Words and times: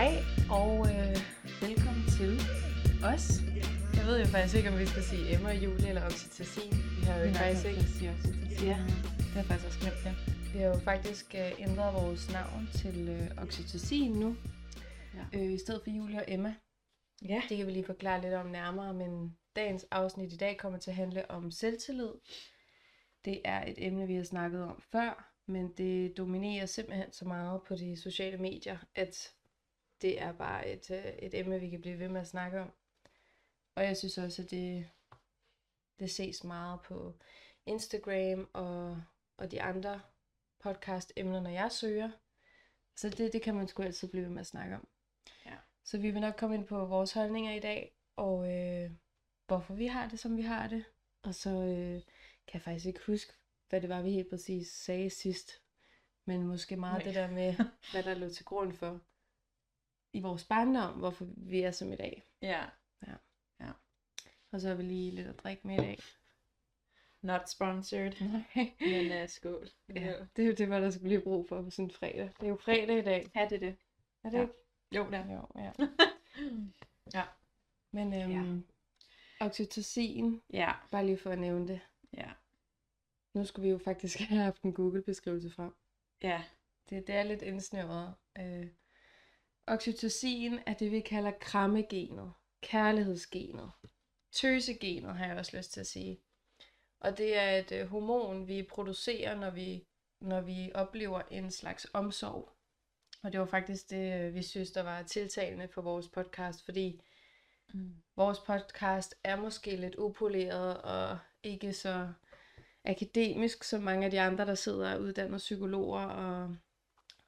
Hej 0.00 0.14
og 0.50 0.72
øh, 0.92 1.16
velkommen 1.66 2.04
til 2.18 2.32
os. 3.12 3.24
Jeg 3.96 4.04
ved 4.08 4.16
jo 4.20 4.26
faktisk 4.26 4.56
ikke, 4.56 4.68
om 4.72 4.78
vi 4.78 4.86
skal 4.86 5.02
sige 5.02 5.34
Emma, 5.34 5.50
Julie 5.64 5.88
eller 5.88 6.04
oxytocin. 6.06 6.72
Vi 6.98 7.02
har 7.06 7.18
jo 7.18 7.26
Vi 7.26 7.34
faktisk 7.34 7.66
ikke... 7.66 7.82
sige 7.82 8.10
oxytocin. 8.14 8.68
Ja. 8.72 8.78
Det 9.18 9.26
har 9.32 9.40
jeg 9.40 9.46
faktisk 9.50 9.66
også 9.68 9.80
glemt, 9.80 10.00
ja. 10.08 10.14
Vi 10.52 10.58
har 10.58 10.68
jo 10.74 10.78
faktisk 10.90 11.26
øh, 11.34 11.52
ændret 11.66 11.94
vores 11.94 12.32
navn 12.32 12.68
til 12.80 12.96
øh, 13.08 13.42
oxytocin 13.42 14.12
nu. 14.12 14.36
Ja. 15.16 15.24
Øh, 15.38 15.52
I 15.52 15.58
stedet 15.58 15.80
for 15.84 15.90
Julie 15.90 16.18
og 16.22 16.24
Emma. 16.28 16.54
Ja. 17.32 17.42
Det 17.48 17.56
kan 17.56 17.66
vi 17.66 17.72
lige 17.72 17.92
forklare 17.94 18.20
lidt 18.20 18.34
om 18.34 18.46
nærmere, 18.46 18.94
men 18.94 19.36
dagens 19.56 19.84
afsnit 19.90 20.32
i 20.32 20.36
dag 20.36 20.56
kommer 20.58 20.78
til 20.78 20.90
at 20.90 20.96
handle 20.96 21.30
om 21.30 21.50
selvtillid. 21.50 22.12
Det 23.24 23.40
er 23.44 23.60
et 23.70 23.86
emne, 23.86 24.06
vi 24.06 24.14
har 24.14 24.24
snakket 24.24 24.62
om 24.62 24.82
før, 24.92 25.32
men 25.46 25.72
det 25.78 26.16
dominerer 26.16 26.66
simpelthen 26.66 27.12
så 27.12 27.24
meget 27.24 27.60
på 27.68 27.74
de 27.74 27.96
sociale 27.96 28.38
medier, 28.38 28.78
at 28.94 29.32
det 30.02 30.22
er 30.22 30.32
bare 30.32 30.68
et, 30.68 30.90
øh, 30.90 31.04
et 31.04 31.34
emne, 31.34 31.60
vi 31.60 31.70
kan 31.70 31.80
blive 31.80 31.98
ved 31.98 32.08
med 32.08 32.20
at 32.20 32.28
snakke 32.28 32.60
om. 32.60 32.72
Og 33.74 33.84
jeg 33.84 33.96
synes 33.96 34.18
også, 34.18 34.42
at 34.42 34.50
det, 34.50 34.90
det 35.98 36.10
ses 36.10 36.44
meget 36.44 36.80
på 36.80 37.14
Instagram 37.66 38.50
og, 38.52 39.02
og 39.36 39.50
de 39.50 39.62
andre 39.62 40.00
podcast-emner, 40.60 41.40
når 41.40 41.50
jeg 41.50 41.72
søger. 41.72 42.10
Så 42.96 43.08
det, 43.08 43.32
det 43.32 43.42
kan 43.42 43.54
man 43.54 43.68
sgu 43.68 43.82
altid 43.82 44.08
blive 44.08 44.24
ved 44.24 44.30
med 44.30 44.40
at 44.40 44.46
snakke 44.46 44.74
om. 44.74 44.88
Ja. 45.46 45.56
Så 45.84 45.98
vi 45.98 46.10
vil 46.10 46.20
nok 46.20 46.34
komme 46.38 46.56
ind 46.56 46.66
på 46.66 46.84
vores 46.84 47.12
holdninger 47.12 47.52
i 47.52 47.60
dag, 47.60 47.96
og 48.16 48.52
øh, 48.52 48.90
hvorfor 49.46 49.74
vi 49.74 49.86
har 49.86 50.08
det, 50.08 50.18
som 50.18 50.36
vi 50.36 50.42
har 50.42 50.66
det. 50.66 50.84
Og 51.22 51.34
så 51.34 51.50
øh, 51.50 52.02
kan 52.46 52.54
jeg 52.54 52.62
faktisk 52.62 52.86
ikke 52.86 53.00
huske, 53.06 53.32
hvad 53.68 53.80
det 53.80 53.88
var, 53.88 54.02
vi 54.02 54.10
helt 54.10 54.30
præcis 54.30 54.68
sagde 54.68 55.10
sidst. 55.10 55.62
Men 56.24 56.46
måske 56.46 56.76
meget 56.76 56.98
Nej. 56.98 57.04
det 57.04 57.14
der 57.14 57.30
med, 57.30 57.54
hvad 57.92 58.02
der 58.02 58.14
lå 58.14 58.28
til 58.28 58.44
grund 58.44 58.72
for 58.72 59.00
i 60.12 60.20
vores 60.20 60.44
barndom, 60.44 60.98
hvorfor 60.98 61.26
vi 61.36 61.60
er 61.60 61.70
som 61.70 61.92
i 61.92 61.96
dag. 61.96 62.26
Ja. 62.42 62.64
Og 64.52 64.60
så 64.60 64.68
har 64.68 64.74
vi 64.74 64.82
lige 64.82 65.10
lidt 65.10 65.28
at 65.28 65.38
drikke 65.38 65.66
med 65.66 65.74
i 65.74 65.78
dag. 65.78 65.98
Not 67.22 67.48
sponsored. 67.50 68.12
Nej. 68.20 68.72
Men 68.80 69.22
uh, 69.22 69.28
skål. 69.28 69.68
Ja, 69.88 70.26
det 70.36 70.42
er 70.42 70.46
jo 70.46 70.54
det, 70.54 70.66
hvad 70.66 70.82
der 70.82 70.90
skulle 70.90 71.08
blive 71.08 71.20
brug 71.22 71.48
for 71.48 71.62
på 71.62 71.70
sådan 71.70 71.84
en 71.84 71.90
fredag. 71.90 72.30
Det 72.40 72.42
er 72.42 72.48
jo 72.48 72.56
fredag 72.56 72.98
i 72.98 73.02
dag. 73.02 73.30
Ja, 73.34 73.44
det 73.50 73.52
er 73.56 73.58
det. 73.58 73.76
Er 74.24 74.30
det 74.30 74.36
Ja. 74.38 74.42
ikke? 74.42 74.54
Jo, 74.96 75.04
det 75.06 75.14
er. 75.14 75.32
Jo, 75.34 75.46
ja. 75.56 75.72
Ja. 77.14 77.24
Men 77.92 78.14
øhm, 78.14 78.66
oxytocin, 79.40 80.42
Ja. 80.52 80.72
bare 80.90 81.06
lige 81.06 81.18
for 81.18 81.30
at 81.30 81.38
nævne 81.38 81.68
det. 81.68 81.80
Ja. 82.12 82.32
Nu 83.34 83.44
skulle 83.44 83.64
vi 83.66 83.70
jo 83.70 83.78
faktisk 83.78 84.18
have 84.28 84.42
haft 84.42 84.62
en 84.62 84.72
Google-beskrivelse 84.72 85.50
frem. 85.50 85.74
Ja. 86.22 86.44
Det, 86.90 87.06
det 87.06 87.14
er 87.14 87.22
lidt 87.22 87.42
indsnævret. 87.42 88.14
Øh, 88.38 88.66
oxytocin 89.70 90.58
er 90.66 90.74
det, 90.74 90.90
vi 90.92 91.00
kalder 91.00 91.30
krammegenet, 91.40 92.32
kærlighedsgenet, 92.62 93.70
tøsegenet, 94.32 95.16
har 95.16 95.26
jeg 95.26 95.36
også 95.36 95.56
lyst 95.56 95.72
til 95.72 95.80
at 95.80 95.86
sige. 95.86 96.20
Og 97.00 97.18
det 97.18 97.38
er 97.38 97.50
et 97.50 97.72
øh, 97.72 97.86
hormon, 97.86 98.48
vi 98.48 98.62
producerer, 98.62 99.34
når 99.34 99.50
vi, 99.50 99.86
når 100.20 100.40
vi 100.40 100.70
oplever 100.74 101.22
en 101.30 101.50
slags 101.50 101.86
omsorg. 101.92 102.52
Og 103.22 103.32
det 103.32 103.40
var 103.40 103.46
faktisk 103.46 103.90
det, 103.90 104.20
øh, 104.20 104.34
vi 104.34 104.42
synes, 104.42 104.70
der 104.70 104.82
var 104.82 105.02
tiltalende 105.02 105.68
for 105.68 105.82
vores 105.82 106.08
podcast, 106.08 106.64
fordi 106.64 107.00
Mm. 107.74 107.94
vores 108.16 108.38
podcast 108.38 109.14
er 109.24 109.36
måske 109.36 109.76
lidt 109.76 109.94
upoleret 109.98 110.80
og 110.82 111.18
ikke 111.42 111.72
så 111.72 112.12
akademisk 112.84 113.64
som 113.64 113.82
mange 113.82 114.04
af 114.04 114.10
de 114.10 114.20
andre, 114.20 114.46
der 114.46 114.54
sidder 114.54 114.86
og 114.86 114.92
er 114.92 114.98
uddannede 114.98 115.38
psykologer 115.38 116.00
og, 116.00 116.56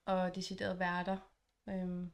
og 0.05 0.35
deciderede 0.35 0.79
værter. 0.79 1.19
Øhm, 1.69 2.13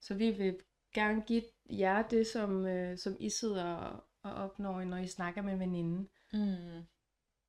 så 0.00 0.14
vi 0.14 0.30
vil 0.30 0.58
gerne 0.94 1.22
give 1.26 1.42
jer 1.70 2.02
det, 2.02 2.26
som, 2.26 2.66
øh, 2.66 2.98
som 2.98 3.16
I 3.20 3.30
sidder 3.30 3.64
og, 3.64 4.04
og 4.22 4.32
opnår, 4.34 4.84
når 4.84 4.96
I 4.96 5.06
snakker 5.06 5.42
med 5.42 5.56
veninden. 5.56 6.08
Mm. 6.32 6.84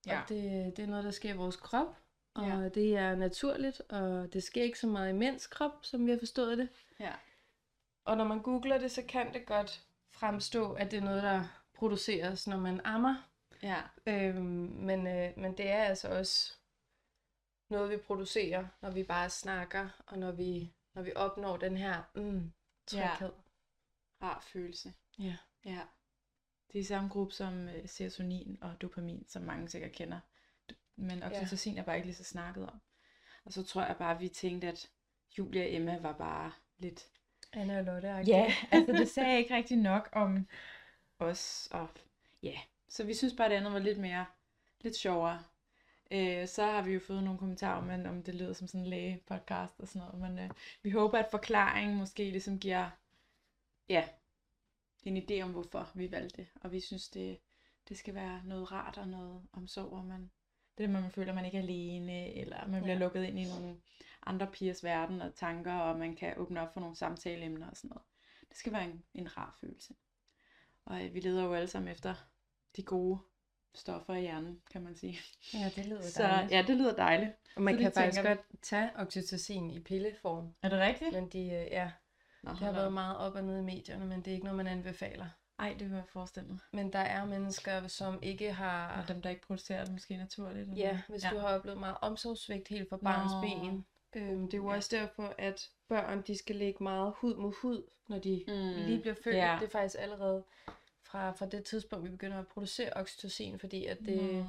Ja. 0.08 0.22
Og 0.22 0.30
det, 0.30 0.74
det 0.78 0.84
er 0.84 0.88
noget, 0.88 1.04
der 1.04 1.12
sker 1.12 1.34
i 1.34 1.38
vores 1.38 1.56
krop, 1.56 1.98
og 2.34 2.48
Ja. 2.48 2.70
det 2.70 2.98
er 2.98 3.16
naturligt, 3.16 3.82
og 3.90 4.34
det 4.34 4.44
sker 4.44 4.64
ikke 4.64 4.80
så 4.80 4.88
meget 4.88 5.10
i 5.10 5.18
mænds 5.18 5.48
krop, 5.48 5.72
som 5.82 6.06
vi 6.06 6.12
har 6.12 6.20
forstået 6.20 6.58
det. 6.58 6.70
Ja. 7.00 7.14
Og 8.06 8.18
når 8.18 8.24
man 8.24 8.42
googler 8.42 8.78
det, 8.78 8.92
så 8.92 9.02
kan 9.10 9.34
det 9.34 9.46
godt 9.46 9.86
fremstå, 10.12 10.74
at 10.74 10.92
det 10.92 10.98
er 10.98 11.04
noget, 11.04 11.24
der 11.24 11.44
produceres, 11.74 12.48
når 12.48 12.58
man 12.58 12.82
ammer. 12.84 13.16
Ja. 13.64 13.82
Øhm, 14.06 14.42
men, 14.80 15.08
øh, 15.08 15.34
men 15.38 15.58
det 15.58 15.70
er 15.70 15.84
altså 15.84 16.08
også 16.08 16.54
noget, 17.70 17.92
vi 17.92 17.98
producerer, 17.98 18.68
når 18.82 18.92
vi 18.92 19.04
bare 19.04 19.30
snakker, 19.30 19.90
og 20.08 20.18
når 20.18 20.32
vi, 20.32 20.74
når 20.98 21.04
vi 21.04 21.12
opnår 21.16 21.58
den 21.58 21.78
her 21.78 22.04
mm, 22.16 22.52
tryghed. 22.88 23.32
Rar 24.22 24.40
følelse. 24.42 24.94
Ja. 25.20 25.38
Ja. 25.66 25.82
Det 26.72 26.76
er 26.76 26.80
i 26.80 26.84
samme 26.84 27.10
gruppe 27.10 27.34
som 27.34 27.70
øh, 27.70 27.90
serotonin 27.90 28.58
og 28.62 28.82
dopamin, 28.82 29.26
som 29.28 29.42
mange 29.42 29.70
sikkert 29.70 29.92
kender. 29.92 30.20
Men 30.96 31.24
oxytocin 31.24 31.78
er 31.78 31.84
bare 31.84 31.96
ikke 31.96 32.08
lige 32.08 32.16
så 32.16 32.24
snakket 32.24 32.68
om. 32.68 32.82
Og 33.46 33.54
så 33.54 33.64
tror 33.64 33.84
jeg 33.86 33.96
bare, 33.98 34.16
at 34.16 34.22
vi 34.22 34.28
tænkte, 34.28 34.68
at 34.68 34.90
Julia 35.38 35.64
og 35.64 35.74
Emma 35.74 35.98
var 35.98 36.14
bare 36.14 36.52
lidt 36.78 37.06
Anna 37.54 37.78
og 37.78 37.84
Lotte 37.86 38.08
Ja, 38.08 38.54
altså 38.72 38.94
det 38.94 39.10
sagde 39.10 39.38
ikke 39.38 39.56
rigtig 39.56 39.78
nok 39.78 40.10
om 40.12 40.48
os. 41.20 41.68
Og, 41.72 41.90
ja, 42.44 42.60
så 42.90 43.04
vi 43.04 43.14
synes 43.14 43.34
bare, 43.38 43.46
at 43.46 43.52
det 43.52 43.58
andet 43.58 43.74
var 43.74 43.80
lidt 43.80 43.98
mere, 43.98 44.26
lidt 44.82 44.96
sjovere. 44.96 45.44
Øh, 46.12 46.48
så 46.48 46.64
har 46.64 46.82
vi 46.82 46.94
jo 46.94 47.00
fået 47.00 47.24
nogle 47.24 47.40
kommentarer 47.40 47.78
om, 47.78 47.90
at- 47.90 48.08
om 48.08 48.24
det 48.24 48.36
lyder 48.36 48.54
som 48.54 48.68
sådan 48.68 48.82
en 48.82 48.88
læge-podcast 48.88 49.80
og 49.80 49.88
sådan 49.88 50.08
noget. 50.08 50.22
Men 50.22 50.40
øh, 50.40 50.50
vi 50.84 50.90
håber, 50.90 51.18
at 51.20 51.28
forklaringen 51.32 51.98
måske 51.98 52.24
ligesom 52.32 52.60
giver 52.60 52.90
ja, 53.90 54.08
en 55.04 55.18
idé 55.18 55.42
om, 55.42 55.52
hvorfor 55.52 55.92
vi 55.96 56.12
valgte 56.12 56.38
det. 56.38 56.48
Og 56.62 56.72
vi 56.72 56.80
synes, 56.80 57.10
det, 57.10 57.38
det 57.90 57.98
skal 57.98 58.14
være 58.16 58.42
noget 58.46 58.72
rart 58.72 58.98
og 58.98 59.08
noget 59.08 59.42
omsorg, 59.54 59.94
og 59.94 60.06
man, 60.06 60.32
det 60.78 60.84
er, 60.84 60.88
man 60.88 61.12
føler, 61.12 61.30
at 61.32 61.36
man 61.36 61.46
ikke 61.46 61.58
er 61.58 61.62
alene, 61.62 62.34
eller 62.34 62.68
man 62.68 62.82
bliver 62.82 62.96
Ja. 62.96 63.00
lukket 63.00 63.24
ind 63.24 63.40
i 63.40 63.44
nogle 63.50 63.78
andre 64.26 64.48
pigers 64.48 64.84
verden 64.84 65.22
og 65.22 65.36
tanker, 65.36 65.74
og 65.74 66.00
man 66.00 66.16
kan 66.16 66.34
åbne 66.38 66.62
op 66.62 66.74
for 66.74 66.80
nogle 66.80 66.96
samtaleemner 66.96 67.70
og 67.70 67.78
sådan 67.78 67.90
noget. 67.90 68.04
Det 68.50 68.58
skal 68.58 68.74
være 68.74 68.84
en, 68.86 69.04
en 69.14 69.38
rar 69.38 69.58
følelse. 69.62 69.94
Og 70.86 71.06
øh, 71.06 71.14
vi 71.14 71.20
leder 71.20 71.44
jo 71.44 71.54
alle 71.54 71.68
sammen 71.68 71.92
efter 71.92 72.16
de 72.76 72.84
gode 72.84 73.20
stoffer 73.78 74.14
i 74.14 74.22
hjernen, 74.22 74.62
kan 74.72 74.82
man 74.84 74.96
sige. 74.96 75.20
Ja, 75.54 75.72
det 75.76 75.86
lyder 75.86 76.02
Så 76.02 76.24
dejligt. 76.24 76.52
ja, 76.52 76.64
det 76.68 76.78
lyder 76.78 76.96
dejligt. 76.96 77.32
Og 77.56 77.62
man 77.62 77.74
så 77.76 77.80
kan 77.82 77.92
faktisk 77.92 78.16
tænker 78.16 78.36
godt 78.36 78.46
tage 78.62 78.90
oxytocin 78.96 79.72
i 79.72 79.80
pilleform. 79.80 80.54
Er 80.64 80.70
det 80.70 80.80
rigtigt? 80.80 81.14
Men 81.14 81.30
de, 81.30 81.40
øh, 81.40 81.68
ja, 81.72 81.92
Nå, 82.44 82.52
det 82.52 82.60
har 82.60 82.72
været 82.72 82.94
meget 82.94 83.18
op 83.18 83.36
og 83.36 83.44
ned 83.44 83.60
i 83.60 83.64
medierne, 83.64 84.06
men 84.06 84.20
det 84.20 84.28
er 84.28 84.32
ikke 84.34 84.44
noget, 84.46 84.58
man 84.58 84.68
anbefaler. 84.68 85.26
Ej, 85.60 85.76
det 85.80 85.90
vil 85.90 85.96
jeg 85.96 86.04
forestille 86.14 86.50
mig. 86.50 86.58
Men 86.74 86.94
der 86.94 87.00
er 87.00 87.26
mennesker, 87.26 87.88
som 87.88 88.20
ikke 88.22 88.54
har... 88.54 89.02
Og 89.02 89.08
dem, 89.08 89.22
der 89.22 89.30
ikke 89.30 89.42
producerer 89.48 89.84
det 89.84 89.94
måske 89.94 90.18
naturligt. 90.18 90.62
eller 90.70 90.76
Ja, 90.76 91.02
hvis 91.10 91.24
ja. 91.24 91.30
du 91.30 91.38
har 91.38 91.48
oplevet 91.48 91.80
meget 91.80 91.98
omsorgssvigt 92.02 92.68
helt 92.68 92.90
fra 92.90 92.98
barns 92.98 93.32
Nå. 93.32 93.42
ben. 93.42 93.86
Øhm, 94.16 94.46
det 94.46 94.54
er 94.54 94.58
jo 94.58 94.70
Ja. 94.70 94.76
også 94.76 94.90
derfor, 94.96 95.34
at 95.38 95.70
børn 95.90 96.22
de 96.28 96.38
skal 96.38 96.56
ligge 96.56 96.84
meget 96.84 97.14
hud 97.18 97.36
mod 97.36 97.54
hud, 97.62 97.84
når 98.08 98.20
de 98.20 98.44
mm. 98.48 98.54
lige 98.86 99.00
bliver 99.02 99.16
født. 99.24 99.36
ja. 99.36 99.58
Det 99.60 99.66
er 99.68 99.72
faktisk 99.72 99.96
allerede 100.00 100.44
fra, 101.08 101.32
fra 101.32 101.46
det 101.46 101.64
tidspunkt, 101.64 102.06
vi 102.06 102.10
begynder 102.10 102.40
at 102.40 102.48
producere 102.48 102.94
oxytocin, 102.96 103.60
fordi 103.60 103.86
at 103.86 104.00
det 104.00 104.34
Nå. 104.34 104.46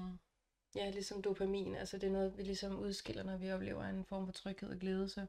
ja, 0.74 0.90
ligesom 0.90 1.22
dopamin, 1.22 1.74
altså 1.74 1.98
det 1.98 2.06
er 2.06 2.10
noget, 2.12 2.38
vi 2.38 2.42
ligesom 2.42 2.78
udskiller, 2.78 3.22
når 3.22 3.36
vi 3.36 3.52
oplever 3.52 3.84
en 3.84 4.04
form 4.04 4.26
for 4.26 4.32
tryghed 4.32 4.70
og 4.70 4.78
glæde. 4.78 5.08
Så, 5.08 5.26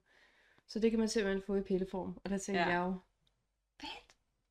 så 0.68 0.80
det 0.80 0.92
kan 0.92 1.00
man 1.00 1.10
simpelthen 1.10 1.42
få 1.42 1.56
i 1.56 1.62
pilleform. 1.62 2.20
Og 2.24 2.30
der 2.30 2.38
tænker 2.38 2.62
Ja. 2.62 2.68
jeg 2.70 2.78
jo, 2.80 2.96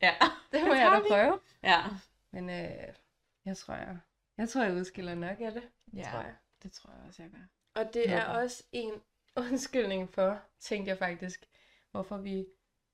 Ja, 0.02 0.14
det 0.52 0.66
må 0.66 0.74
jeg 0.74 0.90
da 0.92 0.98
vi. 0.98 1.04
prøve. 1.08 1.40
ja. 1.62 1.82
Men 2.30 2.50
øh, 2.50 2.94
jeg 3.44 3.56
tror, 3.56 3.74
jeg, 3.74 3.98
jeg 4.36 4.48
tror, 4.48 4.62
jeg 4.62 4.74
udskiller 4.74 5.14
nok 5.14 5.40
af 5.40 5.52
det. 5.52 5.62
ja. 5.94 6.02
Tror 6.02 6.20
jeg. 6.20 6.34
det 6.62 6.72
tror 6.72 6.90
jeg 6.90 7.00
også, 7.08 7.22
jeg 7.22 7.30
gør. 7.30 7.38
Og 7.82 7.94
det 7.94 8.10
er 8.10 8.20
Håber. 8.26 8.38
også 8.42 8.64
en 8.72 8.92
undskyldning 9.50 10.10
for, 10.14 10.40
tænkte 10.60 10.88
jeg 10.90 10.98
faktisk, 10.98 11.48
hvorfor 11.90 12.16
vi 12.16 12.46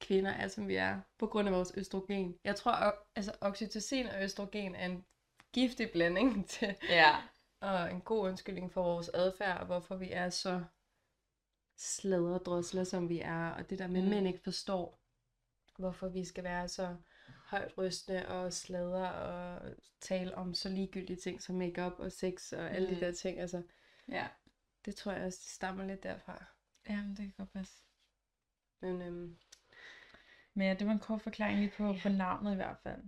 kvinder 0.05 0.31
er, 0.31 0.49
som 0.49 0.69
vi 0.69 0.75
er, 0.77 1.01
på 1.19 1.27
grund 1.27 1.49
af 1.49 1.55
vores 1.55 1.73
østrogen. 1.77 2.39
Jeg 2.45 2.57
tror, 2.57 2.73
at 2.73 2.95
altså, 3.17 3.33
oxytocin 3.41 4.07
og 4.07 4.23
østrogen 4.25 4.75
er 4.75 4.87
en 4.87 5.05
giftig 5.53 5.91
blanding 5.93 6.47
til, 6.49 6.77
Ja. 6.89 7.23
og 7.61 7.91
en 7.91 8.01
god 8.01 8.29
undskyldning 8.29 8.73
for 8.73 8.83
vores 8.83 9.09
adfærd, 9.15 9.61
og 9.61 9.67
hvorfor 9.67 9.97
vi 9.97 10.11
er 10.13 10.31
så 10.31 10.65
sladredrosler, 11.77 12.85
som 12.85 13.09
vi 13.09 13.21
er, 13.21 13.49
og 13.51 13.71
det 13.71 13.79
der 13.79 13.87
med, 13.87 14.03
Mm. 14.03 14.09
mænd 14.09 14.27
ikke 14.27 14.43
forstår, 14.45 15.01
hvorfor 15.79 16.09
vi 16.09 16.25
skal 16.25 16.45
være 16.45 16.69
så 16.69 16.97
højt 17.47 17.79
rystende 17.79 18.29
og 18.29 18.53
sladre 18.53 19.13
og 19.15 19.75
tale 20.01 20.35
om 20.35 20.55
så 20.55 20.69
ligegyldige 20.69 21.17
ting 21.17 21.43
som 21.43 21.55
makeup 21.55 21.93
og 21.99 22.13
sex 22.13 22.53
og 22.53 22.71
alle 22.71 22.89
Mm. 22.89 22.95
de 22.95 23.01
der 23.01 23.13
ting. 23.13 23.41
Altså, 23.41 23.63
Ja. 24.09 24.29
det 24.85 24.97
tror 24.97 25.13
jeg 25.13 25.27
også, 25.27 25.39
det 25.43 25.51
stammer 25.51 25.85
lidt 25.85 26.03
derfra. 26.03 26.45
Jamen, 26.89 27.11
det 27.11 27.17
kan 27.17 27.33
godt 27.39 27.53
passe. 27.53 27.75
Men 28.81 29.03
øhm, 29.03 29.37
Men 30.55 30.67
ja, 30.67 30.75
det 30.75 30.87
var 30.87 30.93
en 30.93 30.99
kort 30.99 31.21
forklaring 31.21 31.59
lige 31.59 31.73
på, 31.77 31.95
på 32.03 32.09
navnet 32.09 32.53
i 32.53 32.57
hvert 32.57 32.79
fald. 32.83 33.03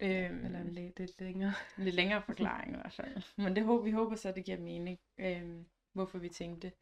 Øhm, 0.00 0.44
eller 0.44 0.60
en 0.60 0.72
lidt, 0.72 0.98
lidt 0.98 1.20
længere. 1.20 1.52
En 1.78 1.84
lidt 1.84 1.94
længere 1.96 2.22
forklaring 2.22 2.72
i 2.72 2.76
hvert 2.76 2.92
fald. 2.92 3.22
Men 3.44 3.56
det 3.56 3.64
håber, 3.64 3.84
vi 3.84 3.90
håber 3.90 4.16
så, 4.16 4.28
at 4.28 4.36
det 4.36 4.44
giver 4.44 4.58
mening, 4.58 4.98
øhm, 5.18 5.66
hvorfor 5.92 6.18
vi 6.18 6.28
tænkte. 6.28 6.72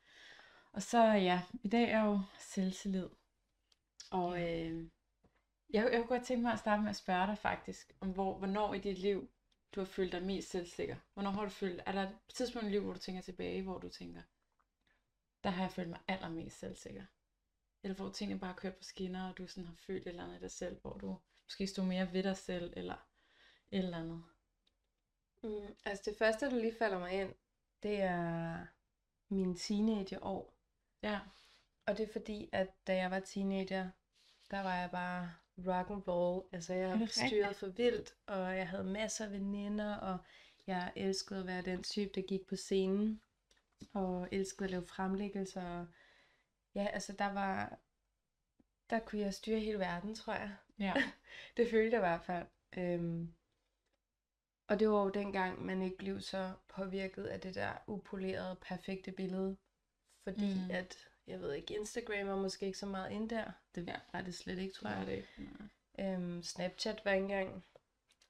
Og 0.72 0.82
så 0.82 1.04
ja, 1.04 1.42
i 1.62 1.68
dag 1.68 1.90
er 1.90 2.04
jo 2.04 2.20
selvtillid. 2.38 3.08
Og 4.10 4.42
øh, 4.42 4.88
jeg, 5.70 5.88
jeg 5.92 6.00
kunne 6.00 6.16
godt 6.16 6.24
tænke 6.24 6.42
mig 6.42 6.52
at 6.52 6.58
starte 6.58 6.82
med 6.82 6.90
at 6.90 6.96
spørge 6.96 7.26
dig 7.26 7.38
faktisk, 7.38 7.92
om 8.00 8.10
hvor, 8.10 8.38
hvornår 8.38 8.74
i 8.74 8.78
dit 8.78 8.98
liv, 8.98 9.30
du 9.74 9.80
har 9.80 9.86
følt 9.86 10.12
dig 10.12 10.22
mest 10.22 10.50
selvsikker. 10.50 10.96
Hvornår 11.14 11.30
har 11.30 11.42
du 11.44 11.50
følt, 11.50 11.82
er 11.86 11.92
der 11.92 12.02
et 12.02 12.16
tidspunkt 12.34 12.68
i 12.68 12.70
livet, 12.70 12.84
hvor 12.84 12.92
du 12.92 12.98
tænker 12.98 13.22
tilbage, 13.22 13.62
hvor 13.62 13.78
du 13.78 13.88
tænker, 13.88 14.22
der 15.44 15.50
har 15.50 15.62
jeg 15.62 15.70
følt 15.70 15.88
mig 15.88 16.00
allermest 16.08 16.58
selvsikker? 16.58 17.04
Eller 17.86 17.96
hvor 17.96 18.10
tingene 18.10 18.40
bare 18.40 18.54
kørt 18.54 18.74
på 18.74 18.82
skinner, 18.82 19.28
og 19.28 19.38
du 19.38 19.46
sådan 19.46 19.66
har 19.66 19.74
følt 19.86 20.02
et 20.02 20.06
eller 20.06 20.24
andet 20.24 20.36
i 20.36 20.40
dig 20.40 20.50
selv, 20.50 20.80
hvor 20.82 20.92
du 20.92 21.18
måske 21.44 21.66
stod 21.66 21.84
mere 21.84 22.12
ved 22.12 22.22
dig 22.22 22.36
selv, 22.36 22.72
eller 22.76 22.94
et 23.70 23.78
eller 23.78 23.98
andet. 23.98 24.22
Mm, 25.42 25.74
altså 25.84 26.10
det 26.10 26.18
første, 26.18 26.46
der 26.46 26.60
lige 26.60 26.74
falder 26.78 26.98
mig 26.98 27.12
ind, 27.12 27.34
det 27.82 28.00
er 28.00 28.66
mine 29.28 29.56
teenageår. 29.56 30.54
Ja. 31.02 31.20
Og 31.86 31.98
det 31.98 32.08
er 32.08 32.12
fordi, 32.12 32.48
at 32.52 32.68
da 32.86 32.96
jeg 32.96 33.10
var 33.10 33.20
teenager, 33.20 33.90
der 34.50 34.60
var 34.60 34.76
jeg 34.76 34.90
bare 34.90 35.32
rock 35.58 35.90
and 35.90 36.08
roll. 36.08 36.44
Altså 36.52 36.74
jeg 36.74 37.08
styrede 37.10 37.54
for 37.54 37.66
vildt, 37.66 38.14
og 38.26 38.56
jeg 38.56 38.68
havde 38.68 38.84
masser 38.84 39.24
af 39.24 39.32
veninder, 39.32 39.96
og 39.96 40.18
jeg 40.66 40.92
elskede 40.96 41.40
at 41.40 41.46
være 41.46 41.62
den 41.62 41.82
type, 41.82 42.10
der 42.14 42.22
gik 42.22 42.46
på 42.46 42.56
scenen, 42.56 43.20
og 43.92 44.28
elskede 44.32 44.64
at 44.64 44.70
lave 44.70 44.86
fremlæggelser. 44.86 45.80
Og 45.80 45.86
ja, 46.76 46.86
altså 46.86 47.12
der 47.12 47.32
var, 47.32 47.78
der 48.90 48.98
kunne 48.98 49.20
jeg 49.20 49.34
styre 49.34 49.60
hele 49.60 49.78
verden, 49.78 50.14
tror 50.14 50.32
jeg. 50.32 50.56
Ja. 50.78 50.94
Det 51.56 51.70
følte 51.70 51.94
jeg 51.96 51.98
i 51.98 52.08
hvert 52.08 52.24
fald. 52.24 52.46
Øhm, 52.76 53.34
og 54.68 54.80
det 54.80 54.88
var 54.90 55.02
jo 55.04 55.10
dengang, 55.10 55.64
man 55.64 55.82
ikke 55.82 55.96
blev 55.96 56.20
så 56.20 56.52
påvirket 56.68 57.24
af 57.24 57.40
det 57.40 57.54
der 57.54 57.72
upolerede, 57.86 58.56
perfekte 58.60 59.12
billede. 59.12 59.56
Fordi 60.24 60.54
Mm. 60.54 60.70
at, 60.70 61.08
jeg 61.26 61.40
ved 61.40 61.52
ikke, 61.52 61.74
Instagram 61.74 62.26
var 62.26 62.36
måske 62.36 62.66
ikke 62.66 62.78
så 62.78 62.86
meget 62.86 63.10
ind 63.10 63.30
der. 63.30 63.52
Det 63.74 63.86
Ja. 63.86 63.96
var 64.12 64.20
det 64.20 64.34
slet 64.34 64.58
ikke, 64.58 64.74
tror 64.74 64.88
jeg. 64.90 65.06
det 65.06 65.12
er 65.12 65.16
ikke. 65.16 65.50
Nej. 65.98 66.14
Øhm, 66.14 66.42
Snapchat 66.42 67.04
var 67.04 67.12
ikke 67.12 67.22
engang 67.22 67.64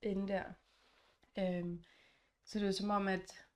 inde 0.03 0.29
der. 0.33 0.45
Øhm, 1.39 1.85
så 2.45 2.59
det 2.59 2.67
var 2.67 2.73
som 2.73 2.91
om, 2.91 3.09
at, 3.09 3.47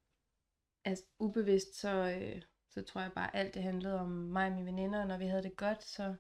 at 0.84 0.98
ubevidst, 1.19 1.75
så, 1.75 1.88
øh, 2.20 2.42
så 2.70 2.82
tror 2.82 3.00
jeg 3.00 3.12
bare, 3.12 3.37
alt 3.37 3.55
det 3.55 3.62
handlede 3.62 4.00
om 4.00 4.08
mig 4.08 4.46
og 4.46 4.52
mine 4.52 4.67
veninder. 4.67 5.00
Og 5.00 5.06
når 5.06 5.17
vi 5.17 5.26
havde 5.26 5.43
det 5.43 5.56
godt, 5.56 5.84
så, 5.84 6.14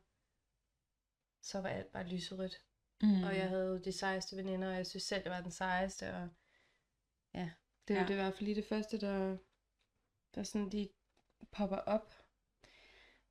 så 1.42 1.60
var 1.60 1.68
alt 1.68 1.92
bare 1.92 2.06
lyserødt. 2.08 2.62
Mm. 3.02 3.22
Og 3.22 3.36
jeg 3.36 3.48
havde 3.48 3.82
de 3.84 3.92
sejeste 3.92 4.36
veninder, 4.36 4.68
og 4.68 4.74
jeg 4.76 4.86
synes 4.86 5.02
selv, 5.04 5.22
jeg 5.24 5.32
var 5.32 5.40
den 5.40 5.50
sejeste. 5.50 6.14
Og 6.14 6.28
ja, 7.34 7.50
det, 7.88 7.94
Ja. 7.94 8.00
ja. 8.00 8.06
det 8.06 8.16
var 8.16 8.22
i 8.22 8.24
hvert 8.24 8.34
fald 8.34 8.44
lige 8.44 8.54
det 8.54 8.64
første, 8.68 9.00
der, 9.00 9.36
der 10.34 10.42
sådan 10.42 10.70
de 10.72 10.88
popper 11.52 11.76
op. 11.76 12.14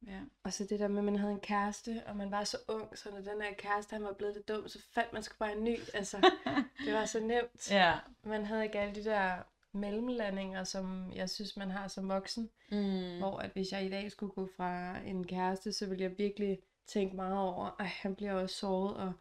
Ja. 0.08 0.22
Og 0.44 0.54
så 0.54 0.64
det 0.70 0.80
der 0.80 0.88
med, 0.88 0.98
at 0.98 1.04
man 1.04 1.16
havde 1.16 1.32
en 1.34 1.40
kæreste, 1.40 2.04
og 2.06 2.16
man 2.18 2.32
var 2.32 2.44
så 2.44 2.58
ung, 2.68 2.98
så 2.98 3.12
når 3.12 3.22
den 3.22 3.42
her 3.42 3.54
kæreste, 3.54 3.94
han 3.94 4.04
var 4.04 4.14
blevet 4.14 4.36
lidt 4.36 4.48
dum, 4.48 4.68
så 4.68 4.82
fandt 4.92 5.14
man 5.14 5.24
sgu 5.24 5.36
bare 5.40 5.52
en 5.58 5.64
ny. 5.64 5.78
Altså, 5.94 6.18
det 6.86 6.94
var 6.94 7.06
så 7.06 7.20
nemt. 7.20 7.72
ja. 7.72 8.00
Man 8.24 8.46
havde 8.46 8.64
ikke 8.64 8.80
alle 8.80 8.96
de 8.96 9.04
der 9.04 9.44
mellemlandinger, 9.72 10.64
som 10.64 11.12
jeg 11.16 11.30
synes, 11.30 11.58
man 11.58 11.72
har 11.72 11.88
som 11.88 12.10
voksen. 12.10 12.50
Mm. 12.72 13.18
Hvor 13.18 13.38
at 13.38 13.52
hvis 13.52 13.72
jeg 13.72 13.86
i 13.86 13.90
dag 13.90 14.12
skulle 14.12 14.32
gå 14.32 14.50
fra 14.58 14.98
en 14.98 15.28
kæreste, 15.28 15.74
så 15.74 15.86
ville 15.90 16.04
jeg 16.04 16.18
virkelig 16.18 16.60
tænke 16.88 17.16
meget 17.16 17.38
over, 17.38 17.76
ej, 17.80 17.86
han 17.86 18.16
bliver 18.16 18.34
også 18.34 18.56
såret, 18.56 18.98
og 18.98 19.14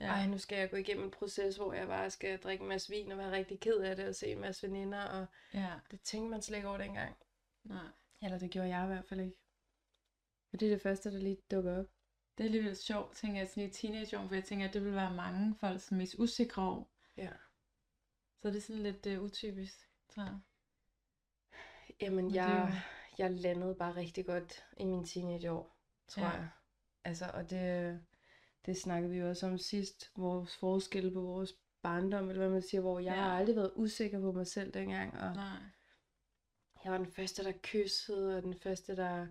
Ja. 0.00 0.06
ej, 0.06 0.26
nu 0.26 0.38
skal 0.38 0.58
jeg 0.58 0.70
gå 0.70 0.76
igennem 0.76 1.04
en 1.04 1.10
proces, 1.10 1.56
hvor 1.56 1.72
jeg 1.72 1.86
bare 1.86 2.10
skal 2.10 2.38
drikke 2.38 2.62
en 2.62 2.68
masse 2.68 2.90
vin 2.90 3.12
og 3.12 3.18
være 3.18 3.32
rigtig 3.32 3.60
ked 3.60 3.76
af 3.76 3.96
det, 3.96 4.08
og 4.08 4.14
se 4.14 4.26
en 4.26 4.40
masse 4.40 4.66
veninder, 4.66 5.02
og 5.04 5.26
ja. 5.54 5.70
det 5.90 6.00
tænkte 6.00 6.30
man 6.30 6.42
slet 6.42 6.56
ikke 6.56 6.68
over 6.68 6.78
dengang. 6.78 7.16
Nej. 7.64 7.86
Eller 8.22 8.38
det 8.38 8.50
gjorde 8.50 8.68
jeg 8.68 8.84
i 8.84 8.86
hvert 8.86 9.04
fald 9.04 9.20
ikke. 9.20 9.36
Og 10.52 10.60
det 10.60 10.66
er 10.66 10.70
det 10.70 10.82
første, 10.82 11.12
der 11.12 11.18
lige 11.18 11.38
dukker 11.50 11.78
op. 11.78 11.86
Det 12.38 12.44
er 12.44 12.48
alligevel 12.48 12.76
sjovt, 12.76 13.16
tænker 13.16 13.38
jeg, 13.38 13.48
sådan 13.48 13.68
i 13.68 13.70
teenageår, 13.70 14.26
for 14.28 14.34
jeg 14.34 14.44
tænker, 14.44 14.68
at 14.68 14.74
det 14.74 14.84
vil 14.84 14.94
være 14.94 15.14
mange 15.14 15.54
folks 15.54 15.90
mest 15.92 16.14
usikre 16.18 16.62
år. 16.62 16.92
Ja. 17.16 17.30
Så 18.42 18.48
det 18.48 18.56
er 18.56 18.60
sådan 18.60 18.82
lidt 18.82 19.06
uh, 19.06 19.24
utypisk, 19.24 19.88
jeg. 20.16 20.38
Jamen, 22.00 22.28
det 22.28 22.34
jeg, 22.34 22.82
jeg 23.18 23.30
landede 23.30 23.74
bare 23.74 23.96
rigtig 23.96 24.26
godt 24.26 24.64
i 24.76 24.84
mine 24.84 25.06
teenageår, 25.06 25.76
tror 26.08 26.22
Ja. 26.22 26.28
ja. 26.30 26.34
jeg. 26.36 26.48
Altså, 27.04 27.30
og 27.34 27.50
det, 27.50 28.00
det 28.66 28.76
snakkede 28.76 29.12
vi 29.12 29.18
jo 29.18 29.28
også 29.28 29.46
om 29.46 29.58
sidst, 29.58 30.10
vores 30.16 30.56
forskel 30.56 31.12
på 31.12 31.20
vores 31.20 31.52
barndom, 31.82 32.28
eller 32.28 32.40
hvad 32.42 32.50
man 32.50 32.62
siger, 32.62 32.80
hvor 32.80 32.98
jeg 32.98 33.14
Ja. 33.14 33.20
ja. 33.22 33.28
har 33.28 33.38
aldrig 33.38 33.56
været 33.56 33.72
usikker 33.76 34.20
på 34.20 34.32
mig 34.32 34.46
selv 34.46 34.74
dengang, 34.74 35.12
og 35.20 35.34
Nej. 35.34 35.58
jeg 36.84 36.92
var 36.92 36.98
den 36.98 37.12
første, 37.12 37.44
der 37.44 37.52
kyssede, 37.62 38.36
og 38.36 38.42
den 38.42 38.54
første, 38.62 38.96
der 38.96 39.26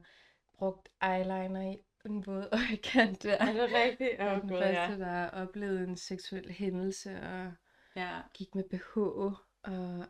brugte 0.53 0.91
eyeliner 1.03 1.71
i 1.71 1.77
den 2.03 2.25
våde 2.25 2.49
øjekant 2.69 3.23
der. 3.23 3.37
Er 3.37 3.53
det 3.53 3.69
rigtigt? 3.73 4.19
Og 4.19 4.41
den 4.41 4.49
gud, 4.49 4.57
første, 4.57 4.93
ja. 4.93 4.97
der 4.97 5.29
oplevede 5.29 5.83
en 5.83 5.97
seksuel 5.97 6.51
hændelse, 6.51 7.21
og 7.21 7.51
Ja. 7.95 8.21
gik 8.33 8.55
med 8.55 8.63
BH, 8.63 8.97
og 8.97 9.35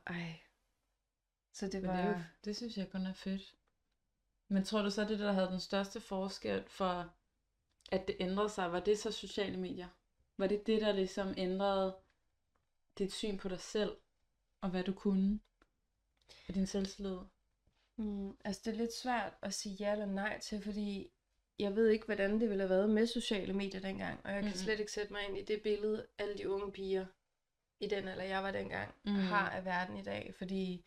ej. 0.07 0.39
Så 1.53 1.67
det 1.67 1.81
Men 1.81 1.89
var... 1.89 1.95
det, 1.95 2.05
er 2.05 2.09
jo, 2.09 2.23
det 2.45 2.57
synes 2.57 2.77
jeg 2.77 2.89
kun 2.91 3.05
er 3.05 3.13
fedt. 3.13 3.55
Men 4.47 4.63
tror 4.63 4.81
du 4.81 4.89
så, 4.91 5.03
det 5.05 5.19
der 5.19 5.31
havde 5.31 5.47
den 5.47 5.59
største 5.59 6.01
forskel 6.01 6.63
for, 6.67 7.13
at 7.91 8.07
det 8.07 8.15
ændrede 8.19 8.49
sig, 8.49 8.71
var 8.71 8.79
det 8.79 8.99
så 8.99 9.11
sociale 9.11 9.57
medier? 9.57 9.87
Var 10.37 10.47
det 10.47 10.67
det, 10.67 10.81
der 10.81 10.91
ligesom 10.91 11.33
ændrede 11.37 11.95
dit 12.97 13.13
syn 13.13 13.37
på 13.37 13.49
dig 13.49 13.59
selv, 13.59 13.97
og 14.61 14.69
hvad 14.69 14.83
du 14.83 14.93
kunne? 14.93 15.39
Og 16.47 16.55
din 16.55 16.67
selvtillid? 16.67 17.17
Mm, 17.97 18.37
altså 18.45 18.61
det 18.65 18.73
er 18.73 18.77
lidt 18.77 18.93
svært 18.93 19.33
at 19.41 19.53
sige 19.53 19.75
ja 19.79 19.91
eller 19.91 20.05
nej 20.05 20.39
til, 20.39 20.61
fordi 20.63 21.11
jeg 21.59 21.75
ved 21.75 21.89
ikke, 21.89 22.05
hvordan 22.05 22.39
det 22.39 22.49
ville 22.49 22.61
have 22.63 22.69
været 22.69 22.89
med 22.89 23.07
sociale 23.07 23.53
medier 23.53 23.81
dengang, 23.81 24.19
og 24.25 24.31
jeg 24.31 24.41
kan 24.41 24.49
Mhm. 24.51 24.57
slet 24.57 24.79
ikke 24.79 24.91
sætte 24.91 25.13
mig 25.13 25.21
ind 25.29 25.37
i 25.37 25.41
det 25.45 25.61
billede, 25.61 26.07
alle 26.17 26.37
de 26.37 26.49
unge 26.49 26.71
piger 26.71 27.05
i 27.79 27.87
den 27.87 28.07
eller 28.07 28.23
jeg 28.23 28.43
var 28.43 28.51
dengang, 28.51 28.93
Mhm. 29.03 29.15
har 29.15 29.49
af 29.49 29.65
verden 29.65 29.97
i 29.97 30.03
dag, 30.03 30.33
fordi 30.37 30.85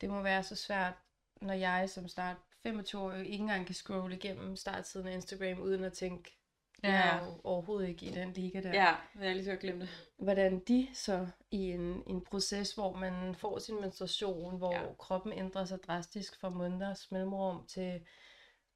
det 0.00 0.08
må 0.10 0.22
være 0.22 0.42
så 0.42 0.56
svært, 0.56 0.94
når 1.40 1.54
jeg 1.54 1.90
som 1.90 2.08
start 2.08 2.36
25-årig 2.66 3.26
ikke 3.26 3.42
engang 3.42 3.66
kan 3.66 3.74
scrolle 3.74 4.16
igennem 4.16 4.56
startsiden 4.56 5.08
af 5.08 5.12
Instagram, 5.12 5.60
uden 5.60 5.84
at 5.84 5.92
tænke, 5.92 6.38
ja. 6.82 6.88
jeg 6.92 7.18
er 7.20 7.24
jo 7.26 7.40
overhovedet 7.44 7.88
ikke 7.88 8.06
i 8.06 8.10
den 8.10 8.32
liga 8.32 8.60
der. 8.62 8.68
Ja, 8.68 8.94
jeg 9.14 9.28
har 9.28 9.32
lige 9.34 9.44
så 9.44 9.56
glemt 9.56 9.80
det. 9.80 9.88
hvordan 10.18 10.58
de 10.60 10.88
så 10.94 11.28
i 11.50 11.70
en, 11.70 12.02
en 12.06 12.24
proces, 12.24 12.72
hvor 12.74 12.96
man 12.96 13.34
får 13.34 13.58
sin 13.58 13.80
menstruation, 13.80 14.58
hvor 14.58 14.72
Ja. 14.74 14.94
kroppen 14.98 15.32
ændrer 15.32 15.64
sig 15.64 15.78
drastisk 15.82 16.40
fra 16.40 16.48
måneders 16.48 17.10
mellemrum 17.10 17.66
til 17.66 18.06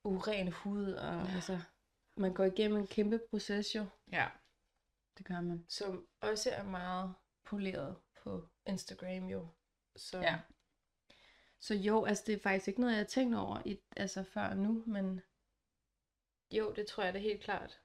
uren 0.04 0.52
hud, 0.52 0.92
og 0.92 1.14
ja. 1.14 1.34
altså, 1.34 1.58
man 2.16 2.34
går 2.34 2.44
igennem 2.44 2.78
en 2.78 2.86
kæmpe 2.86 3.20
proces 3.30 3.74
jo, 3.74 3.86
Ja. 4.12 4.28
det 5.18 5.26
gør 5.26 5.40
man, 5.40 5.64
som 5.68 6.06
også 6.20 6.50
er 6.50 6.62
meget 6.62 7.14
poleret 7.44 7.96
på 8.24 8.48
Instagram 8.66 9.24
jo. 9.26 9.48
Så, 9.96 10.18
Ja. 10.20 10.38
Så 11.60 11.74
jo, 11.74 12.04
altså 12.04 12.24
det 12.26 12.34
er 12.34 12.38
faktisk 12.42 12.68
ikke 12.68 12.80
noget, 12.80 12.92
jeg 12.92 13.00
har 13.00 13.04
tænkt 13.06 13.36
over 13.36 13.62
i, 13.64 13.78
altså 13.96 14.22
før 14.22 14.54
nu, 14.54 14.82
men 14.86 15.20
jo, 16.52 16.72
det 16.76 16.86
tror 16.86 17.02
jeg 17.02 17.14
da 17.14 17.18
helt 17.18 17.42
klart. 17.42 17.80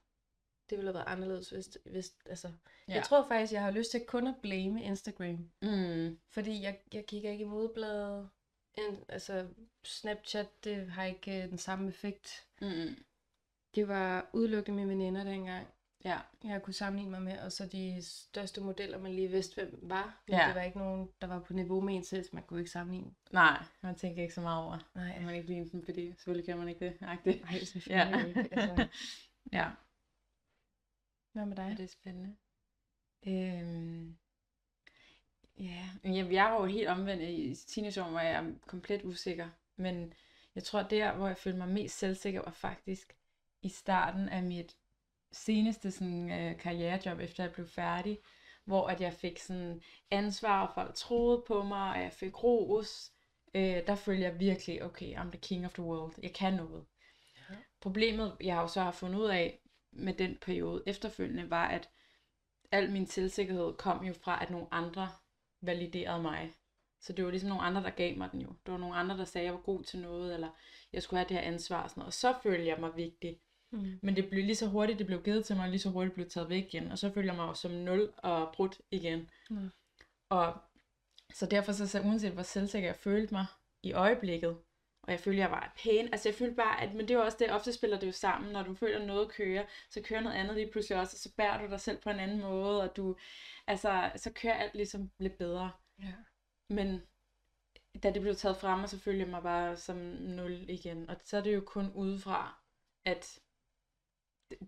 Det 0.70 0.78
ville 0.78 0.88
have 0.88 0.94
været 0.94 1.12
anderledes, 1.12 1.50
hvis, 1.50 1.78
hvis 1.84 2.14
altså, 2.26 2.52
Ja. 2.88 2.94
jeg 2.94 3.04
tror 3.04 3.28
faktisk, 3.28 3.52
jeg 3.52 3.62
har 3.62 3.70
lyst 3.70 3.90
til 3.90 4.06
kun 4.06 4.26
at 4.26 4.34
blame 4.42 4.82
Instagram. 4.82 5.50
Mm. 5.62 6.18
Fordi 6.28 6.62
jeg, 6.62 6.80
jeg 6.92 7.06
kigger 7.06 7.30
ikke 7.30 7.42
i 7.42 7.48
modebladet. 7.48 8.30
En, 8.78 9.04
altså, 9.08 9.48
Snapchat, 9.84 10.64
det 10.64 10.90
har 10.90 11.04
ikke 11.04 11.42
øh, 11.42 11.48
den 11.50 11.58
samme 11.58 11.88
effekt. 11.88 12.46
Mm. 12.60 13.04
Det 13.74 13.88
var 13.88 14.30
udelukkende 14.32 14.76
mine 14.76 14.88
veninder 14.88 15.24
dengang, 15.24 15.66
Ja. 16.04 16.18
jeg 16.44 16.62
kunne 16.62 16.74
sammenligne 16.74 17.10
mig 17.10 17.22
med. 17.22 17.38
Og 17.38 17.52
så 17.52 17.66
de 17.66 18.02
største 18.02 18.60
modeller, 18.60 18.98
man 18.98 19.12
lige 19.14 19.28
vidste, 19.28 19.54
hvem 19.54 19.78
var. 19.82 20.22
Men 20.28 20.36
Ja. 20.38 20.46
det 20.46 20.54
var 20.54 20.62
ikke 20.62 20.78
nogen, 20.78 21.08
der 21.20 21.26
var 21.26 21.40
på 21.40 21.52
niveau 21.52 21.80
med 21.80 21.94
en 21.94 22.04
selv, 22.04 22.24
så 22.24 22.30
man 22.32 22.42
kunne 22.42 22.60
ikke 22.60 22.70
sammenligne. 22.70 23.14
Nej, 23.32 23.62
man 23.80 23.94
tænker 23.94 24.22
ikke 24.22 24.34
så 24.34 24.40
meget 24.40 24.64
over, 24.64 24.78
Nej, 24.94 25.12
at 25.16 25.22
man 25.22 25.34
ikke 25.34 25.48
ligner 25.48 25.68
dem, 25.68 25.84
fordi 25.84 26.12
selvfølgelig 26.12 26.46
kan 26.46 26.58
man 26.58 26.68
ikke 26.68 26.84
det. 26.84 26.96
Agtigt. 27.00 27.42
nej 27.42 27.58
selvfølgelig 27.64 28.14
Ja. 28.14 28.24
ikke. 28.26 28.48
Altså, 28.52 28.88
ja. 29.58 29.70
hvad 31.32 31.46
med 31.46 31.56
dig? 31.56 31.66
Ja, 31.68 31.74
det 31.76 31.84
er 31.84 31.88
spændende. 31.88 32.36
Øhm, 33.26 34.16
ja, 35.58 35.88
jeg, 36.04 36.32
jeg 36.32 36.44
var 36.44 36.60
jo 36.60 36.64
helt 36.64 36.88
omvendt 36.88 37.22
i 37.22 37.54
teenageårene, 37.68 38.10
hvor 38.10 38.20
jeg 38.20 38.32
er 38.44 38.52
komplet 38.66 39.04
usikker. 39.04 39.48
Men 39.76 40.12
jeg 40.54 40.64
tror, 40.64 40.82
der, 40.82 41.12
hvor 41.16 41.26
jeg 41.26 41.36
følte 41.36 41.58
mig 41.58 41.68
mest 41.68 41.98
selvsikker, 41.98 42.42
var 42.42 42.50
faktisk 42.52 43.16
i 43.62 43.68
starten 43.68 44.28
af 44.28 44.42
mit 44.42 44.76
seneste 45.34 45.90
sådan, 45.90 46.30
øh, 46.30 46.58
karrierejob, 46.58 47.18
efter 47.20 47.44
jeg 47.44 47.52
blev 47.52 47.68
færdig. 47.68 48.18
Hvor 48.64 48.86
at 48.86 49.00
jeg 49.00 49.12
fik 49.12 49.38
sådan 49.38 49.82
ansvar, 50.10 50.66
og 50.66 50.74
folk 50.74 50.94
troede 50.94 51.44
på 51.46 51.62
mig, 51.62 51.90
og 51.90 52.02
jeg 52.02 52.12
fik 52.12 52.44
ros. 52.44 53.12
Øh, 53.54 53.86
der 53.86 53.94
følte 53.94 54.22
jeg 54.22 54.40
virkelig, 54.40 54.84
okay, 54.84 55.14
I'm 55.16 55.30
the 55.30 55.40
king 55.40 55.66
of 55.66 55.72
the 55.72 55.82
world. 55.82 56.14
Jeg 56.22 56.32
kan 56.32 56.54
noget. 56.54 56.84
Ja. 57.50 57.54
Problemet, 57.80 58.36
jeg 58.40 58.54
har 58.54 58.62
jo 58.62 58.68
så 58.68 58.82
har 58.82 58.92
fundet 58.92 59.18
ud 59.18 59.28
af 59.28 59.60
med 59.92 60.14
den 60.14 60.38
periode 60.40 60.82
efterfølgende, 60.86 61.50
var, 61.50 61.68
at 61.68 61.90
al 62.72 62.90
min 62.90 63.06
selvsikkerhed 63.06 63.72
kom 63.72 64.04
jo 64.04 64.12
fra, 64.12 64.42
at 64.42 64.50
nogle 64.50 64.66
andre 64.70 65.08
validerede 65.60 66.22
mig. 66.22 66.52
Så 67.00 67.12
det 67.12 67.24
var 67.24 67.30
ligesom 67.30 67.48
nogle 67.48 67.64
andre, 67.64 67.82
der 67.82 67.90
gav 67.90 68.16
mig 68.16 68.32
den 68.32 68.40
jo. 68.40 68.48
Det 68.66 68.72
var 68.72 68.78
nogle 68.78 68.96
andre, 68.96 69.16
der 69.18 69.24
sagde, 69.24 69.42
at 69.42 69.46
jeg 69.46 69.54
var 69.54 69.60
god 69.60 69.82
til 69.82 69.98
noget, 69.98 70.34
eller 70.34 70.48
jeg 70.92 71.02
skulle 71.02 71.18
have 71.18 71.28
det 71.28 71.36
her 71.36 71.44
ansvar 71.44 71.82
og 71.82 71.90
sådan 71.90 72.00
noget. 72.00 72.08
Og 72.08 72.12
så 72.12 72.34
følte 72.42 72.66
jeg 72.66 72.80
mig 72.80 72.96
vigtig. 72.96 73.40
Mm. 73.74 73.98
Men 74.02 74.16
det 74.16 74.30
blev 74.30 74.44
lige 74.44 74.56
så 74.56 74.66
hurtigt, 74.66 74.98
det 74.98 75.06
blev 75.06 75.22
givet 75.22 75.44
til 75.44 75.56
mig, 75.56 75.64
og 75.64 75.70
lige 75.70 75.80
så 75.80 75.90
hurtigt 75.90 76.14
blev 76.14 76.28
taget 76.28 76.48
væk 76.48 76.64
igen. 76.64 76.92
Og 76.92 76.98
så 76.98 77.12
følger 77.12 77.32
jeg 77.32 77.42
mig 77.42 77.56
som 77.56 77.70
nul 77.70 78.12
og 78.16 78.52
brudt 78.54 78.80
igen. 78.90 79.30
Mm. 79.50 79.70
Og 80.28 80.56
så 81.32 81.46
derfor 81.46 81.72
så, 81.72 81.86
så 81.86 82.00
uanset 82.00 82.32
hvor 82.32 82.42
selvsikker 82.42 82.88
jeg 82.88 82.96
følte 82.96 83.34
mig 83.34 83.46
i 83.82 83.92
øjeblikket, 83.92 84.56
og 85.02 85.12
jeg 85.12 85.20
følte, 85.20 85.40
jeg 85.40 85.50
var 85.50 85.74
pæn. 85.76 86.08
Altså 86.12 86.28
jeg 86.28 86.36
følte 86.36 86.54
bare, 86.54 86.82
at 86.82 86.94
men 86.94 87.08
det 87.08 87.14
er 87.14 87.20
også 87.20 87.38
det, 87.40 87.52
ofte 87.52 87.72
spiller 87.72 87.98
det 87.98 88.06
jo 88.06 88.12
sammen, 88.12 88.52
når 88.52 88.62
du 88.62 88.74
føler 88.74 89.06
noget 89.06 89.28
kører, 89.28 89.64
så 89.90 90.02
kører 90.02 90.20
noget 90.20 90.36
andet 90.36 90.56
lige 90.56 90.70
pludselig 90.70 91.00
også, 91.00 91.14
og 91.14 91.18
så 91.18 91.34
bærer 91.36 91.66
du 91.66 91.70
dig 91.70 91.80
selv 91.80 91.98
på 91.98 92.10
en 92.10 92.20
anden 92.20 92.40
måde, 92.40 92.82
og 92.82 92.96
du, 92.96 93.16
altså, 93.66 94.10
så 94.16 94.32
kører 94.32 94.54
alt 94.54 94.74
ligesom 94.74 95.10
lidt 95.18 95.38
bedre. 95.38 95.70
Ja. 96.02 96.12
Men 96.70 97.02
da 98.02 98.10
det 98.10 98.22
blev 98.22 98.34
taget 98.34 98.56
frem, 98.56 98.82
og 98.82 98.88
så 98.88 98.98
følte 98.98 99.20
jeg 99.20 99.28
mig 99.28 99.42
bare 99.42 99.76
som 99.76 99.96
nul 99.96 100.70
igen. 100.70 101.10
Og 101.10 101.16
så 101.24 101.36
er 101.36 101.40
det 101.40 101.54
jo 101.54 101.62
kun 101.66 101.92
udefra, 101.94 102.62
at 103.04 103.38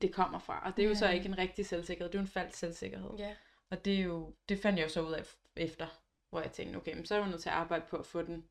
det- 0.03 0.15
kommer 0.15 0.39
fra. 0.39 0.63
Og 0.67 0.77
det 0.77 0.85
er 0.85 0.89
jo 0.89 0.95
så 0.95 1.07
Ja. 1.07 1.13
ikke 1.13 1.27
en 1.27 1.39
rigtig 1.39 1.67
selvsikkerhed, 1.67 2.13
det 2.13 2.19
er 2.19 2.23
jo 2.23 2.25
en 2.25 2.29
falsk 2.31 2.59
selvsikkerhed. 2.59 3.11
Ja. 3.19 3.37
Og 3.71 3.85
det 3.85 3.95
er 3.99 4.03
jo, 4.03 4.35
det 4.49 4.59
fandt 4.63 4.79
jeg 4.79 4.85
jo 4.85 4.91
så 4.93 5.01
ud 5.03 5.13
af 5.13 5.25
efter, 5.57 5.87
hvor 6.31 6.41
jeg 6.41 6.53
tænkte, 6.53 6.77
okay, 6.77 6.95
men 6.95 7.07
så 7.07 7.15
er 7.15 7.19
jeg 7.19 7.29
nødt 7.29 7.43
til 7.43 7.49
at 7.49 7.55
arbejde 7.55 7.85
på 7.91 7.97
at 7.97 8.07
få 8.07 8.23
den 8.23 8.49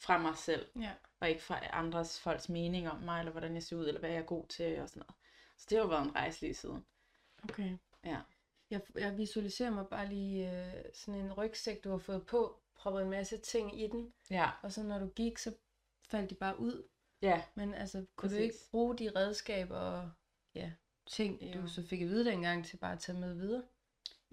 fra 0.00 0.18
mig 0.18 0.36
selv, 0.36 0.66
Ja. 0.80 0.90
og 1.20 1.28
ikke 1.30 1.42
fra 1.42 1.60
andres 1.72 2.20
folks 2.20 2.48
mening 2.48 2.90
om 2.90 2.98
mig, 2.98 3.18
eller 3.18 3.32
hvordan 3.32 3.54
jeg 3.54 3.62
ser 3.62 3.76
ud, 3.76 3.86
eller 3.86 4.00
hvad 4.00 4.10
jeg 4.10 4.18
er 4.18 4.22
god 4.26 4.46
til, 4.46 4.80
og 4.80 4.88
sådan 4.88 5.00
noget. 5.00 5.14
Så 5.56 5.66
det 5.70 5.78
har 5.78 5.82
jo 5.84 5.88
været 5.90 6.02
en 6.04 6.14
rejse 6.16 6.40
lige 6.40 6.54
siden. 6.54 6.84
Okay. 7.44 7.76
Ja. 8.04 8.18
Jeg, 8.70 8.80
jeg 8.94 9.18
visualiserer 9.18 9.70
mig 9.70 9.86
bare 9.86 10.08
lige 10.08 10.52
øh, 10.66 10.72
sådan 10.94 11.20
en 11.20 11.32
rygsæk, 11.32 11.84
du 11.84 11.90
har 11.90 11.98
fået 11.98 12.26
på, 12.26 12.60
proppet 12.76 13.02
en 13.02 13.10
masse 13.10 13.38
ting 13.38 13.80
i 13.82 13.86
den, 13.86 14.12
Ja, 14.30 14.50
og 14.62 14.72
så 14.72 14.82
når 14.82 14.98
du 14.98 15.06
gik, 15.06 15.38
så 15.38 15.54
faldt 16.02 16.30
de 16.30 16.34
bare 16.34 16.60
ud. 16.60 16.88
ja, 17.22 17.42
Men 17.54 17.74
altså, 17.74 18.04
kunne 18.16 18.30
du 18.30 18.34
Præcis. 18.36 18.44
ikke 18.44 18.70
bruge 18.70 18.96
de 18.98 19.10
redskaber 19.16 19.76
og 19.76 20.10
ja, 20.56 20.70
ting, 21.06 21.42
Jo. 21.42 21.60
du 21.62 21.68
så 21.68 21.82
fik 21.86 22.02
at 22.02 22.08
vide 22.08 22.24
dengang, 22.24 22.66
til 22.66 22.76
bare 22.76 22.92
at 22.92 22.98
tage 22.98 23.18
med 23.18 23.34
videre? 23.34 23.62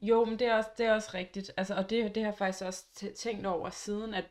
Jo, 0.01 0.25
men 0.25 0.39
det 0.39 0.47
er 0.47 0.55
også, 0.55 0.69
det 0.77 0.85
er 0.85 0.93
også 0.93 1.11
rigtigt. 1.13 1.51
Altså, 1.57 1.75
og 1.75 1.89
det, 1.89 2.15
det 2.15 2.23
har 2.23 2.29
jeg 2.31 2.37
faktisk 2.37 2.63
også 2.65 2.83
tæ- 2.97 3.13
tænkt 3.15 3.45
over 3.45 3.69
siden, 3.69 4.13
at 4.13 4.25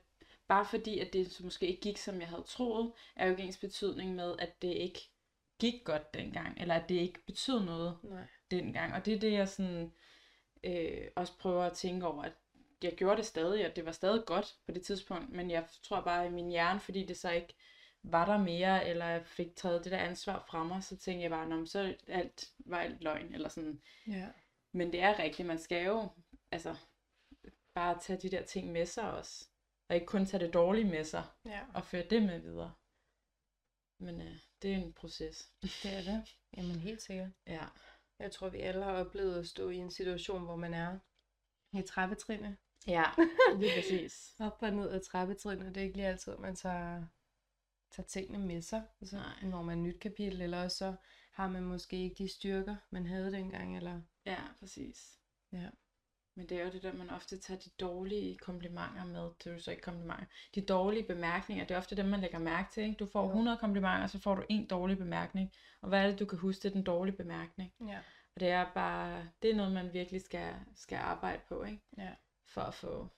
bare 0.48 0.64
fordi, 0.64 0.98
at 0.98 1.12
det 1.12 1.32
så 1.32 1.44
måske 1.44 1.66
ikke 1.66 1.80
gik, 1.80 1.96
som 1.98 2.20
jeg 2.20 2.28
havde 2.28 2.42
troet, 2.46 2.92
er 3.16 3.24
jo 3.26 3.30
ikke 3.30 3.42
ens 3.42 3.58
betydning 3.58 4.14
med, 4.14 4.34
at 4.38 4.62
det 4.62 4.68
ikke 4.68 5.00
gik 5.58 5.84
godt 5.84 6.14
dengang, 6.14 6.60
eller 6.60 6.74
at 6.74 6.88
det 6.88 6.94
ikke 6.94 7.24
betød 7.26 7.60
noget 7.64 7.98
Nej. 8.02 8.22
dengang. 8.50 8.94
Og 8.94 9.04
det 9.06 9.14
er 9.14 9.18
det, 9.18 9.32
jeg 9.32 9.48
sådan, 9.48 9.92
øh, 10.64 11.06
også 11.16 11.32
prøver 11.38 11.64
at 11.64 11.72
tænke 11.72 12.06
over, 12.06 12.22
at 12.22 12.32
jeg 12.82 12.92
gjorde 12.92 13.16
det 13.16 13.26
stadig, 13.26 13.66
og 13.70 13.76
det 13.76 13.86
var 13.86 13.92
stadig 13.92 14.24
godt 14.26 14.56
på 14.66 14.72
det 14.72 14.82
tidspunkt, 14.82 15.32
men 15.32 15.50
jeg 15.50 15.64
tror 15.82 16.00
bare 16.00 16.26
i 16.26 16.30
min 16.30 16.50
hjerne, 16.50 16.80
fordi 16.80 17.06
det 17.06 17.16
så 17.16 17.30
ikke 17.30 17.54
var 18.02 18.24
der 18.26 18.38
mere, 18.38 18.88
eller 18.88 19.06
jeg 19.06 19.26
fik 19.26 19.56
taget 19.56 19.84
det 19.84 19.92
der 19.92 19.98
ansvar 19.98 20.44
fra 20.50 20.64
mig, 20.64 20.84
så 20.84 20.96
tænkte 20.96 21.22
jeg 21.22 21.30
bare, 21.30 21.48
"Nå, 21.48 21.66
så 21.66 21.96
alt 22.08 22.52
var 22.58 22.78
alt 22.78 23.02
løgn, 23.02 23.34
eller 23.34 23.48
sådan, 23.48 23.82
Ja. 24.06 24.28
men 24.72 24.92
det 24.92 25.00
er 25.02 25.18
rigtigt, 25.18 25.48
man 25.48 25.58
skal 25.58 25.84
jo 25.86 26.08
altså, 26.50 26.76
bare 27.74 27.98
tage 28.00 28.18
de 28.20 28.30
der 28.30 28.42
ting 28.44 28.72
med 28.72 28.86
sig 28.86 29.12
også. 29.12 29.48
Og 29.88 29.94
ikke 29.94 30.06
kun 30.06 30.26
tage 30.26 30.44
det 30.46 30.54
dårlige 30.54 30.84
med 30.90 31.04
sig 31.04 31.24
Ja. 31.44 31.60
og 31.74 31.84
føre 31.84 32.06
det 32.10 32.22
med 32.22 32.38
videre. 32.38 32.72
Men 34.00 34.20
øh, 34.20 34.36
det 34.62 34.72
er 34.72 34.76
en 34.76 34.92
proces. 34.92 35.52
Det 35.62 35.92
er 35.92 36.02
det. 36.02 36.36
Jamen 36.56 36.78
helt 36.78 37.02
sikkert. 37.02 37.30
Ja. 37.46 37.64
Jeg 38.18 38.32
tror, 38.32 38.48
vi 38.48 38.60
alle 38.60 38.84
har 38.84 38.92
oplevet 38.92 39.38
at 39.38 39.46
stå 39.48 39.68
i 39.70 39.76
en 39.76 39.90
situation, 39.90 40.44
hvor 40.44 40.56
man 40.56 40.74
er 40.74 40.98
i 41.78 41.82
trappetrinene. 41.82 42.56
Ja, 42.86 43.04
lige 43.58 43.72
præcis. 43.76 44.34
Op 44.40 44.58
og 44.62 44.70
ned 44.72 44.90
ad 44.90 45.00
trappetrinene. 45.00 45.68
Det 45.68 45.76
er 45.76 45.82
ikke 45.84 45.96
lige 45.96 46.06
altid, 46.08 46.36
man 46.36 46.56
tager, 46.56 47.06
tager 47.92 48.06
tingene 48.06 48.46
med 48.46 48.62
sig. 48.62 48.82
Altså, 49.00 49.16
Nej. 49.16 49.50
når 49.50 49.62
man 49.62 49.82
nyt 49.82 50.00
kapitel, 50.00 50.42
eller 50.42 50.68
så 50.68 50.94
har 51.32 51.48
man 51.48 51.62
måske 51.62 51.96
ikke 51.96 52.24
de 52.24 52.28
styrker, 52.28 52.76
man 52.90 53.06
havde 53.06 53.32
dengang. 53.32 53.76
Eller... 53.76 54.00
Ja, 54.26 54.38
præcis. 54.58 55.18
Ja. 55.52 55.68
Men 56.34 56.48
det 56.48 56.60
er 56.60 56.64
jo 56.64 56.70
det 56.70 56.82
der, 56.82 56.92
man 56.92 57.10
ofte 57.10 57.38
tager 57.38 57.60
de 57.60 57.70
dårlige 57.80 58.38
komplimenter 58.38 59.04
med. 59.04 59.22
Det 59.22 59.46
er 59.46 59.52
jo 59.52 59.58
så 59.58 59.70
ikke 59.70 59.82
komplimenter. 59.82 60.24
De 60.54 60.60
dårlige 60.60 61.06
bemærkninger, 61.06 61.64
det 61.64 61.74
er 61.74 61.78
ofte 61.78 61.96
dem, 61.96 62.06
man 62.06 62.20
lægger 62.20 62.38
mærke 62.38 62.72
til. 62.72 62.82
Ikke? 62.82 62.96
Du 62.96 63.06
får 63.06 63.22
Jo. 63.22 63.28
100 63.28 63.58
komplimenter, 63.58 64.06
så 64.06 64.18
får 64.18 64.34
du 64.34 64.44
en 64.48 64.66
dårlig 64.66 64.98
bemærkning. 64.98 65.52
Og 65.80 65.88
hvad 65.88 66.02
er 66.02 66.10
det, 66.10 66.18
du 66.18 66.26
kan 66.26 66.38
huske? 66.38 66.62
Det 66.62 66.68
er 66.68 66.72
den 66.72 66.84
dårlige 66.84 67.16
bemærkning. 67.16 67.72
Ja. 67.88 67.98
Og 68.34 68.40
det 68.40 68.48
er 68.48 68.72
bare, 68.74 69.28
det 69.42 69.50
er 69.50 69.54
noget, 69.54 69.72
man 69.72 69.92
virkelig 69.92 70.22
skal, 70.22 70.54
skal 70.74 70.96
arbejde 70.96 71.42
på, 71.48 71.62
ikke? 71.62 71.82
Ja. 71.98 72.14
For 72.46 72.60
at 72.60 72.74
få 72.74 73.08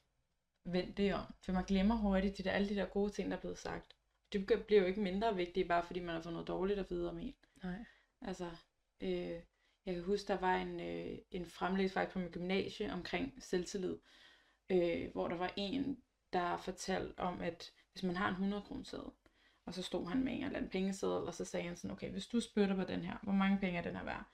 vendt 0.65 0.97
det 0.97 1.15
om. 1.15 1.35
For 1.45 1.53
man 1.53 1.65
glemmer 1.65 1.95
hurtigt 1.95 2.39
de 2.39 2.43
der, 2.43 2.51
alle 2.51 2.69
de 2.69 2.75
der 2.75 2.87
gode 2.87 3.13
ting, 3.13 3.31
der 3.31 3.37
er 3.37 3.41
blevet 3.41 3.59
sagt. 3.59 3.97
Det 4.35 4.67
bliver 4.67 4.81
jo 4.81 4.87
ikke 4.87 5.01
mindre 5.01 5.37
vigtige, 5.37 5.65
bare 5.65 5.83
fordi 5.83 6.01
man 6.01 6.15
har 6.15 6.23
fået 6.23 6.33
noget 6.33 6.49
dårligt 6.49 6.79
at 6.79 6.91
vide 6.91 7.11
om 7.11 7.19
en. 7.19 7.35
Nej. 7.63 7.85
Altså, 8.21 8.51
øh, 9.01 9.41
jeg 9.87 9.95
kan 9.95 10.03
huske, 10.03 10.29
der 10.29 10.39
var 10.39 10.57
en, 10.57 10.81
øh, 10.81 11.19
en 11.31 11.47
fremlæggelse 11.47 11.95
faktisk 11.95 12.13
på 12.13 12.19
min 12.19 12.31
gymnasie 12.31 12.93
omkring 12.93 13.35
selvtillid, 13.41 13.99
øh, 14.71 15.13
hvor 15.13 15.29
der 15.29 15.37
var 15.37 15.53
en, 15.57 16.03
der 16.33 16.57
fortalte 16.57 17.19
om, 17.19 17.41
at 17.41 17.73
hvis 17.93 18.03
man 18.03 18.17
har 18.17 18.29
en 18.29 18.33
100 18.33 18.63
kroner 18.63 18.85
og 19.67 19.75
så 19.75 19.83
stod 19.83 20.09
han 20.09 20.25
med 20.25 20.33
en 20.33 20.45
eller 20.45 20.57
anden 20.57 20.71
pengeseddel, 20.71 21.27
og 21.27 21.35
så 21.35 21.45
sagde 21.45 21.67
han 21.67 21.77
sådan, 21.77 21.91
okay, 21.91 22.11
hvis 22.11 22.27
du 22.27 22.41
spytter 22.41 22.77
på 22.77 22.85
den 22.85 23.01
her, 23.01 23.17
hvor 23.23 23.33
mange 23.33 23.59
penge 23.59 23.79
er 23.79 23.83
den 23.83 23.97
her 23.97 24.05
værd? 24.05 24.25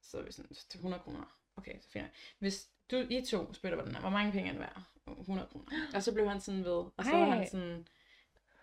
Så 0.00 0.18
er 0.18 0.22
vi 0.22 0.32
sådan, 0.32 0.54
til 0.68 0.78
100 0.78 1.02
kroner. 1.02 1.36
Okay, 1.56 1.80
så 1.80 1.90
finder 1.90 2.06
jeg. 2.06 2.12
Hvis 2.38 2.68
du, 2.90 2.96
I 2.96 3.24
to 3.24 3.52
spytter 3.52 3.78
på 3.78 3.86
den 3.86 3.94
her, 3.94 4.00
hvor 4.00 4.10
mange 4.10 4.32
penge 4.32 4.48
er 4.48 4.52
den 4.52 4.60
værd? 4.60 4.82
100 5.20 5.48
kroner. 5.48 5.64
Og 5.94 6.02
så 6.02 6.12
blev 6.12 6.28
han 6.28 6.40
sådan 6.40 6.64
ved, 6.64 6.72
og 6.72 7.04
så 7.04 7.10
var 7.10 7.26
Ej. 7.26 7.36
han 7.36 7.48
sådan, 7.48 7.88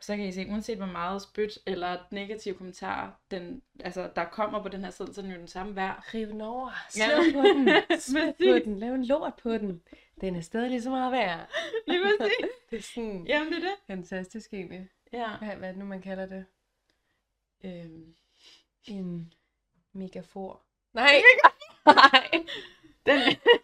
så 0.02 0.16
kan 0.16 0.26
I 0.26 0.32
se, 0.32 0.48
uanset 0.50 0.78
hvor 0.78 0.86
meget 0.86 1.22
spyt 1.22 1.60
eller 1.66 1.98
negative 2.12 2.56
kommentarer, 2.56 3.12
den, 3.32 3.62
altså, 3.80 4.10
der 4.16 4.26
kommer 4.26 4.62
på 4.62 4.70
den 4.70 4.84
her 4.84 4.92
side, 4.92 5.14
så 5.14 5.22
er 5.22 5.26
den 5.26 5.32
jo 5.34 5.40
den 5.40 5.48
samme 5.48 5.76
værd. 5.76 6.04
Riv 6.14 6.28
den 6.28 6.42
over. 6.42 6.72
Slå 6.90 7.04
Ja. 7.04 7.34
på 7.34 7.42
den. 7.48 7.70
Smid 8.00 8.34
på 8.34 8.66
den. 8.66 8.80
Lav 8.80 8.94
en 8.94 9.06
lort 9.06 9.34
på 9.44 9.52
den. 9.52 9.82
Den 10.22 10.36
er 10.36 10.42
stadig 10.42 10.70
lige 10.70 10.82
så 10.82 10.90
meget 10.90 11.12
værd. 11.12 11.50
Lige 11.88 12.00
præcis. 12.20 12.46
Det 12.70 12.78
er 12.78 12.82
sådan 12.82 13.26
Jamen, 13.28 13.54
det 13.54 13.58
er 13.58 13.62
det. 13.68 13.76
fantastisk 13.88 14.54
egentlig. 14.54 14.90
Ja. 15.14 15.38
Hvad, 15.38 15.48
hvad 15.56 15.68
er 15.68 15.72
det 15.72 15.80
nu, 15.80 15.86
man 15.86 16.02
kalder 16.02 16.26
det? 16.26 16.46
Øhm, 17.64 18.16
En 18.88 19.34
megafor. 19.94 20.62
Nej. 20.94 21.22
Nej. 21.86 22.30
den, 23.06 23.20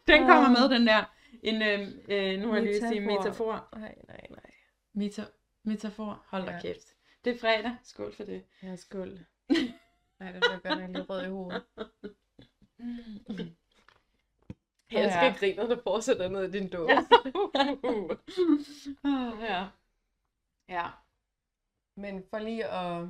den 0.07 0.27
kommer 0.27 0.45
Ah. 0.45 0.51
med, 0.51 0.69
den 0.77 0.87
der. 0.87 1.03
En, 1.43 1.61
øhm, 1.61 1.99
øh, 2.09 2.39
nu 2.39 2.47
har 2.47 2.55
jeg 2.55 2.63
lige 2.63 2.87
sige 2.87 2.99
Metafor. 2.99 3.19
metafor. 3.21 3.67
Nej, 3.79 3.95
nej, 4.07 4.21
nej. 4.29 4.51
Meta, 4.93 5.23
metafor. 5.63 6.23
Hold 6.27 6.45
da 6.45 6.51
Ja. 6.51 6.61
kæft. 6.61 6.95
Det 7.25 7.35
er 7.35 7.39
fredag. 7.39 7.77
Skål 7.83 8.15
for 8.15 8.23
det. 8.23 8.45
Er 8.61 8.75
skuld. 8.75 9.19
Nej, 10.19 10.31
det 10.31 10.41
bliver 10.41 10.59
godt 10.69 10.79
nok 10.81 10.89
lidt 10.97 11.09
rød 11.09 11.25
i 11.25 11.29
hovedet. 11.29 11.63
Jeg 14.91 15.11
skal 15.11 15.25
Ja. 15.25 15.35
grine, 15.39 15.55
når 15.55 15.75
du 15.75 15.81
fortsætter 15.83 16.27
ned 16.29 16.43
i 16.43 16.51
din 16.59 16.69
dåse. 16.69 16.93
Ah, 19.03 19.41
ja. 19.49 19.67
Ja. 20.69 20.89
Men 21.95 22.23
for 22.29 22.39
lige 22.39 22.65
at, 22.67 23.07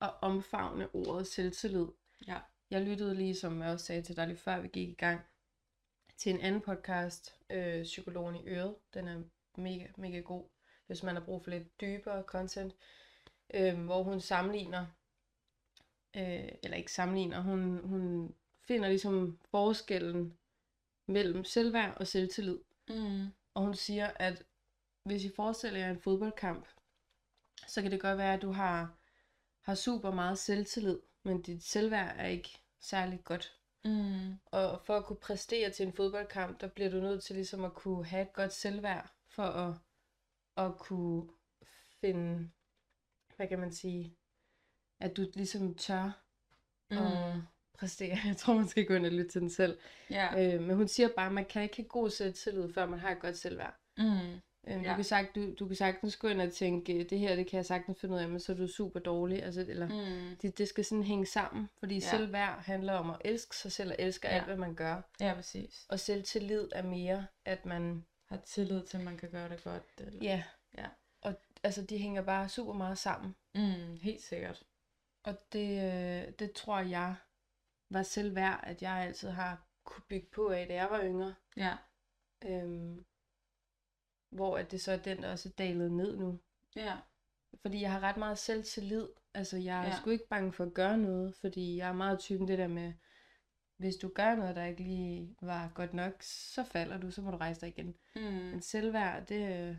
at 0.00 0.14
omfavne 0.22 0.94
ordet 0.94 1.26
selvtillid. 1.26 1.86
Ja. 2.26 2.40
Jeg 2.70 2.82
lyttede 2.82 3.14
lige, 3.14 3.34
som 3.36 3.62
jeg 3.62 3.72
også 3.72 3.86
sagde 3.86 4.02
til 4.02 4.16
dig 4.16 4.26
lige 4.26 4.36
før 4.38 4.60
vi 4.60 4.68
gik 4.68 4.88
i 4.88 4.94
gang, 4.94 5.20
til 6.16 6.32
en 6.34 6.40
anden 6.40 6.60
podcast, 6.60 7.40
øh, 7.50 7.82
Psykologen 7.82 8.36
i 8.36 8.48
Øret. 8.48 8.76
Den 8.94 9.08
er 9.08 9.22
mega, 9.60 9.86
mega 9.96 10.20
god, 10.20 10.48
hvis 10.86 11.02
man 11.02 11.16
har 11.16 11.22
brug 11.24 11.42
for 11.42 11.50
lidt 11.50 11.80
dybere 11.80 12.22
content. 12.22 12.74
Øh, 13.54 13.84
hvor 13.84 14.02
hun 14.02 14.20
sammenligner, 14.20 14.86
øh, 16.16 16.48
eller 16.62 16.76
ikke 16.76 16.92
sammenligner, 16.92 17.40
hun, 17.40 17.88
hun 17.88 18.34
finder 18.60 18.88
ligesom 18.88 19.38
forskellen 19.50 20.38
mellem 21.06 21.44
selvværd 21.44 21.96
og 21.96 22.06
selvtillid. 22.06 22.58
Mm. 22.88 23.26
Og 23.54 23.62
hun 23.62 23.74
siger, 23.74 24.10
at 24.16 24.42
hvis 25.02 25.24
I 25.24 25.30
forestiller 25.36 25.80
jer 25.80 25.90
en 25.90 26.00
fodboldkamp, 26.00 26.68
så 27.66 27.82
kan 27.82 27.90
det 27.90 28.00
godt 28.00 28.18
være, 28.18 28.34
at 28.34 28.42
du 28.42 28.50
har, 28.50 28.98
har 29.62 29.74
super 29.74 30.10
meget 30.10 30.38
selvtillid, 30.38 30.98
men 31.22 31.42
dit 31.42 31.64
selvværd 31.64 32.14
er 32.18 32.26
ikke 32.26 32.58
særlig 32.80 33.24
godt. 33.24 33.58
Mm. 33.84 34.38
Og 34.46 34.80
for 34.84 34.96
at 34.96 35.04
kunne 35.04 35.16
præstere 35.16 35.70
til 35.70 35.86
en 35.86 35.92
fodboldkamp, 35.92 36.60
der 36.60 36.68
bliver 36.68 36.90
du 36.90 36.96
nødt 36.96 37.22
til 37.22 37.36
ligesom 37.36 37.64
at 37.64 37.74
kunne 37.74 38.04
have 38.04 38.22
et 38.22 38.32
godt 38.32 38.52
selvværd, 38.52 39.12
for 39.28 39.42
at, 39.42 39.74
at 40.56 40.78
kunne 40.78 41.28
finde, 42.00 42.50
hvad 43.36 43.48
kan 43.48 43.58
man 43.58 43.72
sige, 43.72 44.14
at 45.00 45.16
du 45.16 45.26
ligesom 45.34 45.74
tør 45.74 46.22
Mm. 46.90 46.96
at 46.98 47.34
præstere. 47.78 48.18
Jeg 48.26 48.36
tror, 48.36 48.54
man 48.54 48.68
skal 48.68 48.86
gå 48.86 48.94
ind 48.94 49.06
og 49.06 49.12
lytte 49.12 49.30
til 49.30 49.40
den 49.40 49.50
selv. 49.50 49.78
Ja. 50.10 50.54
Øh, 50.54 50.62
men 50.62 50.76
hun 50.76 50.88
siger 50.88 51.08
bare, 51.16 51.26
at 51.26 51.32
man 51.32 51.44
kan 51.44 51.62
ikke 51.62 51.76
have 51.76 51.88
god 51.88 52.10
selvtillid, 52.10 52.72
før 52.72 52.86
man 52.86 52.98
har 52.98 53.10
et 53.10 53.20
godt 53.20 53.38
selvværd. 53.38 53.74
Mm. 53.98 54.04
Øhm, 54.68 54.82
Ja. 54.82 54.90
du, 54.90 54.94
kan 54.94 55.04
sagt, 55.04 55.34
du, 55.34 55.54
du 55.54 55.66
kan 55.66 55.76
sagtens 55.76 56.16
gå 56.16 56.28
ind 56.28 56.40
og 56.40 56.52
tænke, 56.52 57.04
det 57.10 57.18
her, 57.18 57.36
det 57.36 57.46
kan 57.46 57.56
jeg 57.56 57.66
sagtens 57.66 58.00
finde 58.00 58.14
ud 58.14 58.20
af, 58.20 58.28
men 58.28 58.40
så 58.40 58.52
er 58.52 58.56
du 58.56 58.66
super 58.68 59.00
dårlig. 59.00 59.42
Altså, 59.42 59.60
eller, 59.68 59.88
Mm. 59.88 60.36
det, 60.36 60.58
det 60.58 60.68
skal 60.68 60.84
sådan 60.84 61.04
hænge 61.04 61.26
sammen, 61.26 61.68
fordi 61.78 61.94
Ja. 61.94 62.00
selvværd 62.00 62.62
handler 62.64 62.92
om 62.92 63.10
at 63.10 63.16
elske 63.24 63.56
sig 63.56 63.72
selv 63.72 63.90
og 63.90 63.96
elske 63.98 64.28
ja. 64.28 64.34
alt, 64.34 64.44
hvad 64.44 64.56
man 64.56 64.74
gør. 64.74 65.02
Ja, 65.20 65.34
præcis. 65.34 65.86
Og 65.88 66.00
selvtillid 66.00 66.68
er 66.72 66.82
mere, 66.82 67.26
at 67.44 67.66
man, 67.66 68.04
Har 68.26 68.36
tillid 68.36 68.86
til, 68.86 68.98
at 68.98 69.04
man 69.04 69.16
kan 69.16 69.30
gøre 69.30 69.48
det 69.48 69.64
godt. 69.64 69.82
Eller... 69.98 70.18
ja, 70.22 70.44
Ja. 70.78 70.86
og 71.20 71.34
altså, 71.62 71.82
de 71.82 71.98
hænger 71.98 72.22
bare 72.22 72.48
super 72.48 72.72
meget 72.72 72.98
sammen. 72.98 73.36
Mm, 73.54 73.96
helt 74.02 74.22
sikkert. 74.22 74.62
Og 75.22 75.52
det, 75.52 75.68
øh, 75.68 76.32
det 76.38 76.52
tror 76.52 76.78
jeg 76.80 77.14
var 77.90 78.02
selv 78.02 78.34
værd, 78.34 78.60
at 78.62 78.82
jeg 78.82 78.92
altid 78.92 79.28
har 79.30 79.66
kunne 79.84 80.02
bygge 80.08 80.26
på 80.34 80.48
af, 80.48 80.66
da 80.66 80.74
jeg 80.74 80.90
var 80.90 81.02
yngre. 81.02 81.34
Ja. 81.56 81.76
Øhm, 82.44 83.04
hvor 84.30 84.58
at 84.58 84.70
det 84.70 84.80
så 84.80 84.92
er 84.92 84.96
den, 84.96 85.22
der 85.22 85.30
også 85.32 85.48
er 85.48 85.52
dalet 85.58 85.92
ned 85.92 86.16
nu. 86.16 86.40
Ja. 86.76 86.96
Fordi 87.62 87.80
jeg 87.80 87.92
har 87.92 88.00
ret 88.00 88.16
meget 88.16 88.38
selvtillid. 88.38 89.08
Altså, 89.34 89.56
jeg 89.56 89.78
er 89.80 89.86
Ja. 89.88 89.96
sgu 89.96 90.10
ikke 90.10 90.28
bange 90.28 90.52
for 90.52 90.64
at 90.64 90.74
gøre 90.74 90.98
noget, 90.98 91.34
fordi 91.34 91.76
jeg 91.76 91.88
er 91.88 91.92
meget 91.92 92.18
typen 92.18 92.48
det 92.48 92.58
der 92.58 92.68
med, 92.68 92.92
hvis 93.76 93.96
du 93.96 94.08
gør 94.08 94.34
noget, 94.36 94.56
der 94.56 94.64
ikke 94.64 94.82
lige 94.82 95.36
var 95.40 95.72
godt 95.74 95.94
nok, 95.94 96.12
så 96.20 96.64
falder 96.64 96.98
du, 96.98 97.10
så 97.10 97.22
må 97.22 97.30
du 97.30 97.36
rejse 97.36 97.60
dig 97.60 97.68
igen. 97.68 97.94
Mm. 98.16 98.22
Men 98.22 98.62
selvværd, 98.62 99.26
det... 99.26 99.40
øh, 99.42 99.76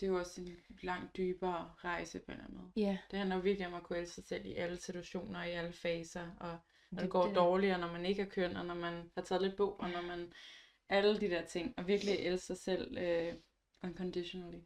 Det 0.00 0.02
er 0.02 0.06
jo 0.06 0.18
også 0.18 0.40
en 0.40 0.56
langt 0.82 1.16
dybere 1.16 1.70
rejse 1.76 2.18
på 2.18 2.24
en 2.28 2.32
eller 2.32 2.44
anden 2.44 2.58
måde. 2.58 2.72
Ja, 2.76 2.98
Det 3.10 3.18
handler 3.18 3.38
virkelig 3.38 3.66
om 3.66 3.74
at 3.74 3.82
kunne 3.82 3.98
elske 3.98 4.14
sig 4.14 4.24
selv 4.24 4.46
i 4.46 4.54
alle 4.54 4.76
situationer, 4.76 5.44
i 5.44 5.50
alle 5.50 5.72
faser, 5.72 6.30
og 6.40 6.58
når 6.90 6.96
det, 6.96 7.02
Det- 7.02 7.10
går 7.10 7.26
det- 7.26 7.34
dårligere, 7.36 7.78
når 7.78 7.92
man 7.92 8.06
ikke 8.06 8.22
er 8.22 8.26
køn, 8.26 8.56
og 8.56 8.66
når 8.66 8.74
man 8.74 9.10
har 9.14 9.22
taget 9.22 9.42
lidt 9.42 9.56
på, 9.56 9.70
og 9.70 9.90
når 9.90 10.02
man... 10.02 10.32
Alle 10.90 11.20
de 11.20 11.28
der 11.30 11.46
ting, 11.46 11.74
og 11.76 11.86
virkelig 11.86 12.14
elske 12.14 12.46
sig 12.46 12.58
selv 12.58 12.98
øh, 12.98 13.34
unconditionally. 13.82 14.58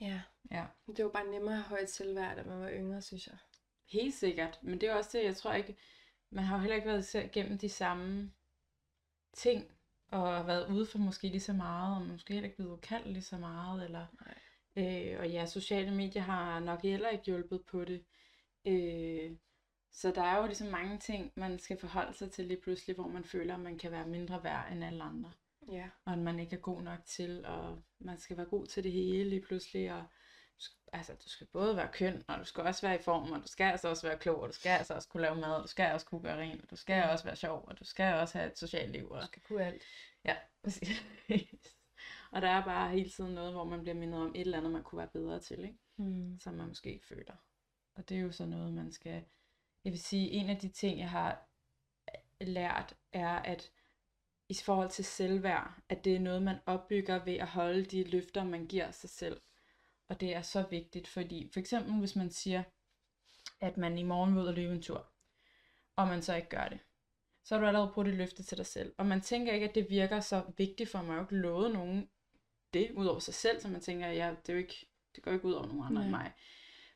ja. 0.00 0.20
Ja. 0.50 0.66
Det 0.96 1.04
var 1.04 1.10
bare 1.10 1.30
nemmere 1.30 1.54
at 1.54 1.60
have 1.62 1.68
højt 1.68 1.90
selvværd, 1.90 2.36
da 2.36 2.42
man 2.42 2.60
var 2.60 2.70
yngre, 2.70 3.02
synes 3.02 3.26
jeg. 3.26 3.36
Helt 3.88 4.14
sikkert, 4.14 4.58
men 4.62 4.80
det 4.80 4.88
er 4.88 4.94
også 4.94 5.10
det, 5.18 5.24
jeg 5.24 5.36
tror 5.36 5.52
ikke, 5.54 5.76
man 6.30 6.44
har 6.44 6.56
jo 6.56 6.60
heller 6.60 6.76
ikke 6.76 6.88
været 6.88 7.14
igennem 7.14 7.58
de 7.58 7.68
samme 7.68 8.32
ting, 9.32 9.70
og 10.12 10.46
været 10.46 10.70
ude 10.70 10.86
for 10.86 10.98
måske 10.98 11.28
lige 11.28 11.40
så 11.40 11.52
meget, 11.52 11.96
og 11.96 12.06
måske 12.06 12.32
heller 12.34 12.46
ikke 12.48 12.56
blevet 12.56 12.80
kaldt 12.80 13.08
lige 13.08 13.22
så 13.22 13.38
meget, 13.38 13.84
eller, 13.84 14.06
øh, 14.76 15.20
og 15.20 15.30
ja, 15.30 15.46
sociale 15.46 15.94
medier 15.94 16.22
har 16.22 16.60
nok 16.60 16.82
heller 16.82 17.08
ikke 17.08 17.24
hjulpet 17.24 17.62
på 17.66 17.84
det. 17.84 18.04
Øh, 18.66 19.36
så 19.90 20.10
der 20.10 20.22
er 20.22 20.38
jo 20.38 20.46
ligesom 20.46 20.68
mange 20.68 20.98
ting, 20.98 21.32
man 21.36 21.58
skal 21.58 21.78
forholde 21.78 22.14
sig 22.14 22.30
til 22.30 22.44
lige 22.44 22.60
pludselig, 22.60 22.96
hvor 22.96 23.08
man 23.08 23.24
føler, 23.24 23.54
at 23.54 23.60
man 23.60 23.78
kan 23.78 23.90
være 23.92 24.06
mindre 24.06 24.44
værd 24.44 24.72
end 24.72 24.84
alle 24.84 25.04
andre, 25.04 25.32
Ja. 25.72 25.88
og 26.04 26.12
at 26.12 26.18
man 26.18 26.40
ikke 26.40 26.56
er 26.56 26.60
god 26.60 26.82
nok 26.82 26.98
til, 27.06 27.46
og 27.46 27.82
man 27.98 28.18
skal 28.18 28.36
være 28.36 28.46
god 28.46 28.66
til 28.66 28.84
det 28.84 28.92
hele 28.92 29.28
lige 29.30 29.42
pludselig, 29.42 29.92
og 29.92 30.04
altså, 30.92 31.12
du 31.24 31.28
skal 31.28 31.46
både 31.46 31.76
være 31.76 31.88
køn, 31.92 32.24
og 32.28 32.38
du 32.38 32.44
skal 32.44 32.62
også 32.64 32.86
være 32.86 32.94
i 32.94 33.02
form, 33.02 33.32
og 33.32 33.42
du 33.42 33.48
skal 33.48 33.64
altså 33.64 33.88
også 33.88 34.06
være 34.06 34.18
klog, 34.18 34.40
og 34.40 34.48
du 34.48 34.54
skal 34.54 34.70
altså 34.70 34.94
også 34.94 35.08
kunne 35.08 35.22
lave 35.22 35.36
mad, 35.36 35.54
og 35.54 35.62
du 35.62 35.68
skal 35.68 35.92
også 35.92 36.06
kunne 36.06 36.22
gøre 36.22 36.38
rent, 36.38 36.62
og 36.62 36.70
du 36.70 36.76
skal 36.76 37.10
også 37.10 37.24
være 37.24 37.36
sjov, 37.36 37.64
og 37.68 37.78
du 37.78 37.84
skal 37.84 38.14
også 38.14 38.38
have 38.38 38.50
et 38.50 38.58
socialt 38.58 38.92
liv. 38.92 39.10
Og... 39.10 39.20
Du 39.20 39.26
skal 39.26 39.42
kunne 39.42 39.64
alt. 39.64 39.82
Ja, 40.24 40.36
præcis. 40.64 41.02
og 42.32 42.42
der 42.42 42.48
er 42.48 42.64
bare 42.64 42.90
hele 42.90 43.10
tiden 43.10 43.34
noget, 43.34 43.52
hvor 43.52 43.64
man 43.64 43.80
bliver 43.80 43.94
mindet 43.94 44.20
om 44.20 44.32
et 44.34 44.40
eller 44.40 44.58
andet, 44.58 44.72
man 44.72 44.82
kunne 44.82 44.98
være 44.98 45.08
bedre 45.08 45.40
til, 45.40 45.64
ikke? 45.64 45.78
Mm. 45.96 46.38
som 46.40 46.54
man 46.54 46.68
måske 46.68 46.92
ikke 46.92 47.06
føler. 47.06 47.34
Og 47.94 48.08
det 48.08 48.16
er 48.16 48.20
jo 48.20 48.32
så 48.32 48.46
noget, 48.46 48.72
man 48.72 48.92
skal... 48.92 49.24
Jeg 49.84 49.92
vil 49.92 50.00
sige, 50.00 50.30
en 50.30 50.50
af 50.50 50.56
de 50.56 50.68
ting, 50.68 50.98
jeg 50.98 51.10
har 51.10 51.48
lært, 52.40 52.96
er, 53.12 53.28
at 53.28 53.70
i 54.48 54.54
forhold 54.64 54.90
til 54.90 55.04
selvværd, 55.04 55.74
at 55.88 56.04
det 56.04 56.16
er 56.16 56.20
noget, 56.20 56.42
man 56.42 56.58
opbygger 56.66 57.24
ved 57.24 57.34
at 57.34 57.46
holde 57.46 57.84
de 57.84 58.04
løfter, 58.04 58.44
man 58.44 58.66
giver 58.66 58.90
sig 58.90 59.10
selv. 59.10 59.40
Og 60.08 60.20
det 60.20 60.34
er 60.34 60.42
så 60.42 60.66
vigtigt, 60.70 61.08
fordi 61.08 61.50
for 61.52 61.60
eksempel 61.60 61.98
hvis 61.98 62.16
man 62.16 62.30
siger, 62.30 62.62
at 63.60 63.76
man 63.76 63.98
i 63.98 64.02
morgen 64.02 64.34
vil 64.34 64.42
ud 64.42 64.46
og 64.46 64.54
løbe 64.54 64.74
en 64.74 64.82
tur, 64.82 65.12
og 65.96 66.08
man 66.08 66.22
så 66.22 66.34
ikke 66.34 66.48
gør 66.48 66.68
det, 66.68 66.78
så 67.44 67.54
har 67.54 67.60
du 67.60 67.66
allerede 67.66 67.92
brugt 67.94 68.08
et 68.08 68.14
løfte 68.14 68.42
til 68.42 68.58
dig 68.58 68.66
selv. 68.66 68.94
Og 68.98 69.06
man 69.06 69.20
tænker 69.20 69.52
ikke, 69.52 69.68
at 69.68 69.74
det 69.74 69.90
virker 69.90 70.20
så 70.20 70.42
vigtigt, 70.56 70.90
for 70.90 70.98
man 70.98 71.08
har 71.08 71.16
jo 71.16 71.22
ikke 71.22 71.36
lovet 71.36 71.72
nogen 71.72 72.08
det, 72.72 72.90
ud 72.90 73.06
over 73.06 73.18
sig 73.18 73.34
selv, 73.34 73.60
så 73.60 73.68
man 73.68 73.80
tænker, 73.80 74.08
ja, 74.08 74.34
det, 74.42 74.48
er 74.48 74.52
jo 74.52 74.58
ikke, 74.58 74.86
det 75.14 75.22
går 75.22 75.32
ikke 75.32 75.44
ud 75.44 75.52
over 75.52 75.66
nogen 75.66 75.84
andre 75.84 76.02
end 76.02 76.10
Nej. 76.10 76.22
mig. 76.22 76.32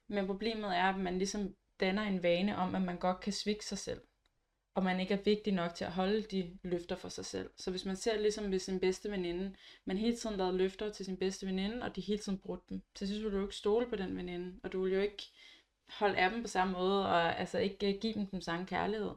Men 0.08 0.26
problemet 0.26 0.76
er, 0.76 0.84
at 0.84 1.00
man 1.00 1.18
ligesom 1.18 1.54
danner 1.80 2.02
en 2.02 2.22
vane 2.22 2.56
om, 2.56 2.74
at 2.74 2.82
man 2.82 2.98
godt 2.98 3.20
kan 3.20 3.32
svigte 3.32 3.66
sig 3.66 3.78
selv. 3.78 4.00
Og 4.78 4.84
man 4.84 5.00
ikke 5.00 5.14
er 5.14 5.22
vigtig 5.24 5.52
nok 5.52 5.74
til 5.74 5.84
at 5.84 5.92
holde 5.92 6.22
de 6.22 6.58
løfter 6.62 6.96
for 6.96 7.08
sig 7.08 7.24
selv. 7.24 7.50
Så 7.56 7.70
hvis 7.70 7.84
man 7.84 7.96
ser 7.96 8.20
ligesom 8.20 8.50
ved 8.50 8.58
sin 8.58 8.80
bedste 8.80 9.10
veninde, 9.10 9.54
man 9.84 9.98
hele 9.98 10.16
tiden 10.16 10.36
lavede 10.36 10.56
løfter 10.56 10.92
til 10.92 11.04
sin 11.04 11.16
bedste 11.16 11.46
veninde, 11.46 11.82
og 11.82 11.96
de 11.96 12.00
hele 12.00 12.18
tiden 12.18 12.38
brudt 12.38 12.68
dem, 12.68 12.82
så 12.94 13.06
synes 13.06 13.22
du, 13.22 13.30
du 13.30 13.36
jo 13.36 13.42
ikke 13.42 13.56
stole 13.56 13.86
på 13.86 13.96
den 13.96 14.16
veninde, 14.16 14.60
og 14.62 14.72
du 14.72 14.82
vil 14.82 14.92
jo 14.92 15.00
ikke 15.00 15.22
holde 15.88 16.16
af 16.16 16.30
dem 16.30 16.42
på 16.42 16.48
samme 16.48 16.72
måde, 16.72 17.06
og 17.06 17.38
altså 17.38 17.58
ikke 17.58 17.94
øh, 17.94 18.00
give 18.00 18.14
dem 18.14 18.26
den 18.26 18.42
samme 18.42 18.66
kærlighed. 18.66 19.10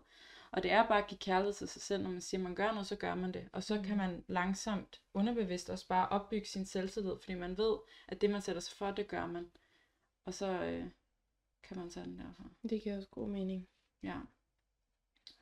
Og 0.52 0.64
det 0.64 0.72
er 0.72 0.88
bare 0.88 1.02
at 1.04 1.08
give 1.08 1.20
kærlighed 1.20 1.54
til 1.54 1.68
sig 1.68 1.82
selv, 1.82 2.04
når 2.04 2.10
man 2.10 2.22
siger, 2.22 2.40
at 2.40 2.44
man 2.44 2.56
gør 2.56 2.72
noget, 2.72 2.88
så 2.88 2.96
gør 2.96 3.16
man 3.16 3.34
det. 3.34 3.50
Og 3.54 3.64
så 3.64 3.82
kan 3.86 3.98
man 3.98 4.24
langsomt, 4.28 5.02
underbevidst 5.14 5.70
også 5.70 5.88
bare 5.88 6.10
opbygge 6.10 6.48
sin 6.48 6.66
selvtillid, 6.66 7.16
fordi 7.22 7.34
man 7.34 7.58
ved, 7.58 7.78
at 8.08 8.22
det 8.22 8.30
man 8.30 8.42
sætter 8.42 8.62
sig 8.62 8.78
for, 8.78 8.92
det 8.92 9.08
gør 9.08 9.28
man. 9.28 9.52
Og 10.26 10.34
så 10.34 10.64
øh, 10.64 10.86
kan 11.64 11.78
man 11.78 11.90
tage 11.90 12.06
den 12.06 12.20
derfra. 12.20 12.44
Det 12.70 12.82
giver 12.84 12.98
også 12.98 13.10
god 13.10 13.30
mening. 13.30 13.68
Ja. 14.04 14.16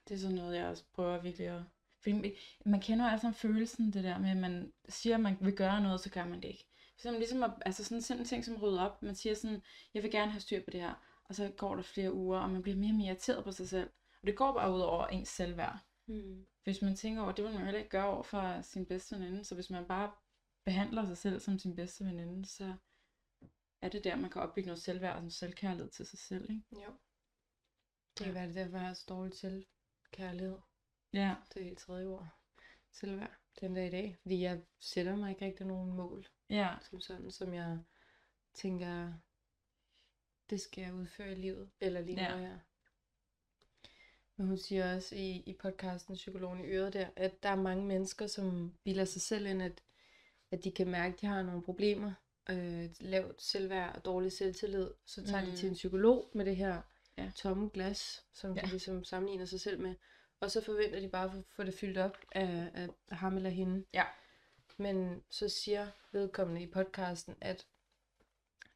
Det 0.09 0.15
er 0.15 0.19
sådan 0.19 0.35
noget, 0.35 0.57
jeg 0.57 0.67
også 0.67 0.83
prøver 0.93 1.21
virkelig 1.21 1.47
at... 1.47 1.61
Fordi 2.01 2.37
man 2.65 2.81
kender 2.81 3.17
sammen 3.17 3.33
følelsen, 3.33 3.93
det 3.93 4.03
der 4.03 4.17
med, 4.17 4.29
at 4.29 4.37
man 4.37 4.73
siger, 4.89 5.15
at 5.15 5.21
man 5.21 5.37
vil 5.41 5.55
gøre 5.55 5.81
noget, 5.81 6.01
så 6.01 6.09
gør 6.09 6.25
man 6.25 6.41
det 6.41 6.47
ikke. 6.47 6.65
For 6.73 6.93
eksempel 6.99 7.19
ligesom 7.19 7.43
at, 7.43 7.51
altså 7.65 7.83
sådan 7.83 8.01
sådan 8.01 8.21
en 8.21 8.27
ting 8.27 8.45
som 8.45 8.55
rydde 8.55 8.89
op. 8.89 9.01
Man 9.01 9.15
siger 9.15 9.35
sådan, 9.35 9.61
jeg 9.93 10.03
vil 10.03 10.11
gerne 10.11 10.31
have 10.31 10.41
styr 10.41 10.63
på 10.63 10.69
det 10.71 10.81
her. 10.81 10.93
Og 11.23 11.35
så 11.35 11.51
går 11.57 11.75
der 11.75 11.81
flere 11.81 12.13
uger, 12.13 12.39
og 12.39 12.49
man 12.49 12.61
bliver 12.61 12.77
mere 12.77 12.91
og 12.91 12.95
mere 12.95 13.07
irriteret 13.07 13.43
på 13.43 13.51
sig 13.51 13.69
selv. 13.69 13.89
Og 14.21 14.27
det 14.27 14.35
går 14.35 14.53
bare 14.53 14.73
ud 14.73 14.81
over 14.81 15.07
ens 15.07 15.29
selvværd. 15.29 15.79
Mm. 16.07 16.45
Hvis 16.63 16.81
man 16.81 16.95
tænker 16.95 17.21
over, 17.21 17.31
det 17.31 17.45
vil 17.45 17.51
man 17.51 17.59
jo 17.59 17.65
heller 17.65 17.79
ikke 17.79 17.89
gøre 17.89 18.07
over 18.07 18.23
for 18.23 18.61
sin 18.61 18.85
bedste 18.85 19.15
veninde. 19.15 19.43
Så 19.43 19.55
hvis 19.55 19.69
man 19.69 19.85
bare 19.85 20.11
behandler 20.65 21.05
sig 21.05 21.17
selv 21.17 21.39
som 21.39 21.59
sin 21.59 21.75
bedste 21.75 22.05
veninde, 22.05 22.45
så 22.45 22.73
er 23.81 23.89
det 23.89 24.03
der, 24.03 24.15
man 24.15 24.29
kan 24.29 24.41
opbygge 24.41 24.67
noget 24.67 24.81
selvværd 24.81 25.15
og 25.15 25.21
noget 25.21 25.33
selvkærlighed 25.33 25.89
til 25.89 26.05
sig 26.05 26.19
selv. 26.19 26.49
Ikke? 26.49 26.63
Jo. 26.71 26.93
Det 28.17 28.25
kan 28.25 28.33
være 28.33 28.47
det 28.47 28.55
derfor, 28.55 28.77
jeg 28.77 28.87
har 28.87 28.93
så 28.93 29.05
dårligt 29.09 29.35
til 29.35 29.65
kærlighed. 30.11 30.57
Ja. 31.13 31.35
Det 31.53 31.71
er 31.71 31.75
tredje 31.75 32.05
ord. 32.05 32.27
Selvværd. 32.91 33.37
Den 33.61 33.73
dag 33.73 33.87
i 33.87 33.89
dag. 33.89 34.17
Fordi 34.21 34.41
jeg 34.41 34.61
sætter 34.79 35.15
mig 35.15 35.29
ikke 35.29 35.45
rigtig 35.45 35.65
nogen 35.65 35.91
mål. 35.91 36.27
Ja. 36.49 36.75
Som 36.81 36.99
sådan, 37.01 37.31
som 37.31 37.53
jeg 37.53 37.79
tænker, 38.53 39.13
det 40.49 40.61
skal 40.61 40.81
jeg 40.81 40.93
udføre 40.93 41.31
i 41.31 41.35
livet. 41.35 41.69
Eller 41.81 42.01
lige 42.01 42.21
Ja. 42.21 42.35
nu 42.35 42.41
her. 42.41 42.59
Men 44.35 44.47
hun 44.47 44.57
siger 44.57 44.95
også 44.95 45.15
i, 45.15 45.43
i 45.45 45.53
podcasten 45.53 46.15
Psykologen 46.15 46.59
i 46.59 46.67
Øret 46.67 46.93
der, 46.93 47.09
at 47.15 47.43
der 47.43 47.49
er 47.49 47.55
mange 47.55 47.85
mennesker, 47.85 48.27
som 48.27 48.73
bilder 48.83 49.05
sig 49.05 49.21
selv 49.21 49.45
ind, 49.45 49.61
at, 49.61 49.83
at 50.51 50.63
de 50.63 50.71
kan 50.71 50.87
mærke, 50.87 51.13
at 51.13 51.21
de 51.21 51.25
har 51.25 51.43
nogle 51.43 51.63
problemer. 51.63 52.13
Øh, 52.49 52.89
lavt 52.99 53.41
selvværd 53.41 53.95
og 53.95 54.05
dårlig 54.05 54.31
selvtillid. 54.31 54.89
Så 55.05 55.25
tager. 55.25 55.45
Mm. 55.45 55.51
de 55.51 55.57
til 55.57 55.69
en 55.69 55.73
psykolog 55.73 56.29
med 56.33 56.45
det 56.45 56.55
her 56.55 56.81
Ja. 57.23 57.31
tomme 57.35 57.69
glas, 57.73 58.25
som 58.33 58.55
ja. 58.55 58.61
De 58.61 58.67
ligesom 58.67 59.03
sammenligner 59.03 59.45
sig 59.45 59.61
selv 59.61 59.79
med. 59.79 59.95
Og 60.39 60.51
så 60.51 60.61
forventer 60.61 60.99
de 60.99 61.07
bare 61.09 61.25
at 61.25 61.31
få- 61.31 61.43
få 61.49 61.63
det 61.63 61.73
fyldt 61.73 61.97
op 61.97 62.17
af, 62.31 62.71
af 62.73 63.17
ham 63.17 63.37
eller 63.37 63.49
hende. 63.49 63.85
Ja. 63.93 64.03
Men 64.77 65.23
så 65.29 65.49
siger 65.49 65.87
vedkommende 66.11 66.61
i 66.61 66.67
podcasten, 66.71 67.35
at 67.41 67.67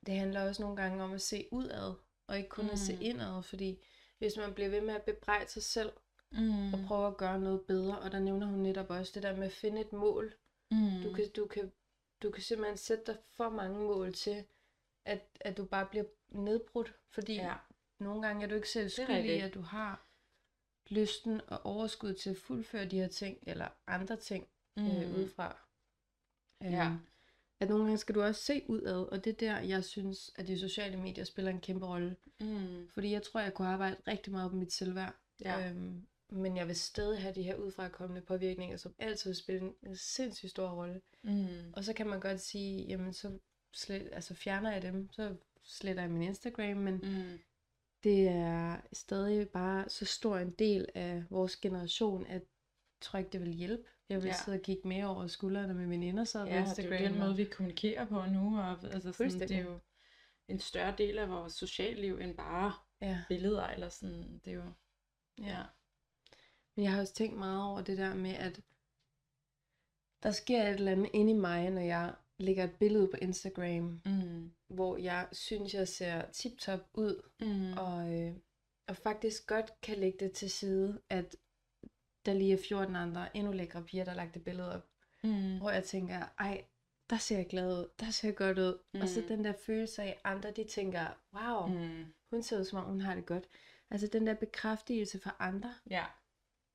det 0.05 0.13
handler 0.15 0.47
også 0.47 0.61
nogle 0.61 0.77
gange 0.77 1.03
om 1.03 1.13
at 1.13 1.21
se 1.21 1.47
udad, 1.51 1.93
og 2.27 2.37
ikke 2.37 2.49
kun 2.49 2.65
mm. 2.65 2.69
at 2.71 2.79
se 2.79 2.93
Mm. 2.95 3.01
indad, 3.01 3.43
fordi 3.43 3.79
hvis 4.17 4.37
man 4.37 4.53
bliver 4.53 4.69
ved 4.69 4.81
med 4.81 4.93
at 4.95 5.01
bebrejde 5.03 5.49
sig 5.51 5.63
selv, 5.63 5.91
Mm. 6.31 6.73
og 6.73 6.79
prøve 6.87 7.07
at 7.07 7.17
gøre 7.17 7.39
noget 7.39 7.61
bedre, 7.61 7.99
og 7.99 8.11
der 8.11 8.19
nævner 8.19 8.47
hun 8.47 8.59
netop 8.59 8.89
også 8.89 9.11
det 9.15 9.23
der 9.23 9.35
med 9.35 9.45
at 9.45 9.51
finde 9.51 9.81
et 9.81 9.93
mål. 9.93 10.33
Mm. 10.71 11.01
Du, 11.03 11.13
kan, 11.13 11.29
du, 11.35 11.45
kan, 11.47 11.71
du 12.23 12.31
kan 12.31 12.43
simpelthen 12.43 12.77
sætte 12.77 13.03
dig 13.07 13.17
for 13.31 13.49
mange 13.49 13.79
mål 13.79 14.13
til, 14.13 14.45
at, 15.05 15.21
at 15.41 15.57
du 15.57 15.65
bare 15.65 15.85
bliver 15.85 16.05
nedbrudt, 16.29 16.93
fordi 17.09 17.33
Ja. 17.35 17.53
Nogle 17.99 18.21
gange 18.27 18.43
er 18.43 18.49
du 18.49 18.55
ikke 18.55 18.69
selv 18.69 18.89
skyldig 18.89 19.35
i, 19.37 19.39
at 19.39 19.53
du 19.53 19.61
har 19.61 20.05
lysten 20.89 21.41
og 21.47 21.65
overskud 21.65 22.13
til 22.13 22.29
at 22.29 22.37
fuldføre 22.37 22.85
de 22.85 22.99
her 22.99 23.07
ting, 23.07 23.37
eller 23.47 23.67
andre 23.87 24.15
ting 24.15 24.47
mm. 24.77 24.85
øh, 24.87 25.15
udefra. 25.17 25.57
Ja. 26.61 26.87
Øhm, 26.87 26.99
At 27.59 27.69
nogle 27.69 27.83
gange 27.83 27.97
skal 27.97 28.15
du 28.15 28.21
også 28.21 28.41
se 28.41 28.63
udad, 28.67 29.05
og 29.11 29.25
det 29.25 29.29
er 29.33 29.37
der, 29.37 29.59
jeg 29.59 29.83
synes, 29.83 30.31
at 30.35 30.47
de 30.47 30.59
sociale 30.59 30.97
medier 30.97 31.23
spiller 31.23 31.51
en 31.51 31.61
kæmpe 31.61 31.85
rolle. 31.85 32.15
Mm. 32.39 32.89
Fordi 32.93 33.11
jeg 33.11 33.23
tror, 33.23 33.39
jeg 33.39 33.53
kunne 33.53 33.67
arbejde 33.67 33.97
rigtig 34.07 34.31
meget 34.33 34.51
på 34.51 34.57
mit 34.57 34.73
selvværd. 34.73 35.15
Ja. 35.41 35.69
Øhm, 35.69 36.05
men 36.29 36.57
jeg 36.57 36.67
vil 36.67 36.75
stadig 36.75 37.21
have 37.21 37.35
de 37.35 37.43
her 37.43 37.55
udefrakommende 37.55 38.21
påvirkninger, 38.21 38.77
som 38.77 38.95
altid 38.99 39.29
vil 39.29 39.35
spille 39.37 39.61
en- 39.61 39.75
en 39.83 39.95
sindssygt 39.95 40.49
stor 40.51 40.69
rolle. 40.69 41.01
Mm. 41.23 41.73
Og 41.73 41.83
så 41.83 41.93
kan 41.93 42.07
man 42.07 42.19
godt 42.19 42.41
sige, 42.41 42.85
jamen 42.85 43.13
så 43.13 43.39
slet, 43.73 44.09
altså 44.11 44.33
fjerner 44.33 44.71
jeg 44.71 44.81
dem, 44.81 45.11
så 45.11 45.35
sletter 45.63 46.01
jeg 46.03 46.11
min 46.11 46.21
Instagram, 46.21 46.77
men 46.77 46.93
Mm. 46.93 47.39
Det 48.03 48.27
er 48.27 48.81
stadig 48.93 49.49
bare 49.49 49.89
så 49.89 50.05
stor 50.05 50.37
en 50.37 50.51
del 50.51 50.87
af 50.95 51.23
vores 51.29 51.55
generation, 51.55 52.25
at 52.25 52.33
jeg 52.33 52.41
tror 53.01 53.19
ikke, 53.19 53.31
det 53.31 53.41
vil 53.41 53.53
hjælpe. 53.53 53.83
Jeg 54.09 54.17
vil 54.23 54.27
Ja. 54.27 54.33
sidde 54.33 54.55
og 54.57 54.61
kigge 54.61 54.87
mere 54.87 55.05
over 55.07 55.27
skuldrene 55.27 55.73
med 55.73 55.87
veninder, 55.87 56.23
så 56.23 56.39
Ja, 56.39 56.65
det 56.77 56.85
er 56.85 56.97
den 57.09 57.19
måde, 57.19 57.35
vi 57.35 57.43
kommunikerer 57.45 58.05
på 58.05 58.25
nu, 58.25 58.59
og 58.59 58.69
altså 58.83 59.11
sådan, 59.11 59.39
det 59.39 59.51
er 59.51 59.63
jo 59.63 59.79
en 60.47 60.59
større 60.59 60.95
del 60.97 61.17
af 61.17 61.29
vores 61.29 61.53
socialliv, 61.53 62.17
end 62.19 62.35
bare 62.37 62.73
Ja, 63.01 63.23
billeder, 63.27 63.67
eller 63.67 63.89
sådan, 63.89 64.41
det 64.45 64.51
er 64.51 64.55
jo, 64.55 64.71
ja. 65.39 65.63
Men 66.75 66.83
jeg 66.85 66.91
har 66.93 67.01
også 67.01 67.13
tænkt 67.13 67.37
meget 67.37 67.63
over 67.63 67.81
det 67.81 67.97
der 67.97 68.15
med, 68.15 68.31
at 68.33 68.61
der 70.23 70.31
sker 70.31 70.63
et 70.63 70.73
eller 70.73 70.91
andet 70.91 71.09
inde 71.13 71.31
i 71.31 71.35
mig, 71.35 71.69
når 71.69 71.81
jeg 71.81 72.15
lægger 72.39 72.63
et 72.63 72.75
billede 72.79 73.07
på 73.07 73.17
Instagram, 73.21 74.01
mm. 74.05 74.51
hvor 74.67 74.97
jeg 74.97 75.27
synes, 75.31 75.73
jeg 75.73 75.87
ser 75.87 76.31
tip-top 76.31 76.79
ud, 76.93 77.21
Mm. 77.41 77.73
og 77.77 78.13
øh, 78.21 78.33
og 78.87 78.97
faktisk 78.97 79.47
godt 79.47 79.81
kan 79.81 79.97
lægge 79.97 80.17
det 80.25 80.31
til 80.31 80.51
side, 80.51 81.01
at 81.09 81.35
der 82.25 82.33
lige 82.33 82.53
er 82.53 82.57
14 82.67 82.95
andre 82.95 83.37
endnu 83.37 83.51
lækre 83.51 83.83
piger, 83.83 84.03
der 84.03 84.11
har 84.11 84.15
lagt 84.17 84.33
det 84.33 84.43
billede 84.43 84.75
op. 84.75 84.87
Mm. 85.23 85.57
Hvor 85.57 85.69
jeg 85.69 85.83
tænker, 85.83 86.25
ej, 86.39 86.65
der 87.09 87.17
ser 87.17 87.37
jeg 87.37 87.47
glad 87.47 87.79
ud, 87.79 87.89
der 87.99 88.09
ser 88.11 88.27
jeg 88.27 88.35
godt 88.35 88.57
ud. 88.59 88.79
Mm. 88.93 89.01
Og 89.01 89.07
så 89.09 89.21
Mm. 89.21 89.27
den 89.27 89.43
der 89.43 89.53
følelse 89.65 90.03
af, 90.03 90.19
andre 90.23 90.51
de 90.51 90.63
tænker, 90.63 91.05
wow, 91.33 91.67
mm. 91.67 92.05
Hun 92.29 92.43
ser 92.43 92.59
ud 92.59 92.63
som 92.65 92.77
om, 92.79 92.85
hun 92.85 93.01
har 93.01 93.15
det 93.15 93.25
godt. 93.25 93.47
Altså 93.91 94.07
den 94.07 94.27
der 94.27 94.33
bekræftelse 94.33 95.19
fra 95.19 95.35
andre, 95.39 95.75
Ja, 95.89 96.05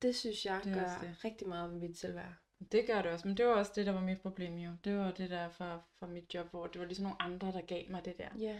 det 0.01 0.15
synes 0.15 0.45
jeg 0.45 0.61
Det 0.63 0.73
gør 0.73 0.97
det. 1.01 1.25
rigtig 1.25 1.47
meget 1.47 1.71
ved 1.71 1.79
mit 1.79 1.97
selvværd. 1.97 2.33
Det 2.71 2.85
gør 2.87 3.01
det 3.01 3.11
også. 3.11 3.27
Men 3.27 3.37
det 3.37 3.45
var 3.45 3.51
også 3.53 3.71
det, 3.75 3.85
der 3.85 3.91
var 3.91 4.01
mit 4.01 4.21
problem 4.21 4.57
jo. 4.57 4.71
Det 4.83 4.97
var 4.97 5.11
det 5.11 5.29
der 5.29 5.49
fra, 5.49 5.81
fra 5.99 6.07
mit 6.07 6.33
job, 6.33 6.49
hvor 6.51 6.67
det 6.67 6.79
var 6.81 6.85
ligesom 6.85 7.03
nogle 7.03 7.21
andre, 7.21 7.47
der 7.51 7.61
gav 7.61 7.83
mig 7.89 8.05
det 8.05 8.17
der. 8.17 8.29
Ja. 8.39 8.55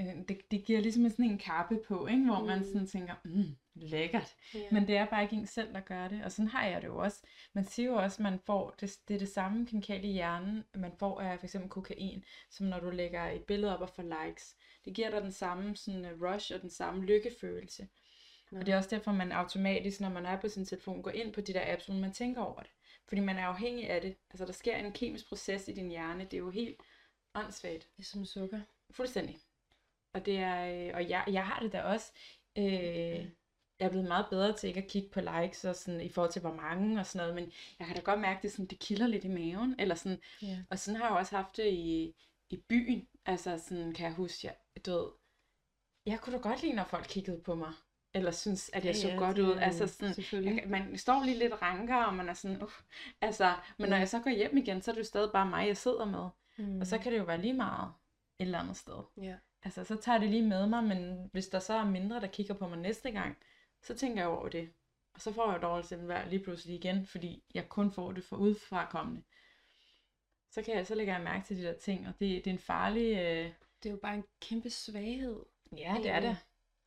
Øh, 0.00 0.06
det, 0.28 0.50
det 0.50 0.64
giver 0.64 0.80
ligesom 0.80 1.10
sådan 1.10 1.24
en 1.24 1.38
kappe 1.38 1.78
på, 1.88 2.06
ikke? 2.06 2.24
hvor 2.24 2.44
man 2.44 2.58
Mm. 2.58 2.64
sådan 2.64 2.86
tænker, 2.86 3.14
mm, 3.24 3.56
lækkert. 3.74 4.34
ja. 4.54 4.60
Men 4.72 4.86
det 4.88 4.96
er 4.96 5.04
bare 5.06 5.22
ikke 5.22 5.36
en 5.36 5.46
selv, 5.46 5.74
der 5.74 5.80
gør 5.80 6.08
det. 6.08 6.24
Og 6.24 6.32
sådan 6.32 6.48
har 6.48 6.66
jeg 6.66 6.82
det 6.82 6.88
jo 6.88 6.96
også. 6.98 7.22
Man 7.52 7.64
siger 7.64 7.88
jo 7.88 7.94
også, 7.96 8.16
at 8.16 8.20
man 8.22 8.38
får, 8.46 8.74
det, 8.80 8.96
det 9.08 9.14
er 9.14 9.18
det 9.18 9.28
samme 9.28 9.66
kemikalie 9.66 10.10
i 10.10 10.12
hjernen, 10.12 10.64
man 10.74 10.92
får 10.98 11.20
af 11.20 11.38
for 11.38 11.46
eksempel 11.46 11.70
kokain, 11.70 12.24
som 12.50 12.66
når 12.66 12.80
du 12.80 12.90
lægger 12.90 13.24
et 13.30 13.42
billede 13.44 13.74
op 13.74 13.80
og 13.80 13.88
får 13.88 14.24
likes. 14.26 14.56
Det 14.84 14.94
giver 14.94 15.10
dig 15.10 15.22
den 15.22 15.32
samme 15.32 15.76
sådan, 15.76 16.04
øh, 16.04 16.22
rush 16.22 16.54
og 16.54 16.62
den 16.62 16.70
samme 16.70 17.04
lykkefølelse. 17.04 17.88
Nå. 18.50 18.58
Og 18.60 18.66
det 18.66 18.72
er 18.72 18.76
også 18.76 18.90
derfor, 18.90 19.12
man 19.12 19.32
automatisk, 19.32 20.00
når 20.00 20.08
man 20.08 20.26
er 20.26 20.40
på 20.40 20.48
sin 20.48 20.64
telefon, 20.64 21.02
går 21.02 21.10
ind 21.10 21.32
på 21.32 21.40
de 21.40 21.52
der 21.52 21.72
apps, 21.72 21.88
uden 21.88 22.00
man 22.00 22.12
tænker 22.12 22.42
over 22.42 22.60
det. 22.60 22.70
Fordi 23.12 23.20
man 23.22 23.36
er 23.38 23.46
afhængig 23.46 23.90
af 23.90 24.00
det. 24.00 24.16
Altså, 24.30 24.46
der 24.46 24.52
sker 24.52 24.76
en 24.76 24.92
kemisk 24.92 25.28
proces 25.28 25.68
i 25.68 25.72
din 25.72 25.88
hjerne. 25.90 26.24
Det 26.24 26.34
er 26.34 26.38
jo 26.38 26.50
helt 26.50 26.76
åndssvagt. 27.34 27.88
Det 27.96 28.02
er 28.02 28.06
som 28.06 28.24
sukker. 28.24 28.60
Fuldstændig. 28.90 29.38
Og, 30.14 30.26
det 30.26 30.38
er, 30.38 30.86
øh, 30.88 30.94
og 30.94 31.08
jeg, 31.08 31.24
jeg 31.26 31.46
har 31.46 31.60
det 31.60 31.72
da 31.72 31.82
også. 31.82 32.12
Øh, 32.58 32.64
jeg 33.78 33.86
er 33.86 33.88
blevet 33.88 34.08
meget 34.08 34.26
bedre 34.30 34.52
til 34.56 34.68
ikke 34.68 34.82
at 34.82 34.88
kigge 34.88 35.08
på 35.08 35.20
likes 35.20 35.64
og 35.64 35.76
sådan, 35.76 36.00
i 36.00 36.08
forhold 36.08 36.32
til 36.32 36.40
hvor 36.40 36.54
mange 36.54 37.00
og 37.00 37.06
sådan 37.06 37.28
noget, 37.28 37.34
men 37.42 37.52
jeg 37.78 37.86
kan 37.86 37.96
da 37.96 38.02
godt 38.02 38.20
mærke, 38.20 38.36
at 38.36 38.42
det, 38.42 38.52
sådan, 38.52 38.66
det 38.66 38.78
kilder 38.78 39.06
lidt 39.06 39.24
i 39.24 39.28
maven. 39.28 39.74
Eller 39.78 39.94
sådan, 39.94 40.18
Ja. 40.42 40.64
og 40.70 40.78
sådan 40.78 41.00
har 41.00 41.08
jeg 41.08 41.16
også 41.16 41.36
haft 41.36 41.56
det 41.56 41.72
i, 41.72 42.14
i 42.50 42.56
byen. 42.56 43.08
Altså 43.26 43.58
sådan 43.58 43.92
kan 43.94 44.06
jeg 44.06 44.14
huske, 44.14 44.46
jeg, 44.46 44.56
du 44.86 44.90
ved, 44.90 45.10
jeg 46.06 46.20
kunne 46.20 46.36
da 46.36 46.42
godt 46.42 46.62
lide, 46.62 46.72
når 46.74 46.84
folk 46.84 47.06
kiggede 47.08 47.40
på 47.42 47.54
mig. 47.54 47.72
Eller 48.14 48.30
synes, 48.30 48.70
at 48.72 48.84
jeg 48.84 48.94
Ja, 48.94 49.00
så 49.00 49.08
ja, 49.08 49.16
godt 49.16 49.38
ud. 49.38 49.56
Altså 49.56 49.86
sådan, 49.86 50.44
jeg, 50.44 50.64
man 50.66 50.98
står 50.98 51.24
lige 51.24 51.38
lidt 51.38 51.62
ranker, 51.62 51.96
og 52.04 52.14
man 52.14 52.28
er 52.28 52.34
sådan, 52.34 52.62
uh, 52.62 52.70
altså, 53.20 53.54
men 53.78 53.88
når 53.88 53.96
Ja. 53.96 54.00
jeg 54.00 54.08
så 54.08 54.20
går 54.20 54.30
hjem 54.30 54.56
igen, 54.56 54.82
så 54.82 54.90
er 54.90 54.94
det 54.94 55.00
jo 55.00 55.04
stadig 55.04 55.30
bare 55.32 55.46
mig, 55.46 55.66
jeg 55.66 55.76
sidder 55.76 56.04
med. 56.04 56.28
Mm. 56.66 56.80
Og 56.80 56.86
så 56.86 56.98
kan 56.98 57.12
det 57.12 57.18
jo 57.18 57.24
være 57.24 57.40
lige 57.40 57.52
meget 57.54 57.92
et 58.38 58.44
eller 58.44 58.58
andet 58.58 58.76
sted. 58.76 59.02
Ja. 59.22 59.34
Altså, 59.62 59.84
så 59.84 59.96
tager 59.96 60.18
det 60.18 60.30
lige 60.30 60.42
med 60.48 60.66
mig, 60.66 60.84
men 60.84 61.28
hvis 61.32 61.48
der 61.48 61.58
så 61.58 61.74
er 61.74 61.84
mindre, 61.84 62.20
der 62.20 62.26
kigger 62.26 62.54
på 62.54 62.68
mig 62.68 62.78
næste 62.78 63.10
gang, 63.10 63.36
så 63.82 63.94
tænker 63.94 64.22
jeg 64.22 64.28
over 64.28 64.48
det. 64.48 64.70
Og 65.14 65.20
så 65.20 65.32
får 65.32 65.52
jeg 65.52 65.62
jo 65.62 65.68
dårligt 65.68 65.88
selvværd 65.88 66.28
lige 66.28 66.42
pludselig 66.44 66.74
igen, 66.76 67.06
fordi 67.06 67.42
jeg 67.54 67.68
kun 67.68 67.92
får 67.92 68.12
det 68.12 68.24
for 68.24 68.36
udefrakommende. 68.36 69.22
Så, 70.50 70.62
kan 70.62 70.74
jeg, 70.76 70.86
så 70.86 70.94
lægger 70.94 71.14
jeg 71.14 71.22
mærke 71.22 71.44
til 71.46 71.56
de 71.56 71.62
der 71.62 71.72
ting, 71.78 72.08
og 72.08 72.12
det, 72.20 72.44
det 72.44 72.46
er 72.46 72.54
en 72.54 72.58
farlig... 72.58 73.16
Øh... 73.18 73.52
Det 73.82 73.88
er 73.88 73.92
jo 73.92 73.98
bare 74.02 74.14
en 74.14 74.24
kæmpe 74.40 74.70
svaghed. 74.70 75.40
Ja, 75.76 75.96
det 76.02 76.10
er 76.10 76.20
det. 76.20 76.36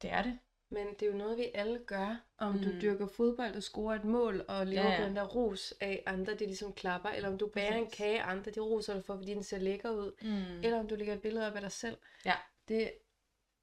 Det 0.01 0.11
er 0.11 0.21
det. 0.21 0.39
Men 0.75 0.87
det 0.87 1.01
er 1.01 1.11
jo 1.11 1.17
noget, 1.17 1.37
vi 1.37 1.51
alle 1.53 1.79
gør. 1.79 2.21
Om 2.37 2.53
mm. 2.53 2.61
du 2.61 2.69
dyrker 2.81 3.07
fodbold 3.07 3.55
og 3.55 3.63
scorer 3.63 3.95
et 3.95 4.03
mål 4.03 4.45
og 4.47 4.67
lever 4.67 4.91
Ja, 4.91 4.99
på 4.99 5.05
den 5.05 5.15
der 5.15 5.23
ros 5.23 5.73
af 5.79 6.03
andre, 6.05 6.33
det 6.33 6.41
ligesom 6.41 6.73
klapper. 6.73 7.09
Eller 7.09 7.29
om 7.29 7.37
du 7.37 7.47
bærer 7.47 7.75
en 7.75 7.83
Præcis. 7.83 7.97
kage, 7.97 8.21
andre 8.21 8.51
de 8.51 8.59
roser 8.59 8.93
dig 8.93 9.03
for, 9.05 9.15
fordi 9.15 9.33
den 9.33 9.43
ser 9.43 9.59
lækker 9.59 9.89
ud. 9.89 10.11
Mm. 10.21 10.63
Eller 10.63 10.79
om 10.79 10.87
du 10.87 10.95
lægger 10.95 11.13
et 11.13 11.21
billede 11.21 11.47
op 11.47 11.55
af 11.55 11.61
dig 11.61 11.71
selv. 11.71 11.97
Ja. 12.25 12.33
Det, 12.67 12.91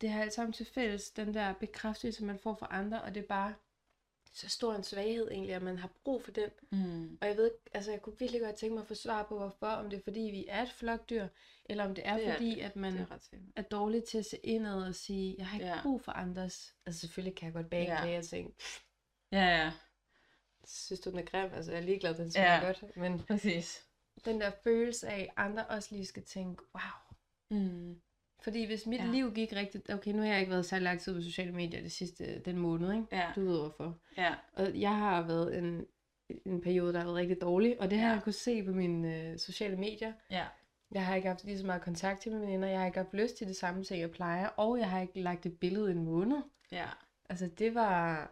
det 0.01 0.11
har 0.11 0.23
alt 0.23 0.33
sammen 0.33 0.53
til 0.53 0.67
fælles, 0.67 1.11
den 1.11 1.35
der 1.35 1.53
bekræftelse, 1.53 2.25
man 2.25 2.39
får 2.39 2.55
fra 2.55 2.69
andre, 2.71 3.03
og 3.03 3.15
det 3.15 3.23
er 3.23 3.27
bare 3.27 3.55
så 4.35 4.49
stor 4.49 4.75
en 4.75 4.83
svaghed 4.85 5.31
egentlig, 5.31 5.55
at 5.55 5.63
man 5.63 5.79
har 5.79 5.91
brug 6.05 6.23
for 6.25 6.31
den. 6.31 6.51
Mm. 6.71 7.19
Og 7.21 7.29
jeg 7.29 7.37
ved, 7.37 7.51
altså 7.75 7.91
jeg 7.91 8.03
kunne 8.03 8.19
virkelig 8.19 8.41
godt 8.41 8.57
tænke 8.57 8.75
mig 8.75 8.81
at 8.83 8.89
få 8.89 8.95
svar 8.95 9.23
på, 9.23 9.39
hvorfor, 9.39 9.67
om 9.67 9.91
det 9.91 9.99
er 9.99 10.03
fordi, 10.03 10.21
vi 10.21 10.45
er 10.49 10.63
et 10.63 10.73
flokdyr, 10.73 11.29
eller 11.65 11.85
om 11.85 11.95
det 11.95 12.07
er 12.07 12.17
Det 12.17 12.27
er 12.29 12.33
fordi, 12.33 12.51
det. 12.55 12.61
at 12.61 12.77
man 12.77 12.93
Det 12.93 13.07
er 13.11 13.39
er 13.57 13.63
dårlig 13.63 14.05
til 14.05 14.19
at 14.19 14.27
se 14.27 14.37
indad 14.43 14.87
og 14.87 14.95
sige, 14.95 15.35
jeg 15.39 15.47
har 15.47 15.59
ikke 15.59 15.67
Ja. 15.71 15.83
brug 15.83 16.03
for 16.03 16.13
andres. 16.13 16.75
Altså 16.87 17.01
selvfølgelig 17.01 17.37
kan 17.37 17.47
jeg 17.47 17.55
godt 17.55 17.71
bage 17.71 18.09
Ja. 18.09 18.19
og 18.19 18.25
tænke, 18.25 18.55
Ja, 19.33 19.45
ja. 19.65 19.73
synes 20.65 21.01
du 21.01 21.11
den 21.11 21.19
er 21.19 21.23
grim? 21.23 21.51
Altså 21.55 21.73
jeg 21.73 21.81
er 21.81 21.85
ligeglad, 21.85 22.15
den 22.15 22.33
smager 22.33 22.55
ja. 22.55 22.65
godt. 22.67 22.97
Men 22.97 23.23
Præcis. 23.23 23.87
den 24.25 24.41
der 24.41 24.51
følelse 24.65 25.09
af, 25.09 25.21
at 25.21 25.29
andre 25.37 25.67
også 25.67 25.89
lige 25.95 26.07
skal 26.07 26.23
tænke, 26.25 26.63
wow. 26.75 27.59
Mm. 27.61 28.01
Fordi 28.43 28.65
hvis 28.67 28.87
mit 28.87 29.01
Ja. 29.01 29.07
liv 29.11 29.35
gik 29.35 29.53
rigtigt, 29.53 29.91
okay, 29.91 30.11
nu 30.13 30.19
har 30.23 30.29
jeg 30.29 30.41
ikke 30.41 30.51
været 30.51 30.67
så 30.67 30.79
lang 30.79 31.01
tid 31.01 31.15
på 31.15 31.21
sociale 31.23 31.53
medier 31.53 31.81
det 31.83 31.93
sidste, 31.93 32.39
den 32.39 32.59
måned, 32.59 32.93
ikke? 32.93 33.07
Ja. 33.13 33.31
Du 33.37 33.41
ved 33.41 33.59
hvorfor. 33.61 33.99
Ja. 34.17 34.35
Og 34.53 34.81
jeg 34.81 34.97
har 34.97 35.27
været 35.27 35.59
en, 35.59 35.87
en 36.47 36.61
periode, 36.61 36.93
der 36.93 36.99
har 36.99 37.07
været 37.07 37.17
rigtig 37.17 37.41
dårlig, 37.41 37.81
og 37.81 37.91
det 37.91 37.99
har 37.99 38.09
Ja. 38.09 38.13
jeg 38.15 38.23
kunnet 38.23 38.35
se 38.35 38.65
på 38.65 38.71
mine 38.73 39.17
øh, 39.31 39.39
sociale 39.39 39.77
medier. 39.77 40.13
Ja. 40.31 40.47
Jeg 40.91 41.07
har 41.07 41.15
ikke 41.15 41.29
haft 41.29 41.45
lige 41.45 41.59
så 41.59 41.67
meget 41.67 41.83
kontakt 41.83 42.21
til 42.21 42.33
mine 42.33 42.47
venner, 42.47 42.69
jeg 42.69 42.79
har 42.79 42.87
ikke 42.87 42.99
haft 42.99 43.15
lyst 43.15 43.37
til 43.37 43.47
det 43.47 43.57
samme 43.57 43.85
ting, 43.85 44.01
jeg 44.01 44.11
plejer, 44.11 44.47
og 44.47 44.79
jeg 44.79 44.91
har 44.91 45.01
ikke 45.01 45.21
lagt 45.21 45.47
et 45.47 45.59
billede 45.59 45.91
en 45.91 46.05
måned. 46.05 46.43
Ja. 46.73 46.87
Altså 47.29 47.47
det 47.59 47.75
var, 47.75 48.31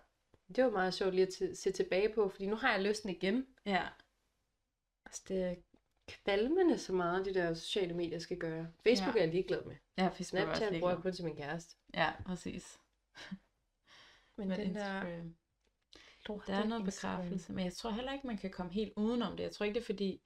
det 0.56 0.64
var 0.64 0.70
meget 0.70 0.94
sjovt 0.94 1.14
lige 1.14 1.26
at 1.26 1.56
se 1.58 1.70
tilbage 1.72 2.08
på, 2.14 2.28
fordi 2.28 2.46
nu 2.46 2.56
har 2.56 2.72
jeg 2.72 2.82
lysten 2.82 3.10
igen. 3.10 3.46
Ja. 3.66 3.82
Altså 5.06 5.22
det 5.28 5.58
kvalmende 6.24 6.78
så 6.78 6.92
meget, 6.92 7.26
de 7.26 7.34
der 7.34 7.54
sociale 7.54 7.94
medier 7.94 8.18
skal 8.18 8.38
gøre. 8.38 8.68
Facebook 8.84 9.14
Ja. 9.16 9.20
er 9.20 9.24
jeg 9.24 9.32
ligeglad 9.34 9.64
med. 9.64 9.76
Ja, 9.98 10.08
også 10.08 10.24
Snapchat 10.24 10.58
ligeglad. 10.60 10.80
bruger 10.80 10.92
jeg 10.94 11.02
kun 11.02 11.12
til 11.12 11.24
min 11.24 11.36
kæreste. 11.36 11.76
Ja, 11.94 12.12
præcis. 12.26 12.78
Men, 14.36 14.48
Men 14.48 14.60
den 14.60 14.74
der 14.74 15.02
Instagram. 15.02 15.34
lorte 16.28 16.52
Der 16.52 16.58
er 16.58 16.64
noget 16.64 16.84
Instagram. 16.86 17.16
bekræftelse, 17.18 17.52
men 17.52 17.64
jeg 17.64 17.72
tror 17.72 17.90
heller 17.90 18.12
ikke, 18.12 18.26
man 18.26 18.38
kan 18.38 18.50
komme 18.50 18.72
helt 18.72 18.92
udenom 18.96 19.36
det. 19.36 19.44
Jeg 19.44 19.52
tror 19.52 19.64
ikke, 19.64 19.74
det 19.74 19.80
er 19.80 19.86
fordi... 19.86 20.20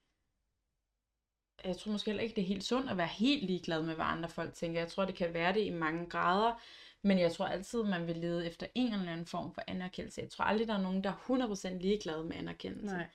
Jeg 1.64 1.76
tror 1.76 1.92
måske 1.92 2.08
heller 2.10 2.22
ikke, 2.22 2.34
det 2.36 2.42
er 2.42 2.46
helt 2.46 2.64
sundt 2.64 2.90
at 2.90 2.96
være 2.96 3.06
helt 3.06 3.44
ligeglad 3.44 3.82
med, 3.82 3.94
hvad 3.94 4.04
andre 4.04 4.28
folk 4.28 4.54
tænker. 4.54 4.80
Jeg 4.80 4.88
tror, 4.88 5.04
det 5.04 5.14
kan 5.14 5.34
være 5.34 5.52
det 5.54 5.60
i 5.60 5.70
mange 5.70 6.06
grader, 6.10 6.60
men 7.02 7.18
jeg 7.18 7.32
tror 7.32 7.46
altid, 7.46 7.82
man 7.82 8.06
vil 8.06 8.16
lede 8.16 8.46
efter 8.46 8.66
en 8.74 8.92
eller 8.94 9.12
anden 9.12 9.26
form 9.26 9.54
for 9.54 9.62
anerkendelse. 9.66 10.20
Jeg 10.20 10.30
tror 10.30 10.44
aldrig, 10.44 10.68
der 10.68 10.74
er 10.74 10.82
nogen, 10.82 11.04
der 11.04 11.10
er 11.10 11.74
100% 11.74 11.78
ligeglade 11.78 12.24
med 12.24 12.36
anerkendelse. 12.36 12.96
Nej. 12.96 13.06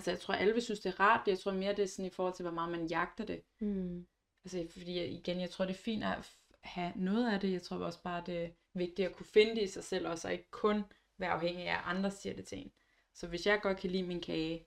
Altså, 0.00 0.10
jeg 0.10 0.20
tror, 0.20 0.34
alle 0.34 0.52
vil 0.52 0.62
synes, 0.62 0.80
det 0.80 0.92
er 0.92 1.00
rart. 1.00 1.28
Jeg 1.28 1.38
tror 1.38 1.52
mere, 1.52 1.74
det 1.76 1.82
er 1.82 1.86
sådan 1.86 2.04
i 2.04 2.10
forhold 2.10 2.34
til, 2.34 2.42
hvor 2.42 2.52
meget 2.52 2.70
man 2.70 2.86
jagter 2.86 3.24
det. 3.24 3.42
Mm. 3.60 4.06
Altså, 4.44 4.66
fordi 4.70 4.96
jeg- 4.98 5.08
igen, 5.08 5.40
jeg 5.40 5.50
tror, 5.50 5.64
det 5.64 5.72
er 5.74 5.78
fint 5.78 6.04
at 6.04 6.30
have 6.60 6.92
noget 6.96 7.32
af 7.32 7.40
det. 7.40 7.52
Jeg 7.52 7.62
tror 7.62 7.76
også 7.76 8.02
bare, 8.02 8.22
det 8.26 8.44
er 8.44 8.48
vigtigt 8.74 9.08
at 9.08 9.14
kunne 9.16 9.26
finde 9.26 9.54
det 9.56 9.62
i 9.62 9.66
sig 9.66 9.84
selv 9.84 10.08
også, 10.08 10.28
og 10.28 10.32
ikke 10.32 10.50
kun 10.50 10.82
være 11.18 11.30
afhængig 11.30 11.66
af, 11.68 11.74
at 11.74 11.80
andre 11.84 12.10
siger 12.10 12.34
det 12.36 12.44
til 12.44 12.58
en. 12.58 12.72
Så 13.14 13.26
hvis 13.26 13.46
jeg 13.46 13.60
godt 13.62 13.78
kan 13.78 13.90
lide 13.90 14.02
min 14.02 14.20
kage, 14.20 14.66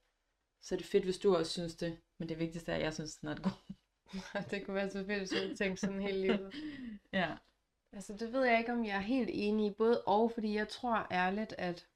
så 0.61 0.75
er 0.75 0.77
det 0.77 0.85
fedt, 0.87 1.03
hvis 1.03 1.17
du 1.17 1.35
også 1.35 1.51
synes 1.51 1.75
det. 1.75 1.97
Men 2.17 2.29
det 2.29 2.39
vigtigste 2.39 2.71
er, 2.71 2.75
at 2.75 2.81
jeg 2.81 2.93
synes, 2.93 3.15
den 3.17 3.29
er 3.29 3.35
god. 3.35 3.73
det 4.51 4.65
kunne 4.65 4.75
være 4.75 4.89
så 4.89 5.05
fedt, 5.05 5.19
hvis 5.19 5.33
jeg 5.33 5.57
tænkte 5.57 5.81
sådan 5.81 6.01
hele 6.01 6.21
livet. 6.21 6.53
ja. 7.13 7.35
Altså, 7.93 8.13
det 8.13 8.33
ved 8.33 8.43
jeg 8.45 8.59
ikke, 8.59 8.71
om 8.71 8.85
jeg 8.85 8.95
er 8.95 8.99
helt 8.99 9.29
enig 9.33 9.67
i. 9.67 9.73
Både 9.73 10.01
og, 10.01 10.31
fordi 10.31 10.55
jeg 10.55 10.67
tror 10.69 11.07
ærligt, 11.11 11.55
at... 11.57 11.87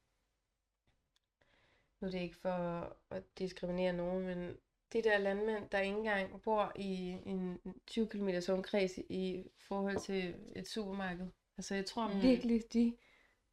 Nu 2.00 2.08
er 2.08 2.12
det 2.12 2.20
ikke 2.22 2.36
for 2.36 2.98
at 3.10 3.24
diskriminere 3.40 3.94
nogen, 3.94 4.26
men 4.26 4.58
de 4.94 5.02
der 5.04 5.18
landmænd, 5.18 5.70
der 5.70 5.80
ikke 5.80 5.98
engang 5.98 6.42
bor 6.42 6.72
i 6.76 7.18
en 7.26 7.60
20 7.88 8.08
km 8.08 8.30
omkreds 8.50 8.98
i 8.98 9.52
forhold 9.58 10.00
til 10.00 10.36
et 10.56 10.68
supermarked. 10.68 11.28
Altså, 11.58 11.76
jeg 11.76 11.86
tror 11.86 12.08
Mm. 12.08 12.22
virkelig, 12.22 12.74
de... 12.74 12.98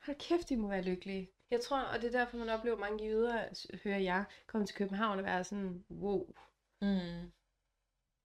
Hold 0.06 0.16
kæft, 0.16 0.48
de 0.48 0.56
må 0.56 0.68
være 0.68 0.82
lykkelige. 0.82 1.30
Jeg 1.50 1.60
tror, 1.60 1.80
og 1.80 2.02
det 2.02 2.14
er 2.14 2.18
derfor, 2.18 2.36
man 2.36 2.48
oplever 2.48 2.76
mange 2.78 3.04
jyder, 3.04 3.44
hører 3.84 3.98
jeg, 3.98 4.24
komme 4.46 4.66
til 4.66 4.76
København 4.76 5.18
og 5.18 5.24
være 5.24 5.44
sådan, 5.44 5.84
wow. 5.90 6.34
Mm. 6.80 7.32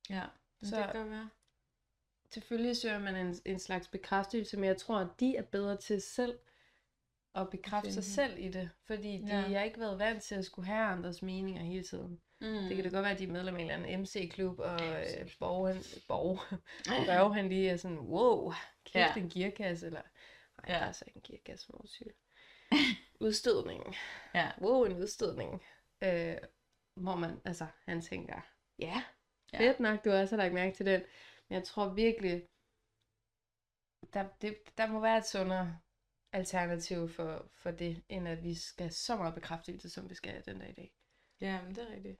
Ja, 0.09 0.25
så... 0.63 0.81
Det 0.83 0.91
kan 0.91 1.09
være. 1.09 1.29
Selvfølgelig 2.31 2.77
søger 2.77 2.99
man 2.99 3.15
en, 3.15 3.35
en 3.45 3.59
slags 3.59 3.87
bekræftelse, 3.87 4.57
men 4.57 4.65
jeg 4.65 4.77
tror, 4.77 4.97
at 4.99 5.07
de 5.19 5.35
er 5.35 5.41
bedre 5.41 5.77
til 5.77 6.01
selv 6.01 6.39
at 7.35 7.49
bekræfte 7.49 7.93
sig 7.93 8.03
selv 8.03 8.39
i 8.39 8.49
det. 8.49 8.69
Fordi 8.87 9.17
de 9.17 9.27
Ja. 9.27 9.41
har 9.41 9.63
ikke 9.63 9.79
været 9.79 9.99
vant 9.99 10.23
til 10.23 10.35
at 10.35 10.45
skulle 10.45 10.65
have 10.67 10.85
andres 10.85 11.21
meninger 11.21 11.63
hele 11.63 11.83
tiden. 11.83 12.21
Mm. 12.41 12.47
Det 12.47 12.75
kan 12.75 12.83
da 12.83 12.89
godt 12.89 13.03
være, 13.03 13.11
at 13.11 13.19
de 13.19 13.23
er 13.23 13.27
medlem 13.31 13.55
af 13.55 13.59
en 13.61 13.69
eller 13.71 13.87
anden 13.87 14.01
MC-klub, 14.01 14.59
og 14.59 14.73
øh. 14.81 15.29
Borg, 15.39 15.67
han, 15.67 15.83
Borg, 16.07 17.35
han 17.39 17.49
lige 17.49 17.69
er 17.69 17.77
sådan, 17.77 17.99
wow, 17.99 18.51
kæft 18.85 18.95
Ja. 18.95 19.21
en 19.21 19.29
gearkasse, 19.29 19.85
eller 19.85 20.01
nej, 20.57 20.75
Ja. 20.75 20.79
der 20.79 20.85
er 20.85 20.91
så 20.91 21.05
ikke 21.07 21.17
en 21.17 21.23
gearkasse 21.27 21.67
motorcykel. 21.71 22.13
Udstødning. 23.19 23.95
Ja. 24.35 24.51
Wow, 24.61 24.83
en 24.85 24.93
udstødning. 24.97 25.63
Øh, 26.03 26.37
hvor 26.95 27.15
man, 27.15 27.41
altså, 27.45 27.65
han 27.85 28.01
tænker, 28.01 28.41
ja, 28.79 29.03
Ja. 29.53 29.59
fedt 29.59 29.79
nok, 29.79 30.05
du 30.05 30.11
også 30.11 30.35
har 30.35 30.43
lagt 30.43 30.53
mærke 30.53 30.75
til 30.75 30.85
den. 30.85 31.01
Men 31.49 31.55
jeg 31.55 31.63
tror 31.63 31.89
virkelig, 31.93 32.45
der, 34.13 34.27
det, 34.41 34.57
der 34.77 34.87
må 34.87 34.99
være 34.99 35.17
et 35.17 35.25
sundere 35.25 35.77
alternativ 36.33 37.09
for, 37.09 37.49
for 37.53 37.71
det, 37.71 38.03
end 38.09 38.27
at 38.27 38.43
vi 38.43 38.55
skal 38.55 38.91
så 38.91 39.15
meget 39.15 39.35
bekræftelse, 39.35 39.89
som 39.89 40.09
vi 40.09 40.15
skal 40.15 40.45
den 40.45 40.59
dag 40.59 40.69
i 40.69 40.73
dag. 40.73 40.93
Ja, 41.41 41.61
men 41.61 41.75
det 41.75 41.83
er 41.83 41.91
rigtigt. 41.95 42.19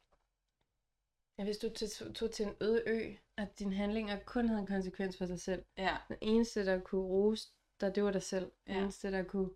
Ja, 1.38 1.44
hvis 1.44 1.58
du 1.58 1.70
tog, 1.70 2.16
tog 2.16 2.32
til 2.32 2.46
en 2.46 2.56
øde 2.62 2.84
ø, 2.88 3.14
at 3.38 3.60
dine 3.60 3.76
handlinger 3.76 4.20
kun 4.20 4.48
havde 4.48 4.62
en 4.62 4.68
konsekvens 4.68 5.18
for 5.18 5.26
dig 5.26 5.40
selv. 5.40 5.66
Ja. 5.78 5.98
Den 6.08 6.18
eneste, 6.22 6.66
der 6.66 6.80
kunne 6.80 7.06
rose 7.06 7.50
dig, 7.82 7.96
det 7.96 8.04
var 8.04 8.12
dig 8.12 8.24
selv. 8.24 8.52
Ja. 8.68 8.82
eneste, 8.82 9.12
der 9.12 9.24
kunne 9.24 9.50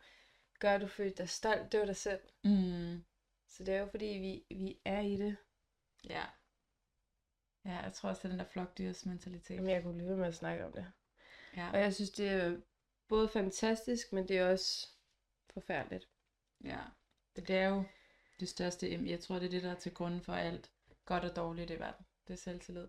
gøre, 0.59 0.75
at 0.75 0.81
du 0.81 0.87
følte 0.87 1.17
dig 1.17 1.29
stolt, 1.29 1.71
det 1.71 1.79
var 1.79 1.85
dig 1.85 1.95
selv. 1.95 2.19
Mm. 2.43 3.03
Så 3.47 3.63
det 3.63 3.73
er 3.73 3.79
jo 3.79 3.85
fordi, 3.85 4.05
vi, 4.05 4.55
vi 4.55 4.79
er 4.85 4.99
i 4.99 5.17
det. 5.17 5.37
Ja. 6.09 6.25
Ja, 7.65 7.77
jeg 7.79 7.93
tror 7.93 8.09
også, 8.09 8.19
det 8.19 8.25
er 8.25 8.29
den 8.29 8.39
der 8.39 8.45
flokdyrs 8.45 9.05
mentalitet. 9.05 9.55
Jamen, 9.55 9.69
jeg 9.69 9.83
kunne 9.83 9.93
blive 9.93 10.09
ved 10.09 10.15
med 10.15 10.27
at 10.27 10.35
snakke 10.35 10.65
om 10.65 10.71
det. 10.71 10.85
Ja. 11.55 11.71
Og 11.71 11.79
jeg 11.79 11.93
synes, 11.93 12.11
det 12.11 12.29
er 12.29 12.57
både 13.07 13.27
fantastisk, 13.27 14.13
men 14.13 14.27
det 14.27 14.37
er 14.37 14.51
også 14.51 14.87
forfærdeligt. 15.49 16.09
Ja, 16.63 16.79
det 17.35 17.49
er 17.49 17.69
jo 17.69 17.83
det 18.39 18.49
største. 18.49 19.09
Jeg 19.09 19.19
tror, 19.19 19.39
det 19.39 19.45
er 19.45 19.49
det, 19.49 19.63
der 19.63 19.71
er 19.71 19.79
til 19.79 19.93
grunden 19.93 20.21
for 20.21 20.33
alt 20.33 20.71
godt 21.05 21.23
og 21.23 21.35
dårligt 21.35 21.71
i 21.71 21.79
verden. 21.79 22.05
Det 22.27 22.33
er 22.33 22.37
selvtillid. 22.37 22.87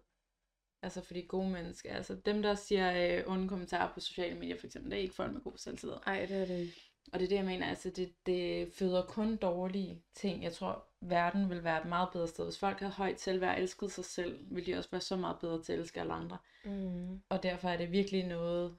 Altså 0.83 1.01
fordi 1.01 1.23
gode 1.23 1.51
mennesker, 1.51 1.95
altså 1.95 2.15
dem, 2.15 2.43
der 2.43 2.55
siger 2.55 3.19
øh, 3.19 3.33
onde 3.33 3.49
kommentarer 3.49 3.95
på 3.95 4.01
sociale 4.01 4.39
medier 4.39 4.59
for 4.59 4.67
eksempel, 4.67 4.91
det 4.91 4.99
er 4.99 5.03
ikke 5.03 5.15
folk 5.15 5.33
med 5.33 5.41
god 5.41 5.59
selvtillid. 5.59 5.97
Nej, 6.07 6.27
det 6.27 6.37
er 6.37 6.47
det 6.47 6.59
ikke. 6.59 6.91
Og 7.13 7.19
det 7.19 7.25
er 7.25 7.29
det, 7.29 7.37
jeg 7.37 7.45
mener, 7.45 7.67
altså 7.67 7.91
det, 7.91 8.27
det 8.27 8.73
føder 8.73 9.07
kun 9.07 9.37
dårlige 9.37 10.03
ting. 10.15 10.43
Jeg 10.43 10.53
tror, 10.53 10.85
verden 11.01 11.51
vil 11.51 11.65
være 11.65 11.81
et 11.81 11.89
meget 11.89 12.09
bedre 12.13 12.29
sted. 12.29 12.45
Hvis 12.45 12.59
folk 12.59 12.79
havde 12.79 12.93
højt 12.93 13.21
selvværd 13.21 13.55
og 13.55 13.63
elskede 13.63 13.91
sig 13.91 14.05
selv, 14.05 14.47
ville 14.51 14.73
de 14.73 14.79
også 14.79 14.91
være 14.91 15.01
så 15.01 15.17
meget 15.17 15.39
bedre 15.41 15.63
til 15.63 15.73
at 15.73 15.79
elske 15.79 16.01
alle 16.01 16.13
andre. 16.13 16.39
Mm. 16.65 17.23
Og 17.29 17.43
derfor 17.43 17.69
er 17.69 17.77
det 17.77 17.93
virkelig 17.93 18.27
noget, 18.27 18.77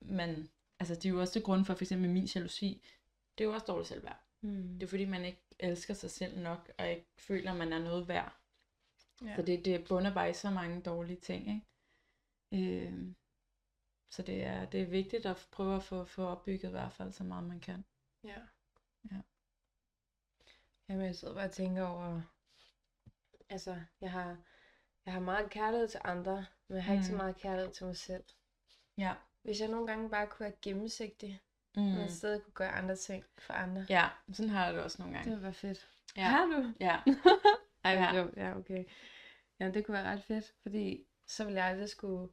man... 0.00 0.50
Altså, 0.80 0.94
det 0.94 1.04
er 1.04 1.10
jo 1.10 1.20
også 1.20 1.32
til 1.32 1.42
grund 1.42 1.64
for, 1.64 1.74
for 1.74 1.84
eksempel 1.84 2.10
min 2.10 2.24
jalousi. 2.24 2.84
Det 3.38 3.44
er 3.44 3.48
jo 3.48 3.54
også 3.54 3.66
dårligt 3.66 3.88
selvværd. 3.88 4.24
Mm. 4.40 4.72
Det 4.78 4.82
er 4.82 4.86
fordi, 4.86 5.04
man 5.04 5.24
ikke 5.24 5.42
elsker 5.58 5.94
sig 5.94 6.10
selv 6.10 6.38
nok, 6.38 6.72
og 6.78 6.90
ikke 6.90 7.06
føler, 7.18 7.54
man 7.54 7.72
er 7.72 7.78
noget 7.78 8.08
værd. 8.08 8.36
Ja. 9.24 9.36
Så 9.36 9.42
det, 9.42 9.64
det 9.64 9.88
bunder 9.88 10.14
bare 10.14 10.30
i 10.30 10.32
så 10.32 10.50
mange 10.50 10.82
dårlige 10.82 11.20
ting, 11.20 11.48
ikke? 11.48 12.86
Øh, 12.86 13.14
så 14.10 14.22
det 14.22 14.44
er, 14.44 14.64
det 14.64 14.82
er 14.82 14.86
vigtigt 14.86 15.26
at 15.26 15.48
prøve 15.52 15.76
at 15.76 15.82
få, 15.82 16.04
få 16.04 16.24
opbygget 16.26 16.68
i 16.68 16.70
hvert 16.70 16.92
fald 16.92 17.12
så 17.12 17.24
meget 17.24 17.44
man 17.44 17.60
kan. 17.60 17.84
Ja. 18.24 18.38
Ja. 19.10 19.20
Jamen, 20.88 21.06
jeg 21.06 21.16
sidder 21.16 21.34
bare 21.34 21.44
og 21.44 21.52
tænker 21.52 21.86
over... 21.86 22.22
Altså, 23.48 23.80
jeg 24.00 24.12
har, 24.12 24.36
jeg 25.04 25.12
har 25.12 25.20
meget 25.20 25.50
kærlighed 25.50 25.88
til 25.88 26.00
andre, 26.04 26.46
men 26.68 26.76
jeg 26.76 26.84
har 26.84 26.92
mm. 26.92 26.98
ikke 26.98 27.06
så 27.06 27.12
Mm. 27.12 27.16
meget 27.18 27.36
kærlighed 27.36 27.72
til 27.72 27.86
mig 27.86 27.96
selv. 27.96 28.24
Ja. 28.98 29.14
Hvis 29.42 29.60
jeg 29.60 29.68
nogle 29.68 29.86
gange 29.86 30.10
bare 30.10 30.26
kunne 30.26 30.44
være 30.44 30.56
gennemsigtig, 30.62 31.40
Mm. 31.76 31.82
men 31.82 32.08
stadig 32.10 32.42
kunne 32.42 32.52
gøre 32.54 32.70
andre 32.72 32.96
ting 32.96 33.24
for 33.38 33.52
andre, 33.52 33.86
Ja, 33.88 34.08
sådan 34.32 34.48
har 34.50 34.64
jeg 34.64 34.74
det 34.74 34.82
også 34.82 34.96
nogle 35.02 35.14
det 35.14 35.18
gange. 35.18 35.30
ville 35.30 35.42
være 35.42 35.52
fedt. 35.52 35.88
Ja. 36.16 36.22
Har 36.22 36.46
du? 36.46 36.72
Ja. 36.80 36.96
Ej, 37.84 37.92
Ja. 37.92 38.14
ja. 38.14 38.16
Jo, 38.22 38.30
ja, 38.36 38.56
okay. 38.58 38.84
Ja, 39.60 39.70
det 39.70 39.86
kunne 39.86 39.92
være 39.92 40.12
ret 40.12 40.22
fedt, 40.24 40.52
fordi 40.62 41.04
så 41.26 41.44
ville 41.44 41.60
jeg 41.62 41.70
aldrig 41.70 41.88
skulle... 41.88 42.28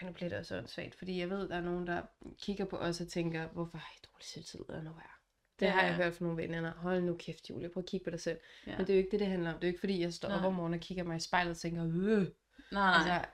Ej, 0.00 0.06
nu 0.06 0.12
bliver 0.12 0.28
det 0.28 0.38
også 0.38 0.58
åndssvagt, 0.58 0.94
fordi 0.94 1.18
jeg 1.18 1.30
ved, 1.30 1.48
der 1.48 1.56
er 1.56 1.60
nogen, 1.60 1.86
der 1.86 2.02
kigger 2.38 2.64
på 2.64 2.76
os 2.76 3.00
og 3.00 3.08
tænker, 3.08 3.48
hvorfor 3.48 3.78
har 3.78 3.92
I 3.96 4.00
dårlig 4.06 4.24
selvtillid 4.26 4.64
eller 4.68 4.82
noget 4.82 4.96
værd? 4.96 5.18
Det 5.60 5.66
Ja, 5.66 5.70
har 5.72 5.82
jeg 5.82 5.94
hørt 5.94 6.14
fra 6.14 6.24
nogle 6.24 6.42
venner. 6.42 6.72
Hold 6.74 7.02
nu 7.02 7.16
kæft, 7.16 7.50
Julie, 7.50 7.68
prøv 7.68 7.80
at 7.82 7.88
kigge 7.88 8.04
på 8.04 8.10
dig 8.10 8.20
selv. 8.20 8.38
Ja. 8.66 8.76
Men 8.76 8.86
det 8.86 8.90
er 8.92 8.94
jo 8.94 8.98
ikke 8.98 9.10
det, 9.10 9.20
det 9.20 9.28
handler 9.28 9.52
om. 9.52 9.58
Det 9.60 9.64
er 9.64 9.68
jo 9.68 9.72
ikke, 9.72 9.80
fordi 9.80 10.00
jeg 10.00 10.12
står 10.12 10.28
op 10.28 10.40
Nej. 10.40 10.46
om 10.46 10.54
morgenen 10.54 10.78
og 10.78 10.80
kigger 10.80 11.04
mig 11.04 11.16
i 11.16 11.20
spejlet 11.20 11.50
og 11.50 11.56
tænker, 11.56 11.84
øh. 11.84 11.90
Nej, 11.92 12.26
nej. 12.72 12.94
Altså, 12.94 13.28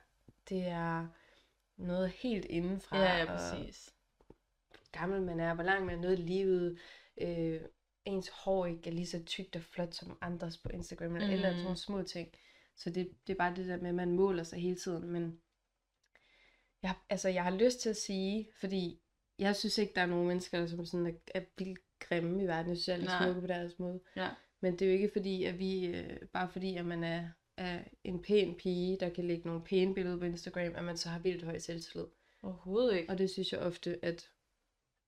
det 0.49 0.67
er 0.67 1.07
noget 1.79 2.11
helt 2.11 2.45
indenfra. 2.45 2.99
ja, 2.99 3.17
ja, 3.17 3.25
præcis. 3.25 3.91
gammel 4.93 5.23
man 5.23 5.41
er, 5.41 5.55
hvor 5.55 5.63
langt 5.65 5.87
man 5.87 5.99
er 5.99 6.03
nået 6.03 6.19
i 6.19 6.23
livet. 6.23 6.79
Øh, 7.21 7.61
ens 8.05 8.29
hår 8.29 8.67
ikke 8.67 8.91
er 8.91 8.95
lige 8.95 9.07
så 9.07 9.25
tykt 9.25 9.57
og 9.57 9.63
flot 9.63 9.95
som 9.95 10.19
andres 10.21 10.59
på 10.59 10.69
Instagram, 10.69 11.15
eller, 11.17 11.27
mm. 11.29 11.33
eller 11.33 11.49
sådan 11.49 11.59
Mm. 11.59 11.63
nogle 11.63 11.77
små 11.77 12.03
ting. 12.03 12.29
Så 12.77 12.91
det, 12.91 13.11
det 13.27 13.33
er 13.33 13.37
bare 13.39 13.55
det 13.57 13.67
der 13.67 13.77
med, 13.77 13.89
at 13.89 13.95
man 13.95 14.13
måler 14.13 14.43
sig 14.43 14.61
hele 14.61 14.77
tiden. 14.77 15.11
Men 15.11 15.41
jeg, 16.83 16.95
altså, 17.11 17.29
jeg 17.29 17.45
har 17.45 17.51
lyst 17.57 17.81
til 17.81 17.91
at 17.91 17.97
sige, 17.97 18.49
fordi 18.61 19.01
jeg 19.39 19.57
synes 19.57 19.79
ikke, 19.79 19.93
der 19.95 20.01
er 20.01 20.07
nogen 20.07 20.29
mennesker, 20.29 20.59
der 20.61 20.67
som 20.67 20.87
sådan 20.87 21.07
er, 21.07 21.13
er 21.35 21.43
vildt 21.59 21.79
grimme 21.99 22.43
i 22.43 22.47
verden. 22.47 22.69
Jeg 22.69 22.77
synes, 22.77 22.89
alle 22.89 23.07
er 23.11 23.23
smukke 23.23 23.41
på 23.41 23.47
deres 23.47 23.79
måde. 23.79 24.01
Ja. 24.17 24.29
Men 24.61 24.73
det 24.73 24.83
er 24.83 24.87
jo 24.87 24.93
ikke 24.93 25.11
fordi, 25.13 25.45
at 25.45 25.59
vi, 25.59 25.87
øh, 25.87 26.21
bare 26.33 26.49
fordi, 26.49 26.77
at 26.77 26.87
man 26.87 27.05
er, 27.05 27.29
er 27.59 27.81
en 28.05 28.23
pæn 28.23 28.55
pige, 28.55 28.97
der 29.01 29.09
kan 29.09 29.25
lægge 29.25 29.47
nogle 29.49 29.65
pæne 29.65 29.95
billeder 29.95 30.19
på 30.19 30.25
Instagram, 30.25 30.75
at 30.77 30.85
man 30.85 30.97
så 30.97 31.09
har 31.09 31.19
vildt 31.19 31.45
høj 31.45 31.59
selvtillid. 31.59 32.07
Overhovedet 32.43 32.97
ikke. 32.97 33.11
Og 33.13 33.19
det 33.19 33.31
synes 33.31 33.53
jeg 33.53 33.61
ofte, 33.61 33.99
at 34.03 34.31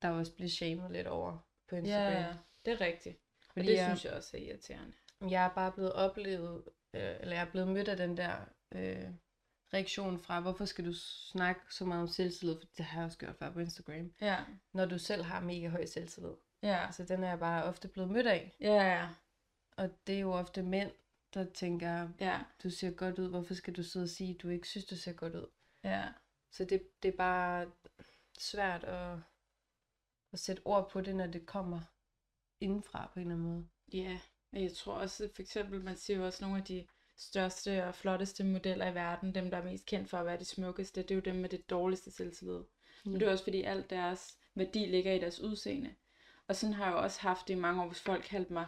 der 0.03 0.09
også 0.11 0.33
bliver 0.35 0.49
shamed 0.49 0.91
lidt 0.93 1.07
over 1.07 1.39
på 1.69 1.77
Instagram. 1.77 2.13
Ja, 2.13 2.35
det 2.65 2.73
er 2.73 2.81
rigtigt. 2.81 3.17
Og 3.17 3.53
Fordi 3.53 3.67
det 3.69 3.75
jeg, 3.75 3.87
synes 3.87 4.05
jeg 4.05 4.13
også 4.13 4.37
er 4.37 4.41
irriterende. 4.41 4.93
jeg 5.31 5.45
er 5.45 5.49
bare 5.55 5.73
blevet 5.73 5.93
oplevet, 5.93 6.63
øh, 6.95 7.03
eller 7.21 7.35
jeg 7.37 7.43
er 7.47 7.51
blevet 7.51 7.69
mødt 7.69 7.89
af 7.89 7.97
den 7.97 8.17
der 8.17 8.37
øh, 8.73 9.09
reaktion 9.75 10.19
fra, 10.19 10.41
hvorfor 10.41 10.65
skal 10.65 10.85
du 10.87 10.93
snakke 11.33 11.61
så 11.71 11.85
meget 11.85 12.03
om 12.03 12.09
selvtillid, 12.09 12.57
for 12.61 12.67
det 12.77 12.85
har 12.85 13.01
jeg 13.01 13.07
også 13.07 13.19
gjort 13.19 13.37
før 13.37 13.51
på 13.53 13.61
Instagram, 13.61 14.13
Ja, 14.21 14.37
når 14.73 14.87
du 14.87 14.99
selv 14.99 15.23
har 15.23 15.41
mega 15.41 15.69
høj 15.69 15.85
selvtillid. 15.87 16.33
ja, 16.63 16.87
Altså 16.87 17.05
den 17.05 17.25
er 17.25 17.29
jeg 17.29 17.39
bare 17.39 17.65
ofte 17.65 17.89
blevet 17.89 18.11
mødt 18.11 18.27
af. 18.27 18.57
ja, 18.61 18.73
ja, 18.75 19.09
Og 19.77 19.91
det 20.07 20.15
er 20.15 20.21
jo 20.21 20.33
ofte 20.33 20.63
mænd, 20.63 20.91
der 21.35 21.45
tænker, 21.45 22.09
ja, 22.21 22.41
du 22.63 22.71
ser 22.71 22.91
godt 22.91 23.19
ud, 23.19 23.29
hvorfor 23.29 23.55
skal 23.55 23.75
du 23.75 23.83
sidde 23.83 24.05
og 24.05 24.09
sige, 24.09 24.35
at 24.35 24.43
du 24.43 24.49
ikke 24.49 24.69
synes, 24.69 24.85
du 24.85 24.97
ser 24.97 25.13
godt 25.13 25.35
ud? 25.35 25.47
ja. 25.85 26.09
Så 26.53 26.65
det, 26.65 27.03
det 27.03 27.09
er 27.09 27.17
bare 27.17 27.71
svært 28.39 28.85
at, 28.85 29.19
at 30.33 30.39
sætte 30.39 30.63
ord 30.65 30.91
på 30.91 31.01
det, 31.01 31.17
når 31.17 31.27
det 31.27 31.47
kommer 31.47 31.81
indenfra 32.61 33.11
på 33.15 33.21
en 33.21 33.27
eller 33.27 33.35
anden 33.35 33.49
måde. 33.49 33.69
Ja, 33.93 34.21
og 34.53 34.63
jeg 34.63 34.73
tror 34.73 34.93
også, 34.93 35.29
for 35.35 35.43
eksempel, 35.43 35.85
man 35.85 35.97
siger 35.97 36.17
jo 36.17 36.27
også 36.27 36.45
nogle 36.45 36.59
af 36.59 36.65
de 36.65 36.87
største 37.17 37.85
og 37.85 37.95
flotteste 37.95 38.45
modeller 38.45 38.91
i 38.91 38.95
verden, 38.95 39.35
dem 39.35 39.51
der 39.51 39.57
er 39.59 39.65
mest 39.65 39.87
kendt 39.87 40.11
for 40.11 40.19
at 40.19 40.27
være 40.27 40.39
de 40.39 40.45
smukkeste, 40.45 41.03
det 41.03 41.11
er 41.11 41.15
jo 41.15 41.21
dem 41.21 41.37
med 41.37 41.49
det 41.49 41.71
dårligste 41.71 42.11
selvtillid. 42.11 42.59
Mm. 42.59 43.11
Men 43.11 43.21
det 43.21 43.29
er 43.29 43.33
også 43.33 43.45
fordi 43.45 43.63
alt 43.63 43.91
deres 43.91 44.39
værdi 44.55 44.87
ligger 44.87 45.13
i 45.13 45.19
deres 45.19 45.41
udseende. 45.41 45.95
Og 46.49 46.57
sådan 46.57 46.75
har 46.75 46.85
jeg 46.85 46.93
jo 46.93 47.03
også 47.03 47.21
haft 47.21 47.49
det 47.49 47.55
i 47.55 47.59
mange 47.59 47.83
år, 47.83 47.87
hvis 47.87 48.01
folk 48.01 48.25
kaldte 48.25 48.53
mig 48.53 48.67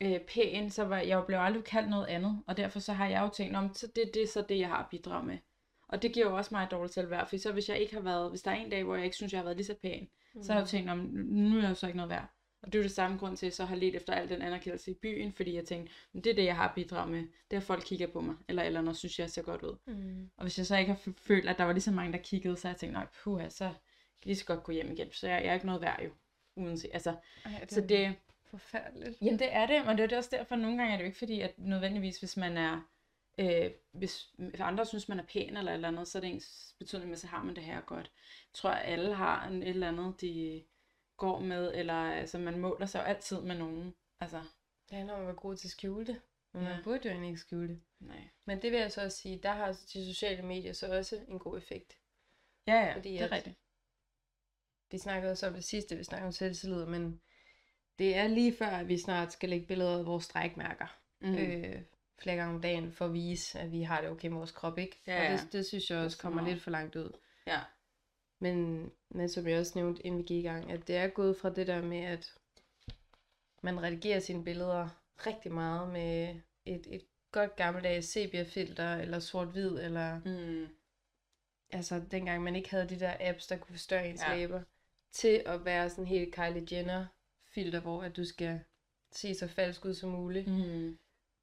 øh, 0.00 0.20
pæn, 0.20 0.70
så 0.70 0.84
var 0.84 0.98
jeg 0.98 1.24
blev 1.26 1.38
aldrig 1.38 1.64
kaldt 1.64 1.90
noget 1.90 2.06
andet, 2.06 2.42
og 2.46 2.56
derfor 2.56 2.80
så 2.80 2.92
har 2.92 3.08
jeg 3.08 3.22
jo 3.22 3.28
tænkt, 3.28 3.56
om 3.56 3.74
så 3.74 3.86
det, 3.86 4.10
det 4.14 4.22
er 4.22 4.26
så 4.26 4.44
det, 4.48 4.58
jeg 4.58 4.68
har 4.68 4.78
at 4.78 4.86
bidrage 4.90 5.26
med. 5.26 5.38
Og 5.88 6.02
det 6.02 6.12
giver 6.12 6.26
jo 6.26 6.36
også 6.36 6.54
mig 6.54 6.64
et 6.64 6.70
dårligt 6.70 6.94
selvværd, 6.94 7.28
for 7.28 7.36
så 7.36 7.52
hvis 7.52 7.68
jeg 7.68 7.78
ikke 7.78 7.94
har 7.94 8.00
været, 8.00 8.30
hvis 8.30 8.42
der 8.42 8.50
er 8.50 8.54
en 8.54 8.70
dag, 8.70 8.84
hvor 8.84 8.94
jeg 8.94 9.04
ikke 9.04 9.16
synes, 9.16 9.32
jeg 9.32 9.38
har 9.38 9.44
været 9.44 9.56
lige 9.56 9.66
så 9.66 9.74
pæn, 9.82 10.08
mm. 10.34 10.42
så 10.42 10.52
har 10.52 10.60
jeg 10.60 10.66
jo 10.66 10.70
tænkt, 10.70 10.90
om 10.90 10.98
nu 10.98 11.56
er 11.56 11.62
jeg 11.62 11.68
jo 11.70 11.74
så 11.74 11.86
ikke 11.86 11.96
noget 11.96 12.10
værd. 12.10 12.30
Og 12.62 12.72
det 12.72 12.78
er 12.78 12.82
jo 12.82 12.88
det 12.88 12.92
samme 12.94 13.18
grund 13.18 13.36
til, 13.36 13.46
at 13.46 13.50
jeg 13.50 13.54
så 13.54 13.64
har 13.64 13.76
let 13.76 13.94
efter 13.96 14.12
al 14.12 14.28
den 14.28 14.42
anerkendelse 14.42 14.90
i 14.90 14.94
byen, 14.94 15.32
fordi 15.32 15.54
jeg 15.54 15.64
tænkte, 15.64 15.92
"Men 16.12 16.24
det 16.24 16.30
er 16.30 16.34
det, 16.34 16.44
jeg 16.44 16.56
har 16.56 16.68
at 16.68 16.74
bidrage 16.74 17.10
med. 17.10 17.24
Det 17.50 17.56
er, 17.56 17.60
folk 17.60 17.82
kigger 17.84 18.06
på 18.06 18.20
mig, 18.20 18.34
eller 18.48 18.62
eller 18.62 18.80
noget 18.80 18.96
synes, 18.96 19.18
jeg 19.18 19.30
ser 19.30 19.42
godt 19.42 19.62
ud. 19.62 19.76
Mm. 19.86 20.30
Og 20.36 20.42
hvis 20.42 20.58
jeg 20.58 20.66
så 20.66 20.76
ikke 20.76 20.92
har 20.92 21.12
følt, 21.18 21.48
at 21.48 21.58
der 21.58 21.64
var 21.64 21.72
lige 21.72 21.82
så 21.82 21.90
mange, 21.90 22.12
der 22.12 22.18
kiggede, 22.18 22.56
så 22.56 22.68
har 22.68 22.72
jeg 22.74 22.80
tænkt, 22.80 22.92
nej, 22.92 23.06
puha, 23.22 23.48
så 23.48 23.64
kan 24.22 24.28
lige 24.28 24.36
så 24.36 24.44
godt 24.44 24.62
gå 24.62 24.72
hjem 24.72 24.92
igen. 24.92 25.12
Så 25.12 25.28
jeg, 25.28 25.42
jeg 25.42 25.50
er 25.50 25.54
ikke 25.54 25.66
noget 25.66 25.82
værd 25.82 26.00
jo. 26.04 26.10
Uanset, 26.56 26.90
altså, 26.94 27.16
Ej, 27.44 27.58
det 27.60 27.72
så 27.72 27.80
det, 27.80 28.14
forfærdeligt. 28.58 29.18
jamen 29.22 29.38
det 29.38 29.52
er 29.54 29.66
det, 29.66 29.86
men 29.86 29.98
det 29.98 30.12
er 30.12 30.16
også 30.16 30.30
derfor, 30.32 30.54
at 30.54 30.60
nogle 30.60 30.76
gange 30.78 30.92
er 30.92 30.96
det 30.96 31.04
jo 31.04 31.06
ikke 31.06 31.18
fordi, 31.18 31.40
at 31.40 31.58
nødvendigvis, 31.58 32.18
hvis 32.18 32.36
man 32.36 32.56
er, 32.56 32.82
øh, 33.38 33.70
hvis 33.92 34.32
hvis 34.38 34.60
andre 34.60 34.86
synes, 34.86 35.08
man 35.08 35.18
er 35.18 35.24
pæn 35.24 35.56
eller 35.56 35.72
et 35.72 35.74
eller 35.74 35.88
andet, 35.88 36.08
så 36.08 36.18
er 36.18 36.20
det 36.20 36.30
ens 36.30 36.74
betydning 36.78 37.08
med, 37.10 37.16
så 37.18 37.26
har 37.26 37.42
man 37.42 37.56
det 37.56 37.64
her 37.64 37.80
godt. 37.80 38.06
Jeg 38.52 38.54
tror, 38.54 38.70
at 38.70 38.92
alle 38.92 39.14
har 39.14 39.46
en, 39.48 39.62
et 39.62 39.68
eller 39.68 39.88
andet, 39.88 40.20
de 40.20 40.64
går 41.16 41.38
med, 41.40 41.74
eller 41.74 41.94
altså, 41.94 42.38
man 42.38 42.58
måler 42.58 42.86
sig 42.86 42.98
jo 42.98 43.04
altid 43.04 43.40
med 43.40 43.58
nogen. 43.58 43.94
Altså, 44.20 44.42
Det 44.90 44.96
handler 44.96 45.14
om 45.14 45.20
at 45.20 45.26
være 45.26 45.36
god 45.36 45.56
til 45.56 45.66
at 45.68 45.70
skjule 45.70 46.06
det. 46.06 46.20
Men 46.52 46.62
Ja. 46.62 46.68
man 46.68 46.84
burde 46.84 47.00
jo 47.04 47.10
egentlig 47.10 47.28
ikke 47.28 47.40
skjule 47.40 47.68
det. 47.68 47.80
nej. 48.00 48.28
Men 48.44 48.62
det 48.62 48.72
vil 48.72 48.80
jeg 48.80 48.92
så 48.92 49.04
også 49.04 49.18
sige, 49.18 49.38
der 49.42 49.52
har 49.52 49.72
de 49.92 50.06
sociale 50.14 50.42
medier 50.42 50.72
så 50.72 50.96
også 50.96 51.20
en 51.28 51.38
god 51.38 51.58
effekt. 51.58 51.98
Ja, 52.66 52.74
ja, 52.74 52.94
Fordi 52.96 53.08
det 53.12 53.20
er 53.20 53.24
at- 53.24 53.32
rigtigt. 53.32 53.56
Vi 54.90 54.98
snakkede 54.98 55.32
også 55.32 55.46
om 55.46 55.54
det 55.54 55.64
sidste, 55.64 55.96
vi 55.96 56.04
snakkede 56.04 56.26
om 56.26 56.32
selvtillid, 56.32 56.86
men 56.86 57.20
det 57.98 58.16
er 58.16 58.26
lige 58.26 58.56
før, 58.56 58.66
at 58.66 58.88
vi 58.88 58.98
snart 58.98 59.32
skal 59.32 59.48
lægge 59.48 59.66
billeder 59.66 59.98
af 59.98 60.06
vores 60.06 60.24
strækmærker. 60.24 60.96
Mm. 61.20 61.34
Øh, 61.38 61.82
flere 62.18 62.36
gange 62.36 62.54
om 62.54 62.60
dagen, 62.60 62.92
for 62.92 63.04
at 63.04 63.12
vise, 63.14 63.58
at 63.58 63.72
vi 63.72 63.82
har 63.82 64.00
det 64.00 64.10
okay 64.10 64.28
med 64.28 64.36
vores 64.36 64.50
krop, 64.52 64.78
ikke? 64.78 65.00
Ja, 65.06 65.18
Og 65.18 65.24
ja. 65.24 65.32
det, 65.36 65.52
det 65.52 65.66
synes 65.66 65.90
jeg 65.90 65.98
også 65.98 66.16
så 66.16 66.22
kommer 66.22 66.42
meget. 66.42 66.52
lidt 66.54 66.62
for 66.64 66.70
langt 66.70 66.96
ud. 66.96 67.10
Ja. 67.46 67.60
Men, 68.40 68.90
men 69.10 69.28
som 69.28 69.48
jeg 69.48 69.60
også 69.60 69.72
nævnte, 69.78 70.06
inden 70.06 70.18
vi 70.18 70.24
gik 70.26 70.44
i 70.44 70.48
gang, 70.48 70.72
at 70.72 70.88
det 70.88 70.96
er 70.96 71.08
gået 71.08 71.36
fra 71.36 71.50
det 71.50 71.66
der 71.66 71.82
med, 71.82 72.00
at 72.04 72.34
man 73.62 73.82
redigerer 73.82 74.20
sine 74.20 74.44
billeder 74.44 74.88
rigtig 75.26 75.52
meget 75.52 75.92
med 75.92 76.40
et, 76.64 76.86
et 76.90 77.04
godt 77.32 77.56
gammeldags 77.56 78.06
sepia-filter, 78.06 78.94
eller 78.94 79.18
sort-hvid, 79.18 79.70
eller 79.80 80.20
Mm. 80.24 80.68
altså 81.72 82.02
dengang 82.10 82.42
man 82.42 82.56
ikke 82.56 82.70
havde 82.70 82.88
de 82.88 83.00
der 83.00 83.16
apps, 83.20 83.46
der 83.46 83.56
kunne 83.56 83.74
forstørre 83.74 84.08
ens 84.08 84.22
Ja. 84.22 84.36
læber, 84.36 84.62
til 85.12 85.42
at 85.46 85.64
være 85.64 85.90
sådan 85.90 86.06
helt 86.06 86.34
Kylie 86.34 86.66
Jenner-filter, 87.56 87.80
hvor 87.80 88.02
at 88.02 88.16
du 88.16 88.24
skal 88.24 88.60
se 89.12 89.34
så 89.34 89.46
falsk 89.48 89.84
ud 89.84 89.94
som 89.94 90.10
muligt. 90.10 90.48
Mm. 90.48 90.98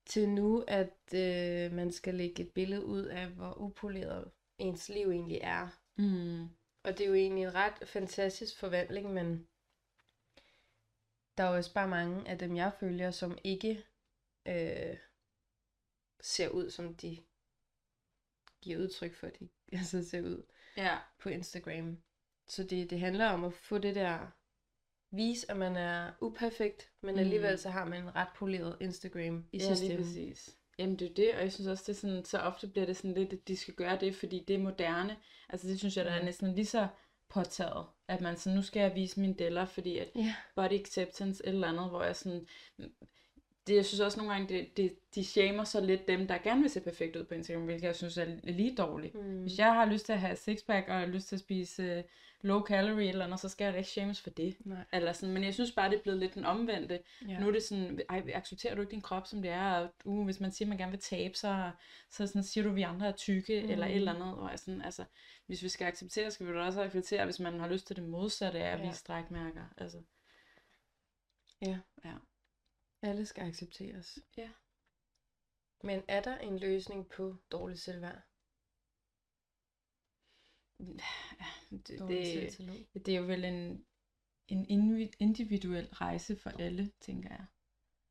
til 0.05 0.29
nu, 0.29 0.63
at 0.67 1.13
øh, 1.15 1.71
man 1.71 1.91
skal 1.91 2.15
lægge 2.15 2.43
et 2.43 2.51
billede 2.53 2.85
ud 2.85 3.03
af, 3.03 3.27
hvor 3.27 3.53
upoleret 3.61 4.31
ens 4.57 4.89
liv 4.89 5.09
egentlig 5.11 5.39
er. 5.41 5.67
Mm. 5.97 6.43
Og 6.83 6.97
det 6.97 7.01
er 7.01 7.07
jo 7.07 7.13
egentlig 7.13 7.43
en 7.43 7.53
ret 7.55 7.87
fantastisk 7.87 8.59
forvandling, 8.59 9.13
men 9.13 9.47
der 11.37 11.43
er 11.43 11.49
jo 11.49 11.55
også 11.55 11.73
bare 11.73 11.87
mange 11.87 12.27
af 12.29 12.37
dem, 12.37 12.55
jeg 12.55 12.71
følger, 12.79 13.11
som 13.11 13.37
ikke 13.43 13.83
øh, 14.47 14.97
ser 16.21 16.49
ud, 16.49 16.69
som 16.69 16.95
de 16.95 17.17
giver 18.61 18.77
udtryk 18.79 19.13
for, 19.15 19.27
at 19.27 19.39
de 19.39 19.49
altså 19.77 20.09
ser 20.09 20.21
ud 20.21 20.43
Ja. 20.77 20.97
på 21.19 21.29
Instagram. 21.29 21.97
så 22.47 22.63
det, 22.63 22.89
det 22.89 22.99
handler 22.99 23.25
om 23.29 23.43
at 23.43 23.53
få 23.53 23.77
det 23.77 23.95
der, 23.95 24.27
vise, 25.11 25.51
at 25.51 25.57
man 25.57 25.75
er 25.77 26.11
uperfekt, 26.21 26.89
men 27.01 27.13
Mm. 27.15 27.19
alligevel 27.19 27.59
så 27.59 27.69
har 27.69 27.85
man 27.85 28.03
en 28.03 28.15
ret 28.15 28.27
poleret 28.35 28.77
Instagram 28.81 29.45
i 29.51 29.57
ja, 29.57 29.73
lige 29.73 29.85
ende. 29.93 30.03
præcis. 30.03 30.55
Jamen 30.79 30.99
det 30.99 31.09
er 31.09 31.13
det, 31.13 31.33
og 31.35 31.41
jeg 31.41 31.51
synes 31.53 31.67
også, 31.67 31.83
det 31.87 31.93
er 31.95 31.99
sådan, 31.99 32.25
så 32.25 32.39
ofte 32.39 32.67
bliver 32.67 32.85
det 32.85 32.97
sådan 32.97 33.13
lidt, 33.13 33.33
at 33.33 33.47
de 33.47 33.57
skal 33.57 33.73
gøre 33.73 33.97
det, 33.99 34.15
fordi 34.15 34.43
det 34.47 34.53
er 34.53 34.59
moderne. 34.59 35.17
Altså 35.49 35.67
det 35.67 35.79
synes 35.79 35.97
jeg, 35.97 36.05
der 36.05 36.11
er 36.11 36.19
Mm. 36.19 36.25
næsten 36.25 36.55
lige 36.55 36.65
så 36.65 36.87
påtaget, 37.29 37.85
at 38.07 38.21
man 38.21 38.37
sådan, 38.37 38.55
nu 38.55 38.61
skal 38.63 38.79
jeg 38.79 38.95
vise 38.95 39.19
mine 39.19 39.33
deller, 39.33 39.65
fordi 39.65 39.97
at 39.97 40.07
Ja. 40.15 40.35
body 40.55 40.73
acceptance 40.79 41.45
eller 41.47 41.67
andet, 41.67 41.89
hvor 41.89 42.03
jeg 42.03 42.15
sådan, 42.15 42.47
det, 43.67 43.75
jeg 43.75 43.85
synes 43.85 43.99
også 43.99 44.17
nogle 44.17 44.33
gange, 44.33 44.49
det, 44.49 44.77
det, 44.77 44.95
de 45.15 45.23
shamer 45.23 45.63
så 45.63 45.81
lidt 45.81 46.07
dem, 46.07 46.27
der 46.27 46.37
gerne 46.37 46.61
vil 46.61 46.69
se 46.69 46.79
perfekt 46.81 47.15
ud 47.15 47.23
på 47.23 47.33
Instagram, 47.33 47.63
hvilket 47.65 47.87
jeg 47.87 47.95
synes 47.95 48.17
er 48.17 48.25
lige 48.43 48.75
dårligt. 48.75 49.15
Mm. 49.15 49.41
Hvis 49.41 49.57
jeg 49.57 49.73
har 49.73 49.85
lyst 49.85 50.05
til 50.05 50.13
at 50.13 50.19
have 50.19 50.35
sixpack, 50.35 50.87
og 50.87 50.99
har 50.99 51.05
lyst 51.05 51.27
til 51.27 51.35
at 51.35 51.39
spise 51.39 51.97
uh, 51.97 52.03
low 52.41 52.61
calorie 52.61 53.09
eller 53.09 53.25
andet, 53.25 53.39
så 53.39 53.49
skal 53.49 53.65
jeg 53.65 53.73
da 53.73 53.77
ikke 53.77 53.89
shames 53.89 54.21
for 54.21 54.29
det. 54.29 54.55
Nej. 54.65 54.77
Eller 54.93 55.13
sådan, 55.13 55.33
men 55.33 55.43
jeg 55.43 55.53
synes 55.53 55.71
bare, 55.71 55.89
det 55.89 55.97
er 55.97 56.01
blevet 56.01 56.19
lidt 56.19 56.35
den 56.35 56.45
omvendte. 56.45 56.99
Ja. 57.27 57.39
Nu 57.39 57.47
er 57.47 57.51
det 57.51 57.63
sådan, 57.63 58.01
ej, 58.09 58.23
accepterer 58.33 58.75
du 58.75 58.81
ikke 58.81 58.91
din 58.91 59.01
krop, 59.01 59.27
som 59.27 59.41
det 59.41 59.51
er? 59.51 59.71
Og 59.71 59.89
uh, 60.05 60.25
hvis 60.25 60.39
man 60.39 60.51
siger, 60.51 60.65
at 60.65 60.69
man 60.69 60.77
gerne 60.77 60.91
vil 60.91 60.99
tabe 60.99 61.37
sig, 61.37 61.71
så 62.09 62.27
sådan, 62.27 62.43
siger 62.43 62.63
du, 62.63 62.69
at 62.69 62.75
vi 62.75 62.81
andre 62.81 63.07
er 63.07 63.11
tykke, 63.11 63.61
mm. 63.63 63.69
eller 63.71 63.85
et 63.85 63.95
eller 63.95 64.13
andet. 64.13 64.35
Og 64.37 64.51
sådan, 64.55 64.81
altså, 64.81 65.03
hvis 65.45 65.63
vi 65.63 65.69
skal 65.69 65.85
acceptere, 65.87 66.31
skal 66.31 66.47
vi 66.47 66.51
da 66.51 66.59
også 66.59 66.81
acceptere, 66.81 67.25
hvis 67.25 67.39
man 67.39 67.59
har 67.59 67.67
lyst 67.67 67.87
til 67.87 67.95
det 67.95 68.03
modsatte 68.03 68.59
af 68.59 68.73
at 68.73 68.79
Ja. 68.79 68.87
vise 68.87 68.99
strækmærker. 68.99 69.63
Altså, 69.77 69.97
Ja. 71.61 71.77
Ja. 72.05 72.13
Alle 73.01 73.25
skal 73.25 73.47
accepteres. 73.47 74.19
Ja. 74.37 74.49
Men 75.83 76.03
er 76.07 76.21
der 76.21 76.37
en 76.37 76.59
løsning 76.59 77.09
på 77.09 77.35
dårligt 77.51 77.79
selvværd? 77.79 78.21
det, 81.87 81.99
Dårlig 81.99 82.51
det, 82.93 83.05
det 83.05 83.13
er 83.13 83.19
jo 83.19 83.25
vel 83.25 83.45
en, 83.45 83.85
en 84.47 84.65
individuel 85.19 85.87
rejse 85.93 86.35
for 86.35 86.49
alle, 86.49 86.91
tænker 86.99 87.29
jeg. 87.29 87.45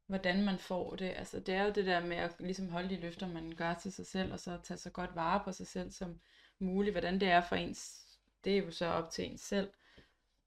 Hvordan 0.06 0.44
man 0.44 0.58
får 0.58 0.96
det. 0.96 1.12
Altså, 1.16 1.40
det 1.40 1.54
er 1.54 1.62
jo 1.62 1.72
det 1.72 1.86
der 1.86 2.06
med 2.06 2.16
at 2.16 2.36
ligesom 2.40 2.68
holde 2.68 2.88
de 2.88 3.00
løfter, 3.00 3.28
man 3.28 3.52
gør 3.52 3.74
til 3.74 3.92
sig 3.92 4.06
selv, 4.06 4.32
og 4.32 4.40
så 4.40 4.60
tage 4.62 4.78
så 4.78 4.90
godt 4.90 5.14
vare 5.14 5.44
på 5.44 5.52
sig 5.52 5.66
selv 5.66 5.90
som 5.90 6.20
muligt. 6.58 6.94
Hvordan 6.94 7.20
det 7.20 7.28
er 7.28 7.40
for 7.40 7.56
ens, 7.56 8.06
det 8.44 8.58
er 8.58 8.62
jo 8.62 8.70
så 8.70 8.86
op 8.86 9.10
til 9.10 9.30
ens 9.30 9.40
selv. 9.40 9.72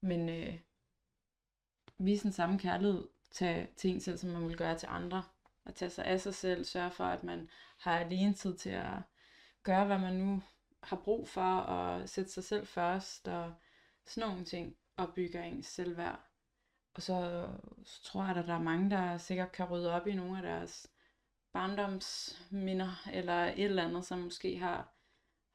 Men 0.00 0.28
øh, 0.28 0.58
vise 1.98 2.22
den 2.22 2.32
samme 2.32 2.58
kærlighed 2.58 3.08
tage 3.34 3.68
til 3.76 3.90
en 3.90 4.00
selv, 4.00 4.18
som 4.18 4.30
man 4.30 4.48
vil 4.48 4.56
gøre 4.56 4.78
til 4.78 4.88
andre. 4.90 5.24
At 5.66 5.74
tage 5.74 5.90
sig 5.90 6.04
af 6.04 6.20
sig 6.20 6.34
selv, 6.34 6.64
sørge 6.64 6.90
for, 6.90 7.04
at 7.04 7.24
man 7.24 7.50
har 7.78 7.98
alene 7.98 8.34
tid 8.34 8.56
til 8.56 8.70
at 8.70 8.96
gøre, 9.62 9.84
hvad 9.84 9.98
man 9.98 10.14
nu 10.14 10.42
har 10.82 10.96
brug 10.96 11.28
for, 11.28 11.56
og 11.56 12.08
sætte 12.08 12.30
sig 12.30 12.44
selv 12.44 12.66
først, 12.66 13.28
og 13.28 13.54
sådan 14.06 14.28
nogle 14.28 14.44
ting, 14.44 14.76
og 14.96 15.14
bygger 15.14 15.42
ens 15.42 15.66
selvværd. 15.66 16.20
Og 16.94 17.02
så, 17.02 17.48
så 17.84 18.02
tror 18.02 18.24
jeg, 18.24 18.36
at 18.36 18.46
der 18.46 18.54
er 18.54 18.62
mange, 18.62 18.90
der 18.90 19.18
sikkert 19.18 19.52
kan 19.52 19.66
rydde 19.66 19.92
op 19.92 20.06
i 20.06 20.14
nogle 20.14 20.36
af 20.36 20.42
deres 20.42 20.90
barndomsminder, 21.52 23.08
eller 23.12 23.44
et 23.44 23.64
eller 23.64 23.84
andet, 23.84 24.04
som 24.04 24.18
måske 24.18 24.58
har, 24.58 24.92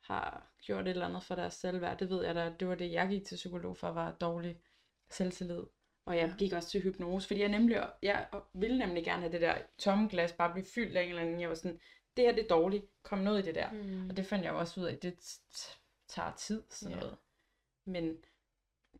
har 0.01 0.51
gjort 0.61 0.81
et 0.81 0.89
eller 0.89 1.07
andet 1.07 1.23
for 1.23 1.35
deres 1.35 1.53
selvværd. 1.53 1.97
Det 1.97 2.09
ved 2.09 2.25
jeg 2.25 2.35
da, 2.35 2.53
det 2.59 2.67
var 2.67 2.75
det, 2.75 2.91
jeg 2.91 3.09
gik 3.09 3.25
til 3.25 3.35
psykolog 3.35 3.77
for, 3.77 3.91
var 3.91 4.11
dårlig 4.11 4.61
selvtillid. 5.09 5.63
Og 6.09 6.17
jeg 6.17 6.35
gik 6.37 6.53
også 6.53 6.69
til 6.69 6.81
hypnose, 6.81 7.27
fordi 7.27 7.39
jeg 7.39 7.49
nemlig, 7.49 7.87
jeg 8.01 8.27
ville 8.53 8.77
nemlig 8.77 9.03
gerne 9.03 9.21
have 9.21 9.31
det 9.31 9.41
der 9.41 9.57
tomme 9.77 10.09
glas 10.09 10.33
bare 10.33 10.53
blive 10.53 10.65
fyldt 10.65 10.97
af 10.97 11.03
en 11.03 11.09
eller 11.09 11.21
anden. 11.21 11.41
Jeg 11.41 11.49
var 11.49 11.55
sådan, 11.55 11.79
det 12.17 12.25
her 12.25 12.31
det 12.31 12.43
er 12.43 12.47
dårligt, 12.47 12.85
kom 13.03 13.19
noget 13.19 13.39
i 13.39 13.45
det 13.45 13.55
der. 13.55 13.71
Mm. 13.71 14.09
Og 14.09 14.17
det 14.17 14.25
fandt 14.25 14.45
jeg 14.45 14.53
også 14.53 14.81
ud 14.81 14.85
af, 14.85 14.97
det 14.97 15.39
tager 16.07 16.33
tid, 16.37 16.63
sådan 16.69 16.97
noget. 16.97 17.17
Men 17.85 18.17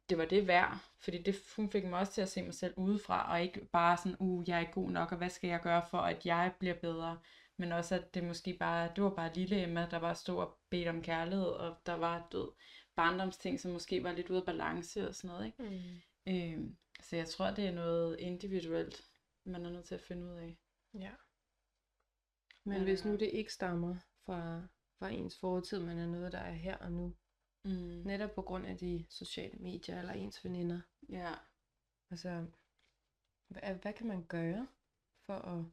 det 0.10 0.18
var 0.18 0.26
det 0.26 0.48
værd, 0.48 0.78
fordi 1.00 1.22
det, 1.22 1.36
hun 1.56 1.70
fik 1.70 1.84
mig 1.84 2.00
også 2.00 2.14
til 2.14 2.22
at 2.22 2.30
se 2.30 2.42
mig 2.42 2.54
selv 2.54 2.74
udefra, 2.78 3.32
og 3.32 3.42
ikke 3.42 3.66
bare 3.66 3.98
sådan, 3.98 4.18
uh, 4.20 4.50
jeg 4.50 4.56
er 4.56 4.60
ikke 4.60 4.74
god 4.74 4.90
nok, 4.90 5.12
og 5.12 5.18
hvad 5.18 5.30
skal 5.30 5.48
jeg 5.48 5.62
gøre 5.62 5.84
for, 5.90 5.98
at 5.98 6.26
jeg 6.26 6.52
bliver 6.60 6.76
bedre? 6.76 7.20
Men 7.58 7.72
også, 7.72 7.96
at 7.96 8.14
det 8.14 8.24
måske 8.24 8.54
bare, 8.54 8.92
det 8.96 9.04
var 9.04 9.10
bare 9.10 9.34
lille 9.34 9.64
Emma, 9.64 9.88
der 9.92 10.00
bare 10.00 10.16
stod 10.16 10.38
og 10.38 10.58
bedte 10.70 10.90
om 10.90 11.02
kærlighed, 11.02 11.48
og 11.48 11.76
der 11.86 11.94
var 11.94 12.28
død 12.32 12.52
barndomsting, 12.96 13.60
som 13.60 13.72
måske 13.72 14.04
var 14.04 14.12
lidt 14.12 14.30
ude 14.30 14.40
af 14.40 14.46
balance 14.46 15.08
og 15.08 15.16
sådan 15.16 15.28
noget, 15.28 15.46
ikke? 15.46 15.64
Mm. 15.64 16.34
Øhm, 16.34 16.76
så 17.02 17.16
jeg 17.16 17.28
tror, 17.30 17.52
det 17.52 17.66
er 17.68 17.72
noget 17.72 18.20
individuelt, 18.20 19.02
man 19.46 19.66
er 19.66 19.70
nødt 19.70 19.86
til 19.86 19.96
at 19.96 20.02
finde 20.02 20.26
ud 20.26 20.36
af. 20.36 20.58
Ja. 20.94 21.12
Men 22.64 22.78
Ja, 22.78 22.84
hvis 22.84 23.06
nu 23.06 23.12
det 23.12 23.30
ikke 23.34 23.54
stammer 23.54 23.96
fra, 24.26 24.68
fra 25.00 25.10
ens 25.10 25.40
fortid, 25.40 25.80
men 25.80 25.98
er 25.98 26.08
noget, 26.08 26.32
der 26.32 26.40
er 26.40 26.54
her 26.54 26.78
og 26.78 26.92
nu, 26.92 27.16
Mm. 27.66 27.72
netop 28.06 28.32
på 28.36 28.42
grund 28.42 28.66
af 28.66 28.78
de 28.78 29.06
sociale 29.10 29.58
medier 29.60 30.00
eller 30.00 30.14
ens 30.14 30.46
veninder, 30.46 30.82
Ja. 31.10 31.34
altså, 32.12 32.46
hvad, 33.48 33.76
hvad 33.76 33.94
kan 33.94 34.08
man 34.08 34.26
gøre 34.26 34.68
for 35.26 35.34
at, 35.34 35.66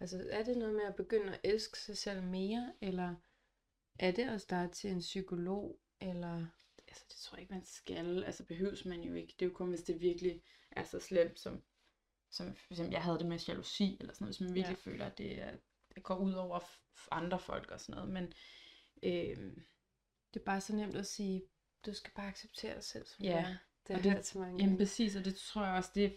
altså 0.00 0.28
er 0.30 0.42
det 0.42 0.58
noget 0.58 0.74
med 0.74 0.84
at 0.84 0.96
begynde 0.96 1.32
at 1.34 1.40
elske 1.44 1.78
sig 1.78 1.98
selv 1.98 2.22
mere, 2.22 2.72
eller 2.80 3.14
er 3.98 4.10
det 4.12 4.22
at 4.28 4.40
starte 4.40 4.72
til 4.72 4.90
en 4.90 4.98
psykolog, 5.00 5.80
eller, 6.00 6.46
altså 6.88 7.04
det 7.08 7.16
tror 7.16 7.36
jeg 7.36 7.42
ikke, 7.42 7.54
man 7.54 7.64
skal. 7.64 8.24
Altså 8.24 8.44
behøves 8.44 8.84
man 8.84 9.00
jo 9.00 9.14
ikke. 9.14 9.34
Det 9.38 9.44
er 9.46 9.50
jo 9.50 9.54
kun, 9.54 9.68
hvis 9.68 9.82
det 9.82 10.00
virkelig 10.00 10.42
er 10.70 10.84
så 10.84 11.00
slemt, 11.00 11.40
som, 11.40 11.62
som 12.30 12.54
for 12.54 12.72
eksempel, 12.74 12.92
jeg 12.92 13.02
havde 13.02 13.18
det 13.18 13.26
med 13.26 13.38
jalousi, 13.38 13.96
eller 14.00 14.14
sådan 14.14 14.24
noget, 14.24 14.36
hvis 14.36 14.40
man 14.46 14.54
virkelig 14.54 14.76
ja. 14.86 14.90
føler, 14.90 15.06
at 15.06 15.18
det, 15.18 15.42
er, 15.42 15.56
det 15.94 16.02
går 16.02 16.16
ud 16.16 16.32
over 16.32 16.60
andre 17.10 17.38
folk 17.38 17.70
og 17.70 17.80
sådan 17.80 17.94
noget. 17.94 18.10
Men 18.12 18.32
øhm, 19.02 19.62
det 20.34 20.40
er 20.40 20.44
bare 20.44 20.60
så 20.60 20.76
nemt 20.76 20.96
at 20.96 21.06
sige, 21.06 21.42
du 21.86 21.94
skal 21.94 22.12
bare 22.16 22.28
acceptere 22.28 22.74
dig 22.74 22.84
selv, 22.84 23.06
som 23.06 23.24
Ja, 23.24 23.30
du 23.32 23.36
er. 23.38 23.54
Det 23.86 23.96
har 24.10 24.14
jeg 24.16 24.24
så 24.24 24.38
mange 24.38 24.58
jamen 24.64 24.76
præcis, 24.78 25.16
og 25.16 25.24
det 25.24 25.36
tror 25.36 25.64
jeg 25.64 25.74
også, 25.74 25.90
det, 25.94 26.04
er- 26.04 26.16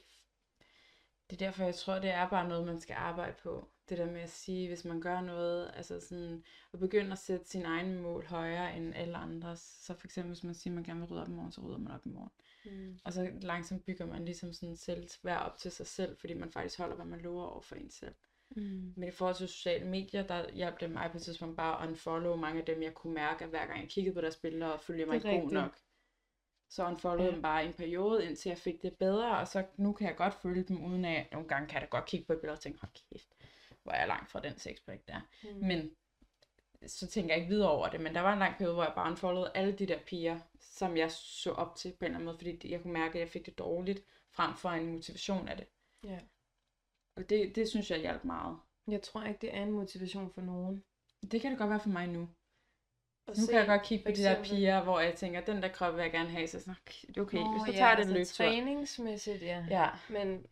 det 1.30 1.42
er 1.42 1.46
derfor, 1.46 1.64
jeg 1.64 1.76
tror, 1.76 2.00
det 2.00 2.10
er 2.10 2.30
bare 2.30 2.48
noget, 2.50 2.66
man 2.66 2.82
skal 2.82 2.94
arbejde 2.94 3.36
på. 3.44 3.70
Det 3.92 4.00
der 4.00 4.12
med 4.12 4.22
at 4.22 4.30
sige, 4.30 4.68
hvis 4.68 4.86
man 4.86 5.02
gør 5.02 5.22
noget, 5.22 5.72
altså 5.74 6.00
sådan, 6.00 6.44
at 6.74 6.80
begynde 6.80 7.12
at 7.12 7.18
sætte 7.18 7.50
sin 7.50 7.66
egen 7.66 8.02
mål 8.02 8.26
højere 8.26 8.78
end 8.78 8.96
alle 8.96 9.18
andres. 9.18 9.60
Så 9.60 9.94
for 9.94 10.08
eksempel, 10.08 10.34
hvis 10.34 10.44
man 10.44 10.56
siger, 10.56 10.72
at 10.72 10.76
man 10.76 10.84
gerne 10.84 11.00
vil 11.00 11.10
rydde 11.10 11.22
op 11.22 11.28
i 11.28 11.32
morgen, 11.32 11.52
så 11.52 11.62
rydder 11.62 11.78
man 11.78 11.94
op 11.94 12.06
i 12.06 12.10
morgen. 12.10 12.32
Mm. 12.66 13.00
Og 13.04 13.14
så 13.14 13.32
langsomt 13.42 13.86
bygger 13.86 14.06
man 14.06 14.26
ligesom 14.26 14.54
sådan 14.54 14.76
selvværd 14.76 15.42
op 15.46 15.58
til 15.58 15.72
sig 15.72 15.88
selv, 15.88 16.18
fordi 16.18 16.34
man 16.34 16.52
faktisk 16.52 16.78
holder, 16.78 16.96
hvad 16.96 17.06
man 17.06 17.20
lover 17.20 17.46
over 17.46 17.62
for 17.62 17.76
en 17.76 17.90
selv. 17.90 18.16
Mm. 18.56 18.94
Men 18.96 19.08
i 19.08 19.12
forhold 19.12 19.36
til 19.36 19.48
sociale 19.48 19.86
medier, 19.86 20.28
der 20.28 20.52
hjalp 20.52 20.80
det 20.80 20.92
mig 20.92 21.12
på 21.12 21.18
et 21.18 21.24
tidspunkt 21.24 21.58
bare 21.58 21.84
at 21.84 21.90
unfollow 21.90 22.36
mange 22.36 22.60
af 22.60 22.66
dem, 22.66 22.82
jeg 22.84 22.94
kunne 22.94 23.14
mærke, 23.14 23.44
at 23.44 23.50
hver 23.50 23.66
gang 23.66 23.82
jeg 23.82 23.90
kiggede 23.90 24.14
på 24.16 24.22
deres 24.22 24.38
billeder 24.38 24.68
og 24.68 24.80
følte 24.80 25.06
mig 25.06 25.16
ikke 25.16 25.42
god 25.42 25.52
nok. 25.52 25.78
Så 26.70 26.86
unfollowede 26.86 27.30
Ja. 27.30 27.34
dem 27.36 27.42
bare 27.42 27.66
en 27.66 27.74
periode, 27.74 28.26
indtil 28.26 28.50
jeg 28.50 28.58
fik 28.58 28.82
det 28.82 28.96
bedre, 28.98 29.38
og 29.38 29.48
så 29.48 29.66
nu 29.78 29.94
kan 29.94 30.08
jeg 30.08 30.16
godt 30.16 30.34
følge 30.34 30.64
dem, 30.64 30.86
uden 30.86 31.06
at 31.06 31.28
nogle 31.32 31.48
gange 31.48 31.68
kan 31.68 31.74
jeg 31.74 31.82
da 31.82 31.88
godt 31.98 32.06
kigge 32.06 32.26
på 32.26 32.34
et 32.34 32.40
billede 32.40 32.56
og 32.56 32.60
tænke, 32.60 32.80
hold 32.80 32.92
kæft, 33.12 33.30
hvor 33.84 33.92
er 33.92 34.00
jeg 34.00 34.08
langt 34.08 34.32
fra 34.32 34.40
den 34.40 34.58
sexpack 34.58 35.08
der. 35.08 35.22
Mm. 35.44 35.68
Men 35.68 35.92
så 36.88 37.08
tænker 37.08 37.34
jeg 37.34 37.42
ikke 37.44 37.54
videre 37.54 37.72
over 37.72 37.90
det, 37.90 38.02
men 38.02 38.16
der 38.16 38.22
var 38.22 38.34
en 38.34 38.40
lang 38.40 38.58
periode, 38.58 38.74
hvor 38.74 38.84
jeg 38.84 38.94
bare 38.96 39.12
unfollowede 39.12 39.52
alle 39.56 39.74
de 39.74 39.86
der 39.86 40.00
piger, 40.00 40.40
som 40.60 40.98
jeg 40.98 41.12
så 41.12 41.52
op 41.52 41.76
til 41.76 41.90
på 41.90 41.96
en 42.00 42.06
eller 42.06 42.16
anden 42.16 42.26
måde, 42.26 42.38
fordi 42.38 42.72
jeg 42.72 42.82
kunne 42.82 42.94
mærke, 42.94 43.14
at 43.14 43.20
jeg 43.20 43.30
fik 43.30 43.46
det 43.46 43.58
dårligt, 43.58 44.04
frem 44.32 44.56
for 44.56 44.70
en 44.70 44.88
motivation 44.88 45.48
af 45.48 45.58
det. 45.58 45.68
Ja. 46.04 46.20
Og 47.16 47.30
det, 47.30 47.56
det 47.56 47.70
synes 47.70 47.92
jeg 47.92 48.00
hjalp 48.00 48.24
meget. 48.24 48.60
Jeg 48.88 49.02
tror 49.02 49.24
ikke, 49.24 49.40
det 49.42 49.56
er 49.56 49.64
en 49.64 49.72
motivation 49.72 50.32
for 50.34 50.42
nogen. 50.42 50.84
Det 51.32 51.42
kan 51.42 51.52
det 51.52 51.60
godt 51.60 51.70
være 51.70 51.80
for 51.80 51.90
mig 51.90 52.08
nu. 52.08 52.30
At 53.28 53.38
Nu 53.38 53.46
se 53.46 53.52
kan 53.52 53.60
jeg 53.60 53.68
godt 53.68 53.84
kigge 53.84 54.06
på 54.06 54.12
de 54.12 54.24
der 54.24 54.44
piger, 54.44 54.84
hvor 54.84 55.00
jeg 55.00 55.16
tænker, 55.16 55.42
den 55.42 55.64
der 55.64 55.68
krop 55.68 55.96
vil 55.96 56.02
jeg 56.02 56.12
gerne 56.12 56.30
have, 56.30 56.48
så 56.48 56.60
sådan, 56.60 56.76
okay, 57.20 57.38
Nå, 57.38 57.52
hvis 57.52 57.62
så 57.62 57.72
ja, 57.72 57.78
tager 57.78 57.90
jeg 57.90 57.98
altså 57.98 58.08
den 58.08 58.14
løbetur. 58.14 58.46
Træningsmæssigt, 58.46 59.42
ja. 59.42 59.66
Ja. 59.70 59.90
Men 60.10 60.46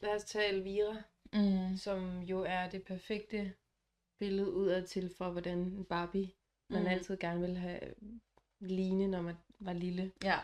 lad 0.00 0.14
os 0.14 0.24
tage 0.24 0.48
Elvira, 0.48 1.02
Mm. 1.36 1.76
som 1.76 2.20
jo 2.22 2.40
er 2.42 2.70
det 2.70 2.84
perfekte 2.84 3.52
billede 4.18 4.52
udad 4.52 4.86
til 4.86 5.14
for, 5.18 5.30
hvordan 5.30 5.58
en 5.58 5.84
Barbie, 5.84 6.30
man 6.70 6.82
Mm. 6.82 6.88
altid 6.88 7.16
gerne 7.16 7.40
vil 7.40 7.56
have 7.56 7.80
ligne, 8.60 9.08
når 9.08 9.20
man 9.22 9.34
var 9.58 9.72
lille. 9.72 10.12
Ja. 10.24 10.38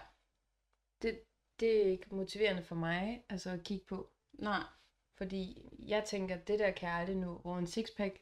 Det, 1.03 1.21
det 1.61 1.83
er 1.87 1.91
ikke 1.91 2.15
motiverende 2.15 2.63
for 2.63 2.75
mig, 2.75 3.25
altså 3.29 3.51
at 3.51 3.65
kigge 3.65 3.85
på. 3.89 4.11
Nej. 4.33 4.63
Fordi 5.15 5.69
jeg 5.79 6.05
tænker, 6.05 6.37
det 6.37 6.59
der 6.59 6.71
kan 6.71 6.89
jeg 6.89 6.99
aldrig 6.99 7.17
nå, 7.17 7.39
hvor 7.39 7.59
en 7.59 7.67
sixpack, 7.67 8.19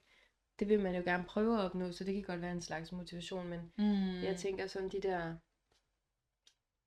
det 0.58 0.68
vil 0.68 0.80
man 0.80 0.94
jo 0.96 1.02
gerne 1.04 1.24
prøve 1.24 1.58
at 1.58 1.64
opnå, 1.64 1.92
så 1.92 2.04
det 2.04 2.14
kan 2.14 2.22
godt 2.22 2.40
være 2.40 2.52
en 2.52 2.62
slags 2.62 2.92
motivation, 2.92 3.48
men 3.48 3.72
Mm. 3.78 4.22
jeg 4.22 4.36
tænker 4.36 4.66
sådan 4.66 4.88
de 4.88 5.00
der, 5.00 5.36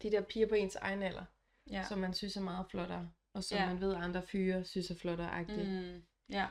de 0.01 0.11
der 0.11 0.21
piger 0.21 0.47
på 0.47 0.55
ens 0.55 0.75
egen 0.75 1.03
alder, 1.03 1.25
ja. 1.71 1.85
som 1.89 1.99
man 1.99 2.13
synes 2.13 2.37
er 2.37 2.41
meget 2.41 2.65
flottere, 2.69 3.11
og 3.33 3.43
som 3.43 3.57
Ja. 3.57 3.65
man 3.65 3.81
ved, 3.81 3.95
andre 3.95 4.21
fyre 4.21 4.63
synes 4.65 4.91
er 4.91 4.95
flottere-agtigt. 4.95 5.69
Mm. 5.69 5.93
Mm. 5.93 6.03
Ja. 6.29 6.47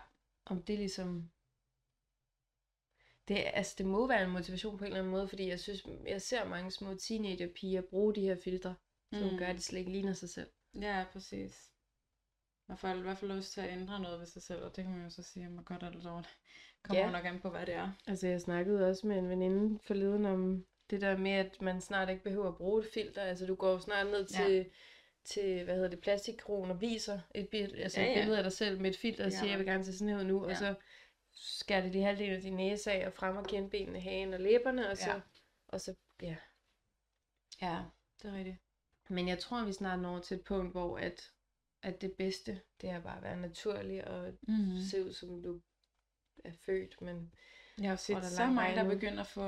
Om 0.46 0.62
det 0.62 0.78
ligesom... 0.78 1.30
Det, 3.28 3.44
altså, 3.54 3.74
det 3.78 3.86
må 3.86 4.06
være 4.06 4.24
en 4.24 4.30
motivation 4.30 4.78
på 4.78 4.84
en 4.84 4.86
eller 4.86 4.98
anden 4.98 5.10
måde, 5.12 5.28
fordi 5.28 5.48
jeg 5.48 5.60
synes, 5.60 5.86
jeg 6.06 6.22
ser 6.22 6.48
mange 6.48 6.70
små 6.70 6.94
teenagerpiger 6.94 7.80
bruge 7.80 8.14
de 8.14 8.20
her 8.20 8.36
filtre, 8.44 8.74
som 9.12 9.30
Mm. 9.32 9.38
gør, 9.38 9.46
at 9.46 9.56
de 9.56 9.62
slet 9.62 9.78
ikke 9.78 9.92
ligner 9.92 10.12
sig 10.12 10.30
selv. 10.30 10.50
Ja, 10.80 11.04
præcis. 11.12 11.70
Man 12.68 12.78
får 12.78 12.88
i 12.88 13.00
hvert 13.00 13.18
fald 13.18 13.32
lyst 13.32 13.52
til 13.52 13.60
at 13.60 13.70
ændre 13.72 14.00
noget 14.00 14.18
ved 14.20 14.26
sig 14.26 14.42
selv, 14.42 14.62
og 14.62 14.76
det 14.76 14.84
kan 14.84 14.92
man 14.94 15.02
jo 15.04 15.10
så 15.10 15.22
sige, 15.22 15.46
om 15.46 15.52
man 15.52 15.64
godt 15.64 15.82
eller 15.82 16.02
dårligt. 16.02 16.38
Kommer 16.82 17.02
Ja. 17.02 17.10
nok 17.10 17.24
an 17.24 17.40
på, 17.40 17.50
hvad 17.50 17.66
det 17.66 17.74
er. 17.74 17.92
Altså, 18.06 18.26
jeg 18.26 18.40
snakkede 18.40 18.88
også 18.90 19.06
med 19.06 19.18
en 19.18 19.28
veninde 19.28 19.78
forleden 19.78 20.26
om 20.26 20.66
det 20.90 21.00
der 21.00 21.16
med, 21.16 21.30
at 21.32 21.60
man 21.62 21.80
snart 21.80 22.08
ikke 22.08 22.22
behøver 22.22 22.48
at 22.48 22.56
bruge 22.56 22.80
et 22.82 22.88
filter. 22.94 23.22
Altså, 23.22 23.46
du 23.46 23.54
går 23.54 23.78
snart 23.78 24.06
ned 24.06 24.26
Ja. 24.38 24.64
Til, 25.24 25.64
hvad 25.64 25.74
hedder 25.74 25.90
det, 25.90 26.00
plastikkron 26.00 26.70
og 26.70 26.80
viser 26.80 27.20
et, 27.34 27.48
billede, 27.48 27.82
altså 27.82 28.00
Ja, 28.00 28.06
et 28.06 28.10
ja. 28.10 28.20
billede 28.20 28.36
af 28.38 28.42
dig 28.42 28.52
selv 28.52 28.80
med 28.80 28.90
et 28.90 28.96
filter 28.96 29.24
og 29.24 29.30
Ja. 29.30 29.38
siger, 29.38 29.50
jeg 29.50 29.58
vil 29.58 29.66
gerne 29.66 29.84
se 29.84 29.98
sådan 29.98 30.14
her 30.16 30.22
nu, 30.22 30.44
og 30.44 30.50
Ja. 30.50 30.54
så 30.56 30.74
skærer 31.32 31.80
det 31.82 31.92
de 31.92 32.02
halvdelen 32.02 32.34
af 32.34 32.42
din 32.42 32.56
næse 32.56 32.92
af 32.92 33.06
og 33.06 33.12
fremmer 33.12 33.44
kindbenene, 33.44 34.00
hagen 34.00 34.34
og 34.34 34.40
læberne, 34.40 34.90
og 34.90 34.96
så, 34.98 35.10
Ja. 35.10 35.20
og 35.68 35.80
så, 35.80 35.94
ja. 36.22 36.36
Ja, 37.62 37.82
det 38.22 38.28
er 38.30 38.34
rigtigt. 38.34 38.56
Men 39.08 39.28
jeg 39.28 39.38
tror, 39.38 39.64
vi 39.64 39.72
snart 39.72 39.98
når 39.98 40.18
til 40.20 40.36
et 40.36 40.44
punkt, 40.44 40.72
hvor 40.72 40.98
at, 40.98 41.30
at 41.82 42.00
det 42.00 42.12
bedste, 42.12 42.60
det 42.80 42.90
er 42.90 43.00
bare 43.00 43.16
at 43.16 43.22
være 43.22 43.40
naturlig 43.40 44.08
og 44.08 44.32
Mm. 44.42 44.76
se 44.90 45.04
ud, 45.04 45.12
som 45.12 45.42
du 45.42 45.60
er 46.44 46.52
født, 46.52 47.00
men 47.00 47.34
Jeg 47.80 47.88
har 47.88 47.96
set 47.96 48.16
er 48.16 48.20
så 48.22 48.46
mange, 48.46 48.76
der 48.76 48.88
begynder 48.88 49.20
at 49.20 49.26
få, 49.26 49.46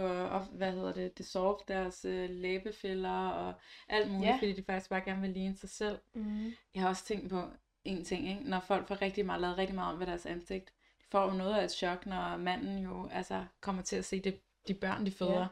hvad 0.52 0.72
hedder 0.72 0.92
det, 0.92 1.18
dissolve 1.18 1.56
deres 1.68 2.04
øh, 2.04 2.30
læbefiller 2.30 3.28
og 3.28 3.54
alt 3.88 4.10
muligt, 4.10 4.28
Ja. 4.30 4.36
fordi 4.36 4.52
de 4.52 4.62
faktisk 4.62 4.90
bare 4.90 5.00
gerne 5.00 5.20
vil 5.20 5.30
ligne 5.30 5.56
sig 5.56 5.68
selv. 5.70 5.98
mm. 6.14 6.52
Jeg 6.74 6.82
har 6.82 6.88
også 6.88 7.04
tænkt 7.04 7.30
på 7.30 7.42
en 7.84 8.04
ting, 8.04 8.28
ikke? 8.28 8.40
når 8.44 8.60
folk 8.60 8.88
får 8.88 9.02
rigtig 9.02 9.26
meget, 9.26 9.40
lavet 9.40 9.58
rigtig 9.58 9.74
meget 9.74 9.94
om 9.94 10.00
ved 10.00 10.06
deres 10.06 10.26
ansigt. 10.26 10.66
De 11.00 11.04
får 11.10 11.24
jo 11.24 11.30
noget 11.36 11.54
af 11.54 11.64
et 11.64 11.70
chok, 11.72 12.06
når 12.06 12.36
manden 12.36 12.78
jo 12.82 13.08
altså, 13.12 13.44
kommer 13.60 13.82
til 13.82 13.96
at 13.96 14.04
se 14.04 14.20
det, 14.20 14.40
de 14.68 14.74
børn, 14.74 15.06
de 15.06 15.10
føder. 15.10 15.40
Ja. 15.40 15.46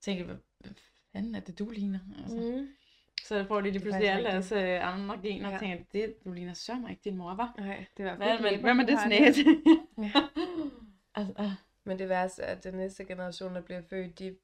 Tænker, 0.00 0.24
hvad, 0.24 0.36
hvad 0.58 0.70
fanden 1.12 1.34
er 1.34 1.40
det, 1.40 1.58
du 1.58 1.70
ligner? 1.70 1.98
Altså. 2.22 2.36
Mm. 2.36 2.68
Så 3.24 3.44
får 3.48 3.56
de 3.56 3.62
lige 3.62 3.72
Det 3.72 3.78
er 3.78 3.82
pludselig 3.82 4.08
alle 4.10 4.28
deres 4.28 4.52
øh, 4.52 4.94
andre 4.94 5.18
gener 5.22 5.48
Ja. 5.48 5.54
og 5.54 5.60
tænker, 5.60 5.84
det, 5.92 6.14
du 6.24 6.32
ligner 6.32 6.54
så 6.54 6.72
ikke 6.90 7.00
din 7.04 7.16
mor, 7.16 7.34
var. 7.34 7.54
Nej, 7.58 7.84
det 7.96 8.04
var 8.04 8.14
Hvad, 8.16 8.38
men, 8.40 8.60
hvad 8.60 8.74
med 8.74 8.86
det 8.86 8.98
snæt? 9.06 9.36
Ja. 9.98 10.12
altså. 11.14 11.52
Men 11.90 11.98
det 11.98 12.08
værste 12.08 12.42
er, 12.42 12.56
at 12.56 12.64
den 12.64 12.74
næste 12.74 13.04
generation, 13.04 13.54
der 13.54 13.60
bliver 13.60 13.82
født, 13.90 14.18
de 14.18 14.36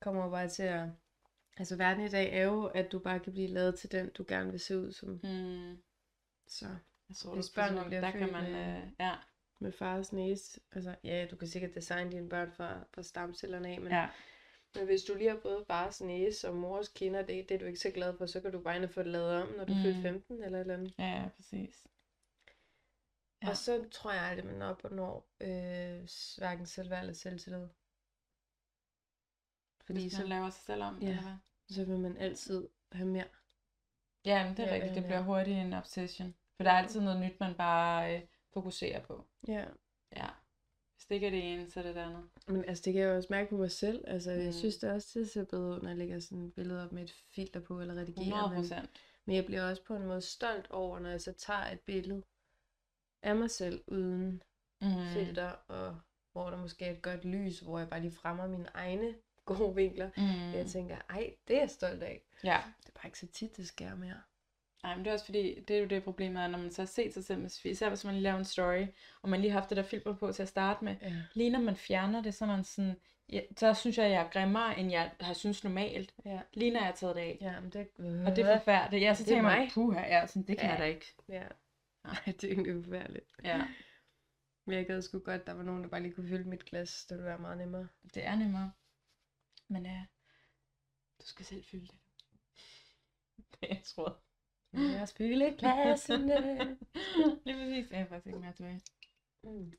kommer 0.00 0.30
bare 0.30 0.48
til 0.48 0.62
at... 0.62 0.88
Altså 1.56 1.76
verden 1.76 2.04
i 2.04 2.08
dag 2.08 2.32
er 2.32 2.42
jo, 2.44 2.64
at 2.66 2.92
du 2.92 2.98
bare 2.98 3.20
kan 3.20 3.32
blive 3.32 3.48
lavet 3.48 3.78
til 3.78 3.92
den, 3.92 4.08
du 4.10 4.24
gerne 4.28 4.50
vil 4.50 4.60
se 4.60 4.78
ud 4.78 4.92
som. 4.92 5.08
hmm. 5.08 5.76
Så 6.48 6.66
Jeg 7.08 7.16
tror, 7.16 7.34
Hvis 7.34 7.50
børnene 7.50 7.84
bliver 7.84 8.00
der 8.00 8.10
kan 8.10 8.20
født 8.20 8.32
man, 8.32 8.52
med- 8.52 8.76
øh, 8.76 8.82
ja, 9.00 9.12
med 9.58 9.72
fars 9.72 10.12
næse, 10.12 10.60
altså 10.72 10.94
ja, 11.04 11.26
du 11.30 11.36
kan 11.36 11.48
sikkert 11.48 11.74
designe 11.74 12.10
dine 12.12 12.28
børn 12.28 12.52
fra, 12.52 12.84
fra 12.94 13.02
stamcellerne 13.02 13.68
af, 13.68 13.80
men, 13.80 13.92
ja, 13.92 14.08
men 14.74 14.84
hvis 14.86 15.02
du 15.02 15.14
lige 15.14 15.30
har 15.30 15.38
både 15.42 15.64
fars 15.66 16.00
næse 16.00 16.48
og 16.48 16.54
mors 16.56 16.88
kinder, 16.88 17.22
det, 17.22 17.48
det 17.48 17.54
er 17.54 17.58
du 17.58 17.64
ikke 17.64 17.78
så 17.78 17.90
glad 17.90 18.16
for, 18.18 18.26
så 18.26 18.40
kan 18.40 18.52
du 18.52 18.60
bare 18.60 18.76
ind 18.76 18.84
og 18.84 18.90
få 18.90 19.00
det 19.02 19.10
lavet 19.12 19.42
om, 19.42 19.48
når 19.56 19.64
du 19.64 19.72
er 19.72 19.96
Mm. 19.96 20.02
15 20.02 20.42
eller 20.44 20.58
et 20.58 20.60
eller 20.60 20.74
andet. 20.74 20.94
ja, 20.98 21.04
ja, 21.22 21.28
præcis. 21.36 21.86
Ja. 23.44 23.50
Og 23.50 23.56
så 23.56 23.84
tror 23.90 24.12
jeg 24.12 24.22
aldrig, 24.22 24.46
man 24.46 24.62
op 24.62 24.80
og 24.84 24.92
når 24.92 25.26
øh, 25.40 26.08
hverken 26.38 26.66
selvværd 26.66 27.00
eller 27.00 27.14
selvtillid. 27.14 27.68
Fordi 29.86 30.00
Hvis 30.00 30.12
så, 30.12 30.18
man 30.20 30.28
laver 30.28 30.50
sig 30.50 30.62
selv 30.62 30.82
om, 30.82 30.98
Ja. 31.02 31.08
eller 31.08 31.22
hvad? 31.22 31.34
så 31.76 31.84
vil 31.84 31.98
man 31.98 32.16
altid 32.16 32.68
have 32.92 33.08
mere. 33.08 33.24
Ja, 34.24 34.46
men 34.46 34.56
det 34.56 34.62
er 34.64 34.68
Ja, 34.68 34.74
rigtigt. 34.74 34.94
Det 34.94 35.04
bliver 35.04 35.20
hurtigt 35.20 35.58
en 35.58 35.72
obsession. 35.72 36.34
For 36.56 36.64
der 36.64 36.70
er 36.70 36.78
altid 36.78 37.00
noget 37.00 37.20
nyt, 37.20 37.40
man 37.40 37.54
bare 37.54 38.16
øh, 38.16 38.22
fokuserer 38.52 39.00
på. 39.02 39.24
Ja. 39.48 39.64
Ja. 40.16 40.26
Hvis 40.96 41.06
det 41.08 41.14
ikke 41.14 41.26
er 41.26 41.30
det 41.30 41.52
ene, 41.52 41.70
så 41.70 41.80
er 41.80 41.84
det 41.84 41.94
det 41.94 42.00
andet. 42.00 42.28
Men 42.46 42.64
altså, 42.64 42.82
det 42.84 42.92
kan 42.92 43.02
jeg 43.02 43.08
jo 43.08 43.16
også 43.16 43.28
mærke 43.30 43.50
på 43.50 43.56
mig 43.56 43.70
selv. 43.70 44.04
Altså, 44.06 44.30
mm. 44.30 44.38
Jeg 44.38 44.54
synes 44.54 44.76
det 44.76 44.90
også, 44.90 45.18
det 45.18 45.30
ser 45.30 45.44
bedre 45.44 45.76
ud, 45.76 45.80
når 45.80 45.88
jeg 45.88 45.98
lægger 45.98 46.20
sådan 46.20 46.44
et 46.44 46.54
billede 46.54 46.84
op 46.84 46.92
med 46.92 47.02
et 47.04 47.10
filter 47.34 47.60
på, 47.60 47.80
eller 47.80 47.94
redigerer. 47.94 48.24
100 48.26 48.48
Men, 48.50 48.56
procent. 48.58 48.90
men 49.24 49.36
jeg 49.36 49.46
bliver 49.46 49.70
også 49.70 49.82
på 49.84 49.96
en 49.96 50.06
måde 50.06 50.20
stolt 50.20 50.70
over, 50.70 50.98
når 50.98 51.10
jeg 51.10 51.20
så 51.20 51.32
tager 51.32 51.70
et 51.70 51.80
billede 51.80 52.22
af 53.24 53.36
mig 53.36 53.50
selv 53.50 53.82
uden 53.86 54.42
Mm. 54.80 54.88
filter, 55.12 55.50
og 55.68 55.96
hvor 56.32 56.50
der 56.50 56.56
måske 56.56 56.84
er 56.84 56.90
et 56.90 57.02
godt 57.02 57.24
lys, 57.24 57.58
hvor 57.60 57.78
jeg 57.78 57.88
bare 57.88 58.00
lige 58.00 58.12
fremmer 58.12 58.46
mine 58.46 58.66
egne 58.74 59.14
gode 59.44 59.74
vinkler. 59.74 60.10
Mm. 60.16 60.52
Jeg 60.58 60.66
tænker, 60.66 60.96
ej, 61.10 61.34
det 61.48 61.56
er 61.56 61.60
jeg 61.60 61.70
stolt 61.70 62.02
af. 62.02 62.22
Ja. 62.44 62.60
Det 62.82 62.88
er 62.88 62.92
bare 62.94 63.06
ikke 63.06 63.18
så 63.18 63.26
tit, 63.26 63.56
det 63.56 63.68
sker 63.68 63.94
mere. 63.94 64.20
Nej, 64.82 64.94
men 64.96 65.04
det 65.04 65.10
er 65.10 65.14
også 65.14 65.24
fordi, 65.24 65.60
det 65.60 65.76
er 65.76 65.80
jo 65.80 65.86
det 65.86 66.04
problemet, 66.04 66.42
er, 66.42 66.46
når 66.46 66.58
man 66.58 66.70
så 66.70 66.82
har 66.82 66.86
set 66.86 67.14
sig 67.14 67.24
selv, 67.24 67.50
især 67.64 67.88
hvis 67.88 68.04
man 68.04 68.14
lige 68.14 68.22
laver 68.22 68.38
en 68.38 68.44
story, 68.44 68.86
og 69.22 69.28
man 69.28 69.40
lige 69.40 69.50
har 69.50 69.58
haft 69.60 69.70
det 69.70 69.76
der 69.76 69.82
filter 69.82 70.14
på 70.16 70.32
til 70.32 70.42
at 70.42 70.48
starte 70.48 70.84
med, 70.84 70.96
Ja. 71.02 71.12
lige 71.34 71.50
når 71.50 71.60
man 71.60 71.76
fjerner 71.76 72.22
det, 72.22 72.34
så 72.34 72.46
man 72.46 72.64
sådan, 72.64 72.96
ja, 73.32 73.40
så 73.56 73.74
synes 73.74 73.98
jeg, 73.98 74.10
jeg 74.10 74.20
er 74.22 74.28
grimmere, 74.28 74.78
end 74.78 74.90
jeg 74.90 75.10
har 75.20 75.34
synes 75.34 75.64
normalt, 75.64 76.14
Ja. 76.24 76.40
lige 76.54 76.70
når 76.70 76.78
jeg 76.80 76.86
har 76.86 76.92
taget 76.94 77.16
det 77.16 77.20
af. 77.22 77.38
Ja, 77.40 77.60
men 77.60 77.70
det... 77.70 77.88
Og 78.26 78.36
det 78.36 78.44
er 78.44 78.58
forfærdeligt. 78.58 79.02
Ja, 79.02 79.14
så 79.14 79.22
Det 79.24 79.30
er 79.30 79.34
tænker 79.34 79.50
man, 79.50 79.70
puha, 79.74 80.00
ja, 80.00 80.26
sådan, 80.26 80.42
det 80.42 80.58
kan 80.58 80.66
Ja. 80.66 80.70
jeg 80.70 80.78
da 80.78 80.84
ikke. 80.84 81.14
Ja. 81.28 81.42
Nej, 82.08 82.22
det 82.26 82.44
er 82.44 82.48
egentlig 82.48 82.84
forfærdeligt. 82.84 83.26
Ja, 83.44 83.68
Men 84.64 84.76
jeg 84.76 84.86
gad 84.86 85.02
sgu 85.02 85.18
godt, 85.18 85.46
der 85.46 85.52
var 85.52 85.62
nogen, 85.62 85.82
der 85.82 85.88
bare 85.88 86.02
lige 86.02 86.14
kunne 86.14 86.28
fylde 86.28 86.48
mit 86.48 86.64
glas. 86.64 87.06
Det 87.06 87.16
ville 87.16 87.28
være 87.28 87.38
meget 87.38 87.58
nemmere. 87.58 87.88
det 88.14 88.24
er 88.26 88.36
nemmere. 88.36 88.72
Men 89.68 89.86
ja, 89.86 90.06
du 91.20 91.26
skal 91.26 91.44
selv 91.44 91.64
fylde 91.64 91.86
det. 91.86 91.98
Det 93.60 93.68
jeg 93.68 93.82
tror. 93.84 94.20
Jeg 94.72 94.98
har 94.98 95.06
spillet 95.06 95.58
glassene. 95.58 96.34
Lige 97.44 97.56
præcis. 97.58 97.90
Jeg 97.90 98.00
er 98.00 98.06
faktisk 98.06 98.26
ikke 98.26 98.38
mere 98.38 98.52
tilbage. 98.52 98.80
Mm. 99.42 99.72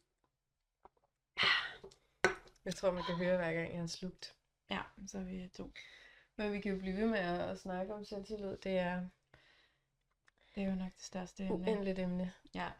Jeg 2.65 2.75
tror, 2.75 2.91
man 2.91 3.03
kan 3.03 3.15
høre, 3.15 3.37
hver 3.37 3.53
gang 3.53 3.71
jeg 3.71 3.79
har 3.79 3.87
slugt. 3.87 4.35
Ja, 4.69 4.81
så 5.07 5.17
er 5.19 5.23
vi 5.23 5.49
to. 5.53 5.71
Men 6.37 6.53
vi 6.53 6.61
kan 6.61 6.71
jo 6.71 6.79
blive 6.79 6.97
ved 6.97 7.07
med 7.07 7.19
at, 7.19 7.39
at 7.49 7.59
snakke 7.59 7.93
om 7.93 8.05
selvtillid. 8.05 8.57
Det 8.57 8.77
er 8.77 9.07
Det 10.55 10.63
er 10.63 10.67
jo 10.69 10.75
nok 10.75 10.91
det 10.95 11.03
største 11.03 11.43
emne. 11.43 11.55
uendeligt 11.55 11.99
emne. 11.99 12.33
Ja. 12.53 12.71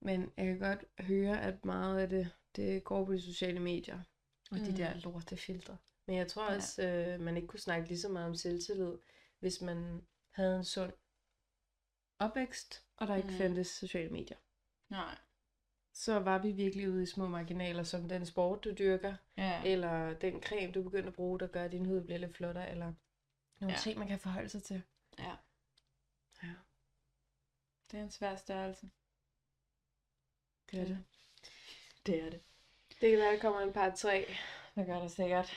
Men 0.00 0.32
jeg 0.36 0.46
kan 0.46 0.58
godt 0.58 0.84
høre, 1.00 1.40
at 1.42 1.64
meget 1.64 1.98
af 2.00 2.08
det, 2.08 2.30
det 2.56 2.84
går 2.84 3.04
på 3.04 3.12
de 3.12 3.20
sociale 3.22 3.60
medier. 3.60 4.00
Og 4.50 4.58
de 4.58 4.70
Mm. 4.70 4.76
der 4.76 4.94
lortefiltre. 4.94 5.76
Men 6.06 6.16
jeg 6.16 6.28
tror 6.28 6.50
Ja. 6.50 6.56
også, 6.56 6.82
øh, 6.88 7.20
man 7.20 7.36
ikke 7.36 7.48
kunne 7.48 7.60
snakke 7.60 7.88
lige 7.88 8.00
så 8.00 8.08
meget 8.08 8.26
om 8.28 8.34
selvtillid, 8.34 8.98
hvis 9.38 9.60
man 9.60 10.06
havde 10.30 10.56
en 10.56 10.64
sund 10.64 10.92
opvækst, 12.18 12.84
og 12.96 13.06
der 13.06 13.16
ikke 13.16 13.28
Mm. 13.28 13.34
fandtes 13.34 13.66
sociale 13.66 14.10
medier. 14.10 14.36
Nej. 14.88 15.18
Så 15.92 16.18
var 16.18 16.38
vi 16.38 16.52
virkelig 16.52 16.90
ude 16.90 17.02
i 17.02 17.06
små 17.06 17.28
marginaler, 17.28 17.82
som 17.82 18.08
den 18.08 18.26
sport, 18.26 18.64
du 18.64 18.72
dyrker, 18.78 19.14
Ja. 19.36 19.62
eller 19.64 20.14
den 20.14 20.42
creme, 20.42 20.72
du 20.72 20.82
begynder 20.82 21.08
at 21.08 21.14
bruge, 21.14 21.38
der 21.40 21.46
gør, 21.46 21.64
at 21.64 21.72
din 21.72 21.86
hud 21.86 22.00
bliver 22.00 22.18
lidt 22.18 22.36
flottere, 22.36 22.70
eller 22.70 22.92
nogle 23.60 23.74
Ja. 23.74 23.78
ting, 23.80 23.98
man 23.98 24.08
kan 24.08 24.18
forholde 24.18 24.48
sig 24.48 24.62
til. 24.62 24.82
Ja, 25.18 25.34
Det 27.90 27.98
er 27.98 28.02
en 28.02 28.10
svær 28.10 28.36
størrelse. 28.36 28.90
det 30.70 30.80
er 30.80 30.84
det. 30.84 31.04
Det 32.06 32.22
er 32.22 32.30
det. 32.30 32.40
Det 33.00 33.10
kan 33.10 33.18
være, 33.18 33.32
der 33.32 33.40
kommer 33.40 33.60
en 33.60 33.72
par 33.72 33.94
tre. 33.94 34.26
Det 34.74 34.86
gør 34.86 35.00
det 35.00 35.10
sikkert. 35.10 35.50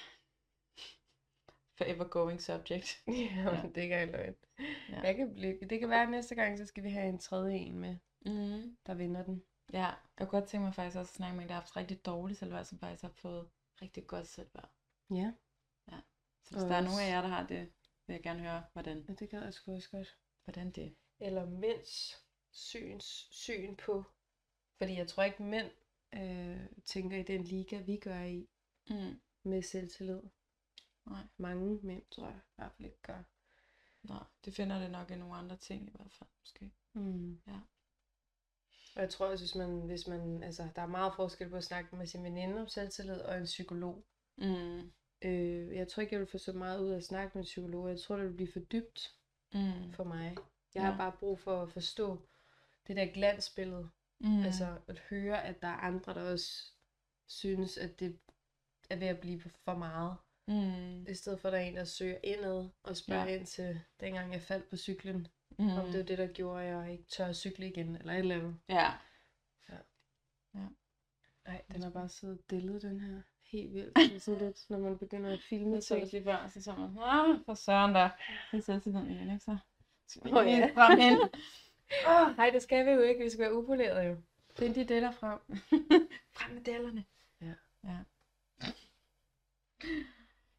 Forever 1.78 2.08
going 2.08 2.42
subject. 2.42 3.04
ja, 3.08 3.62
men 3.62 3.76
det 3.76 3.90
kan 3.90 4.00
jeg 4.00 4.08
løgn. 4.08 4.36
Ja. 4.90 5.00
Jeg 5.02 5.16
kan 5.16 5.34
blive, 5.34 5.60
det 5.70 5.80
kan 5.80 5.90
være, 5.90 6.04
at 6.04 6.10
næste 6.10 6.36
gang, 6.36 6.58
så 6.58 6.66
skal 6.66 6.84
vi 6.84 6.90
have 6.90 7.10
en 7.10 7.20
tredje 7.20 7.56
en 7.56 7.80
med, 7.80 7.98
Mm. 8.26 8.78
der 8.86 8.94
vinder 8.94 9.24
den. 9.24 9.44
Ja, 9.74 9.86
jeg 9.86 9.96
kunne 10.18 10.28
godt 10.28 10.46
tænke 10.50 10.64
mig 10.66 10.76
faktisk 10.76 10.98
også 10.98 11.10
at 11.12 11.16
snakke 11.16 11.36
med 11.36 11.44
en, 11.44 11.50
der 11.50 11.54
har 11.56 11.62
haft 11.62 11.76
rigtig 11.78 12.06
dårligt 12.06 12.40
selvværd, 12.40 12.66
som 12.66 12.80
faktisk 12.80 13.02
har 13.02 13.10
fået 13.10 13.50
rigtig 13.82 14.08
godt 14.08 14.28
selvværd. 14.28 14.70
Ja, 15.12 15.32
Så 16.44 16.54
hvis 16.54 16.64
Og 16.64 16.70
der 16.70 16.76
er 16.76 16.82
nogen 16.82 17.00
af 17.02 17.10
jer, 17.10 17.22
der 17.22 17.28
har 17.28 17.48
det, 17.48 17.72
vil 18.08 18.14
jeg 18.14 18.24
gerne 18.24 18.40
høre, 18.40 18.64
hvordan, 18.74 19.06
ja 19.10 19.14
det 19.14 19.30
gad 19.30 19.44
jeg 19.44 19.54
sgu 19.54 19.76
også 19.76 19.90
godt. 19.90 20.18
hvordan 20.44 20.72
det 20.72 20.96
Eller 21.20 21.46
mænds 21.46 22.24
syns, 22.52 23.28
syn 23.32 23.76
på. 23.76 24.04
Fordi 24.78 24.94
jeg 24.94 25.08
tror 25.08 25.24
ikke, 25.24 25.44
mænd 25.44 25.72
øh, 26.14 26.66
tænker 26.86 27.18
i 27.18 27.24
den 27.24 27.44
liga, 27.44 27.82
vi 27.82 27.98
gør 27.98 28.22
i 28.22 28.50
mm. 28.90 29.22
med 29.44 29.62
selvtillid. 29.62 30.22
Nej. 31.06 31.24
Mange 31.38 31.80
mænd, 31.84 32.04
tror 32.12 32.28
jeg, 32.28 32.36
i 32.38 32.54
hvert 32.56 32.72
fald 32.72 32.86
ikke 32.86 33.02
gør. 33.02 33.24
Nej, 34.04 34.24
det 34.46 34.56
finder 34.56 34.80
det 34.80 34.92
nok 34.92 35.12
i 35.12 35.16
nogle 35.16 35.36
andre 35.36 35.58
ting 35.58 35.88
i 35.88 35.92
hvert 35.96 36.12
fald, 36.12 36.30
måske. 36.40 36.72
Mm. 36.94 37.42
Ja. 37.48 37.60
Og 38.96 39.02
jeg 39.02 39.10
tror 39.10 39.26
også, 39.26 39.44
hvis 39.44 39.56
man, 39.56 39.82
hvis 39.82 40.08
man, 40.08 40.44
altså, 40.44 40.70
der 40.76 40.82
er 40.82 40.88
meget 40.88 41.14
forskel 41.16 41.50
på 41.50 41.56
at 41.56 41.64
snakke 41.64 41.96
med 41.96 42.08
sin 42.08 42.24
veninde 42.24 42.62
om 42.62 42.68
selvtillid 42.68 43.22
og 43.22 43.38
en 43.38 43.44
psykolog. 43.46 44.06
Mm. 44.38 44.92
Øh, 45.22 45.76
jeg 45.76 45.88
tror 45.88 46.02
ikke, 46.02 46.14
jeg 46.14 46.20
vil 46.20 46.28
få 46.28 46.38
så 46.38 46.54
meget 46.54 46.80
ud 46.80 46.90
af 46.90 46.98
at 46.98 47.04
snakke 47.04 47.32
med 47.34 47.44
en 47.44 47.48
psykolog. 47.48 47.90
Jeg 47.90 48.00
tror, 48.00 48.16
det 48.16 48.26
vil 48.26 48.34
blive 48.34 48.52
for 48.52 48.60
dybt 48.60 49.16
Mm. 49.54 49.94
for 49.94 50.04
mig. 50.04 50.36
Jeg 50.76 50.82
Ja. 50.84 50.90
har 50.92 50.98
bare 50.98 51.12
brug 51.12 51.40
for 51.40 51.62
at 51.62 51.70
forstå 51.72 52.22
det 52.88 52.96
der 52.96 53.06
glansbillede. 53.06 53.90
Mm. 54.20 54.44
Altså 54.44 54.78
at 54.88 55.00
høre, 55.00 55.44
at 55.44 55.62
der 55.62 55.68
er 55.68 55.78
andre, 55.78 56.14
der 56.14 56.32
også 56.32 56.74
synes, 57.28 57.78
at 57.78 58.00
det 58.00 58.20
er 58.90 58.96
ved 58.96 59.08
at 59.08 59.20
blive 59.20 59.40
for 59.42 59.74
meget. 59.76 60.16
mm. 60.48 61.06
I 61.08 61.14
stedet 61.14 61.40
for, 61.40 61.48
at 61.50 61.54
der 61.54 61.60
er 61.60 61.64
en, 61.64 61.76
der 61.76 61.84
søger 61.84 62.18
indad 62.24 62.70
og 62.84 62.98
spørger 62.98 63.24
Ja. 63.24 63.30
ja. 63.32 63.38
ind 63.38 63.46
til, 63.46 63.82
dengang 64.00 64.34
jeg 64.34 64.42
faldt 64.42 64.70
på 64.70 64.78
cyklen. 64.78 65.28
Mm. 65.58 65.70
Om 65.70 65.86
det 65.86 65.98
var 65.98 66.06
det, 66.06 66.18
der 66.18 66.28
gjorde, 66.28 66.64
at 66.64 66.74
jeg 66.76 66.92
ikke 66.92 67.04
tør 67.04 67.26
at 67.26 67.36
cykle 67.36 67.68
igen, 67.70 67.96
eller 67.96 68.14
et 68.14 68.20
eller 68.20 68.36
andet. 68.36 68.56
Ja. 68.70 68.92
Nej, 71.48 71.62
den 71.72 71.84
har 71.84 71.90
bare 71.90 72.10
siddet 72.10 72.50
dillet, 72.52 72.82
den 72.82 73.00
her. 73.00 73.22
Helt 73.44 73.74
vildt. 73.74 73.96
Det 74.10 74.16
er 74.16 74.20
sådan 74.20 74.40
lidt, 74.42 74.70
når 74.70 74.78
man 74.78 74.98
begynder 74.98 75.34
at 75.34 75.40
filme 75.50 75.74
Jeg 75.76 75.84
så 75.84 75.96
ting. 75.96 76.04
det 76.06 76.14
lige 76.14 76.24
før, 76.24 76.48
så 76.48 76.62
så 76.64 76.76
man, 76.76 76.98
ah, 77.04 77.40
for 77.46 77.54
søren 77.54 77.96
der. 77.96 78.10
Det 78.52 78.70
er 78.70 79.04
igen, 79.06 79.30
ikke 79.30 79.40
så? 79.40 79.58
Åh, 80.26 80.48
ja. 80.48 80.70
Frem 80.74 81.00
hen. 81.00 81.20
Oh, 82.08 82.38
nej, 82.38 82.50
det 82.50 82.62
skal 82.62 82.86
vi 82.86 82.92
jo 82.92 83.02
ikke. 83.02 83.24
Vi 83.24 83.30
skal 83.30 83.42
være 83.42 83.56
upolerede 83.56 84.04
jo. 84.04 84.16
Find 84.56 84.76
de 84.76 84.84
deller 84.84 85.12
frem. 85.12 85.40
frem 86.38 86.54
med 86.54 86.62
dellerne. 86.62 87.06
Ja. 87.42 87.54
Ja. 87.84 87.98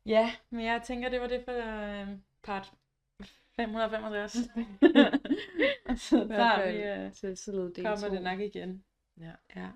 Ja, 0.06 0.32
men 0.50 0.64
jeg 0.64 0.82
tænker, 0.82 1.08
det 1.08 1.20
var 1.20 1.26
det 1.26 1.44
for 1.44 1.52
øh, 1.52 2.08
part 2.42 2.72
565. 3.56 4.36
og 5.88 5.98
så 5.98 6.28
tager 6.28 6.72
vi, 6.72 7.04
øh, 7.04 7.14
selvtillid 7.14 7.74
del 7.74 7.84
kommer 7.84 8.08
det 8.08 8.22
nok 8.22 8.40
igen. 8.40 8.84
Ja. 9.20 9.32
Ja. 9.56 9.70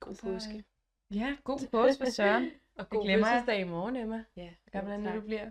God 0.00 0.14
Så, 0.14 0.26
øh, 0.28 0.34
påske. 0.34 0.64
Ja, 1.10 1.36
god 1.44 1.58
påske 1.70 2.04
for 2.04 2.10
Søren. 2.10 2.50
Og 2.78 2.88
god 2.88 3.04
glemmer 3.04 3.26
fødselsdag 3.26 3.60
i 3.60 3.64
morgen, 3.64 3.96
Emma. 3.96 4.24
Ja, 4.36 4.54
Hvor 4.62 4.70
gammel 4.70 5.06
er 5.06 5.14
du 5.14 5.20
bliver? 5.20 5.50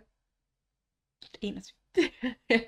21. 1.41 1.78
ja. 2.49 2.59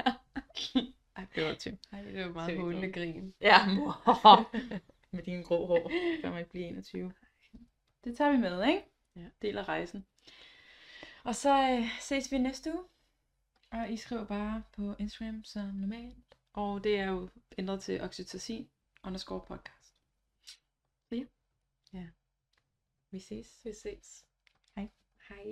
Ej, 1.15 1.25
det 1.35 1.45
var 1.45 1.53
20. 1.55 1.77
Ej, 1.91 2.01
det 2.01 2.13
Ser 2.13 2.29
meget 2.29 2.53
vi 2.53 2.59
hålende 2.59 2.87
på. 2.87 2.93
grin. 2.93 3.33
Ja, 3.41 3.67
mor. 3.75 4.51
med 5.15 5.23
dine 5.23 5.43
grå 5.43 5.65
hår, 5.65 5.91
kan 6.21 6.29
man 6.29 6.39
ikke 6.39 6.51
blive 6.51 6.65
21. 6.65 7.13
Det 8.03 8.17
tager 8.17 8.31
vi 8.31 8.37
med, 8.37 8.67
ikke? 8.67 8.83
Ja. 9.15 9.25
Del 9.41 9.57
af 9.57 9.67
rejsen. 9.67 10.05
Og 11.23 11.35
så 11.35 11.71
øh, 11.71 11.99
ses 11.99 12.31
vi 12.31 12.37
næste 12.37 12.73
uge. 12.73 12.83
Og 13.71 13.89
I 13.91 13.97
skriver 13.97 14.25
bare 14.25 14.63
på 14.71 14.95
Instagram 14.99 15.43
som 15.43 15.65
normalt. 15.65 16.37
Og 16.53 16.83
det 16.83 16.99
er 16.99 17.05
jo 17.05 17.29
ændret 17.57 17.81
til 17.81 18.01
oxytocin 18.01 18.69
underscore 19.03 19.41
podcast. 19.47 19.95
Så 21.09 21.15
ja. 21.15 21.25
Ja. 21.93 22.07
Vi 23.11 23.19
ses. 23.19 23.59
Vi 23.63 23.73
ses. 23.73 24.25
Hej. 24.75 24.87
Hej. 25.29 25.45